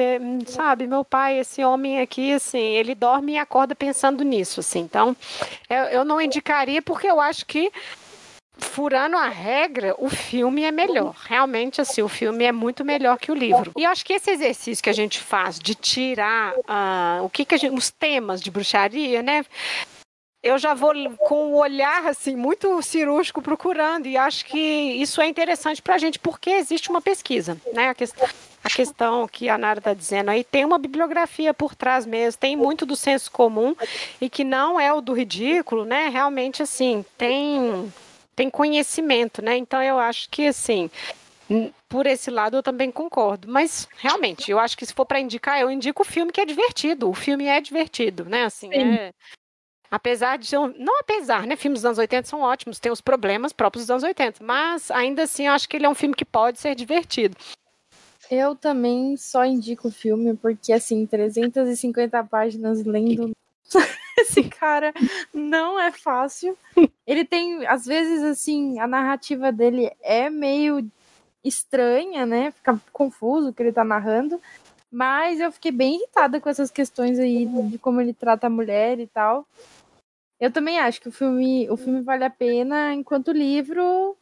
[0.46, 4.78] sabe, meu pai, esse homem aqui, assim, ele dorme e acorda pensando nisso, assim.
[4.78, 5.16] Então,
[5.68, 7.72] eu, eu não indicaria porque eu acho que
[8.58, 11.14] furando a regra, o filme é melhor.
[11.24, 13.72] Realmente, assim, o filme é muito melhor que o livro.
[13.76, 17.44] E eu acho que esse exercício que a gente faz de tirar uh, o que,
[17.44, 19.44] que gente, os temas de bruxaria, né?
[20.42, 25.26] eu já vou com o olhar assim muito cirúrgico procurando e acho que isso é
[25.26, 27.88] interessante para a gente porque existe uma pesquisa, né?
[27.88, 32.06] A, que, a questão que a Nara está dizendo aí tem uma bibliografia por trás
[32.06, 33.74] mesmo, tem muito do senso comum
[34.20, 36.08] e que não é o do ridículo, né?
[36.08, 37.92] Realmente assim tem
[38.38, 39.56] tem conhecimento, né?
[39.56, 40.88] Então eu acho que assim
[41.88, 43.48] por esse lado eu também concordo.
[43.48, 46.44] Mas realmente, eu acho que se for para indicar, eu indico o filme que é
[46.44, 47.08] divertido.
[47.08, 48.44] O filme é divertido, né?
[48.44, 49.12] Assim, é,
[49.90, 50.54] Apesar de.
[50.54, 51.56] Não apesar, né?
[51.56, 54.44] Filmes dos anos 80 são ótimos, tem os problemas próprios dos anos 80.
[54.44, 57.36] Mas ainda assim, eu acho que ele é um filme que pode ser divertido.
[58.30, 63.32] Eu também só indico o filme porque, assim, 350 páginas lendo.
[64.18, 64.92] Esse cara
[65.32, 66.56] não é fácil.
[67.06, 70.90] Ele tem, às vezes, assim, a narrativa dele é meio
[71.44, 72.50] estranha, né?
[72.50, 74.40] Fica confuso o que ele tá narrando.
[74.90, 78.98] Mas eu fiquei bem irritada com essas questões aí de como ele trata a mulher
[78.98, 79.46] e tal.
[80.40, 84.16] Eu também acho que o filme, o filme vale a pena, enquanto livro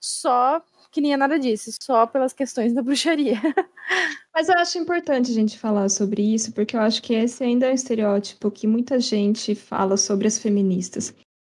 [0.00, 3.36] só que nem nada disso, só pelas questões da bruxaria.
[4.34, 7.66] Mas eu acho importante a gente falar sobre isso, porque eu acho que esse ainda
[7.66, 11.14] é um estereótipo que muita gente fala sobre as feministas.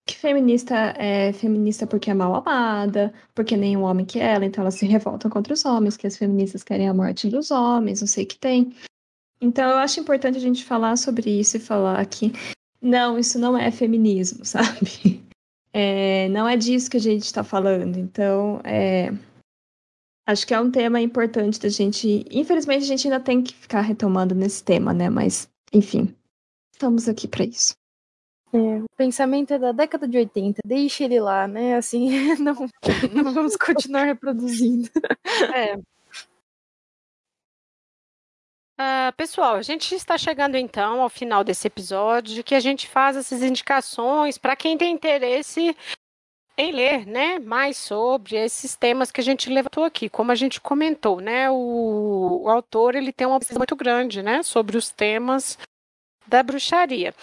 [0.06, 4.74] Que feminista é feminista porque é mal amada, porque nenhum homem quer ela, então elas
[4.74, 8.24] se revoltam contra os homens, que as feministas querem a morte dos homens, não sei
[8.24, 8.74] o que tem.
[9.40, 12.32] Então eu acho importante a gente falar sobre isso e falar que
[12.80, 15.22] não, isso não é feminismo, sabe?
[15.72, 17.96] É, não é disso que a gente está falando.
[17.96, 19.12] Então, é,
[20.26, 22.24] acho que é um tema importante da gente.
[22.30, 25.08] Infelizmente, a gente ainda tem que ficar retomando nesse tema, né?
[25.08, 26.14] Mas, enfim,
[26.72, 27.74] estamos aqui para isso.
[28.52, 31.76] É, o pensamento é da década de 80, deixe ele lá, né?
[31.76, 32.10] Assim,
[32.40, 32.68] não,
[33.12, 34.88] não vamos continuar reproduzindo.
[35.54, 35.78] É.
[38.80, 43.14] Uh, pessoal, a gente está chegando então ao final desse episódio, que a gente faz
[43.14, 45.76] essas indicações para quem tem interesse
[46.56, 50.08] em ler, né, mais sobre esses temas que a gente levantou aqui.
[50.08, 54.42] Como a gente comentou, né, o, o autor ele tem uma pesquisa muito grande, né,
[54.42, 55.58] sobre os temas
[56.26, 57.14] da bruxaria.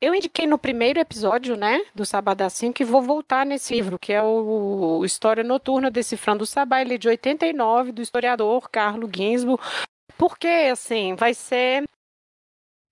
[0.00, 4.14] Eu indiquei no primeiro episódio, né, do Sabadão 5, que vou voltar nesse livro, que
[4.14, 9.62] é o História Noturna Decifrando o Sabá, ele é de 89, do historiador Carlo Ginsburg,
[10.22, 11.82] porque, assim, vai ser.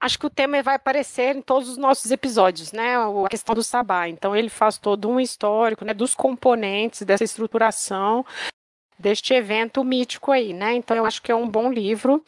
[0.02, 2.96] Acho que o tema vai aparecer em todos os nossos episódios, né?
[2.96, 4.08] A questão do sabá.
[4.08, 8.26] Então, ele faz todo um histórico né, dos componentes dessa estruturação
[8.98, 10.74] deste evento mítico aí, né?
[10.74, 12.24] Então eu acho que é um bom livro.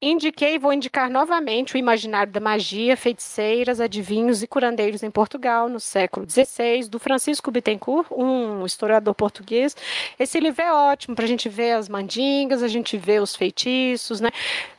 [0.00, 5.70] Indiquei e vou indicar novamente o Imaginário da Magia, Feiticeiras, Adivinhos e Curandeiros em Portugal,
[5.70, 9.74] no século XVI, do Francisco Bittencourt, um historiador português.
[10.18, 14.20] Esse livro é ótimo para a gente ver as mandingas, a gente ver os feitiços,
[14.20, 14.28] né?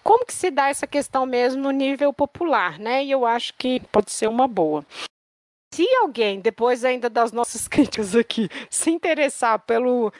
[0.04, 3.04] Como que se dá essa questão mesmo no nível popular, né?
[3.04, 4.86] E eu acho que pode ser uma boa.
[5.74, 10.14] Se alguém, depois ainda das nossas críticas aqui, se interessar pelo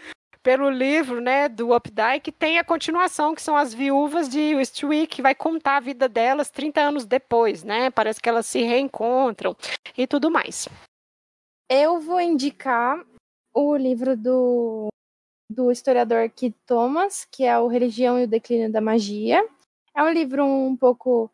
[0.48, 5.22] pelo livro né, do Updike, tem a continuação, que são as viúvas de Westwick, que
[5.22, 7.90] vai contar a vida delas 30 anos depois, né?
[7.90, 9.54] Parece que elas se reencontram
[9.98, 10.70] e tudo mais.
[11.70, 13.06] Eu vou indicar
[13.54, 14.88] o livro do,
[15.52, 19.46] do historiador Keith Thomas, que é o Religião e o Declínio da Magia.
[19.94, 21.30] É um livro um pouco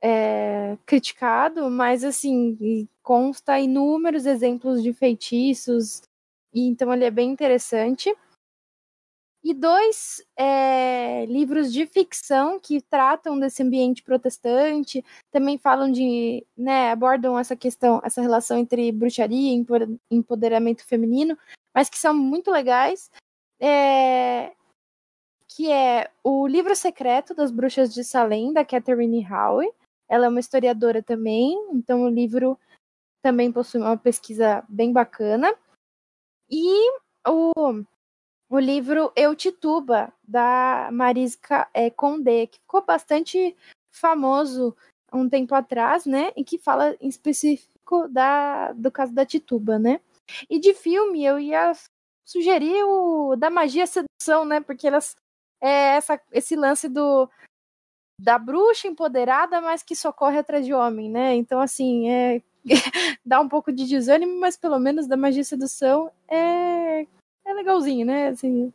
[0.00, 6.02] é, criticado, mas assim, consta inúmeros exemplos de feitiços,
[6.54, 8.14] e então ele é bem interessante
[9.48, 16.90] e dois é, livros de ficção que tratam desse ambiente protestante, também falam de, né,
[16.90, 19.64] abordam essa questão, essa relação entre bruxaria e
[20.10, 21.34] empoderamento feminino,
[21.74, 23.10] mas que são muito legais.
[23.58, 24.52] É,
[25.48, 29.72] que é o Livro Secreto das Bruxas de Salem, da Catherine Howe.
[30.10, 32.58] Ela é uma historiadora também, então o livro
[33.22, 35.54] também possui uma pesquisa bem bacana.
[36.50, 36.92] E
[37.26, 37.82] o
[38.48, 43.56] o livro Eu Tituba, da Mariska é, Condé, que ficou bastante
[43.92, 44.76] famoso
[45.12, 46.32] um tempo atrás, né?
[46.36, 50.00] E que fala em específico da, do caso da Tituba, né?
[50.48, 51.72] E de filme eu ia
[52.26, 54.60] sugerir o da magia sedução, né?
[54.60, 55.14] Porque elas
[55.60, 57.28] é essa, esse lance do
[58.20, 61.34] da bruxa empoderada, mas que só corre atrás de homem, né?
[61.34, 62.42] Então assim, é
[63.24, 67.06] dá um pouco de desânimo, mas pelo menos da magia sedução é
[67.48, 68.28] é legalzinho, né?
[68.28, 68.72] Assim.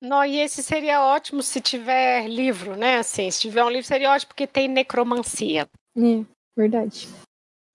[0.00, 2.98] Não, e esse seria ótimo se tiver livro, né?
[2.98, 5.68] Assim, se tiver um livro seria ótimo porque tem necromancia.
[5.96, 6.24] É,
[6.56, 7.08] verdade.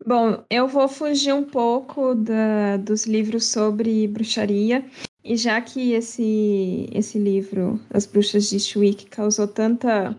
[0.06, 4.86] Bom, eu vou fugir um pouco da, dos livros sobre bruxaria.
[5.24, 10.18] E já que esse, esse livro, As Bruxas de Schwick, causou tanta,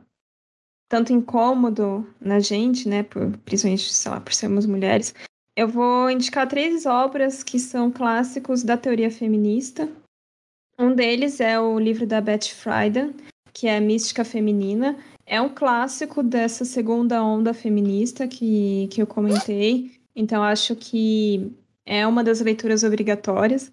[0.89, 3.03] tanto incômodo na gente, né?
[3.03, 5.15] Por, principalmente, sei lá, por sermos mulheres,
[5.57, 9.89] eu vou indicar três obras que são clássicos da teoria feminista.
[10.79, 13.13] Um deles é o livro da Beth Friedan,
[13.53, 14.97] que é Mística Feminina.
[15.25, 19.93] É um clássico dessa segunda onda feminista que, que eu comentei.
[20.17, 21.53] Então, acho que
[21.87, 23.71] é uma das leituras obrigatórias.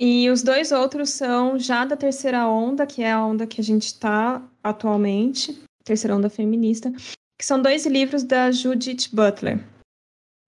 [0.00, 3.64] E os dois outros são já da terceira onda, que é a onda que a
[3.64, 6.92] gente está atualmente, terceira onda feminista,
[7.38, 9.71] que são dois livros da Judith Butler.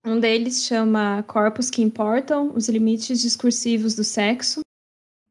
[0.04, 4.60] Um deles chama Corpos que Importam: Os Limites Discursivos do Sexo.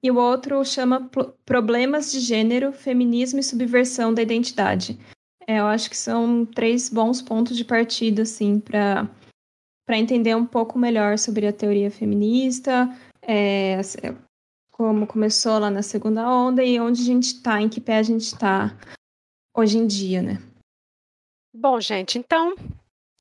[0.02, 1.10] E o outro chama
[1.46, 5.00] Problemas de Gênero, Feminismo e Subversão da Identidade.
[5.48, 9.08] É, eu acho que são três bons pontos de partida, assim, para
[9.90, 12.90] entender um pouco melhor sobre a teoria feminista,
[13.22, 13.80] é,
[14.72, 18.04] como começou lá na segunda onda e onde a gente está, em que pé a
[18.04, 18.78] gente está
[19.56, 20.42] hoje em dia, né?
[21.56, 22.56] Bom, gente, então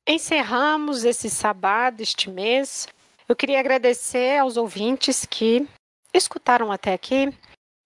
[0.07, 2.87] Encerramos esse sabá deste mês.
[3.27, 5.65] Eu queria agradecer aos ouvintes que
[6.13, 7.33] escutaram até aqui.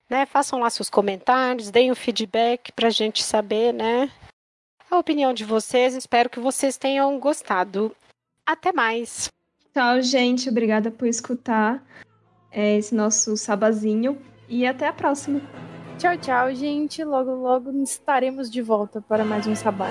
[0.10, 0.26] Né?
[0.26, 4.10] Façam lá seus comentários, deem o feedback para a gente saber né,
[4.89, 5.94] a opinião de vocês.
[5.94, 7.95] Espero que vocês tenham gostado.
[8.45, 9.30] Até mais.
[9.73, 10.49] Tchau, gente.
[10.49, 11.84] Obrigada por escutar
[12.52, 14.19] é, esse nosso sabazinho.
[14.49, 15.41] E até a próxima.
[15.99, 17.03] Tchau, tchau, gente.
[17.03, 19.89] Logo, logo estaremos de volta para mais um sabá.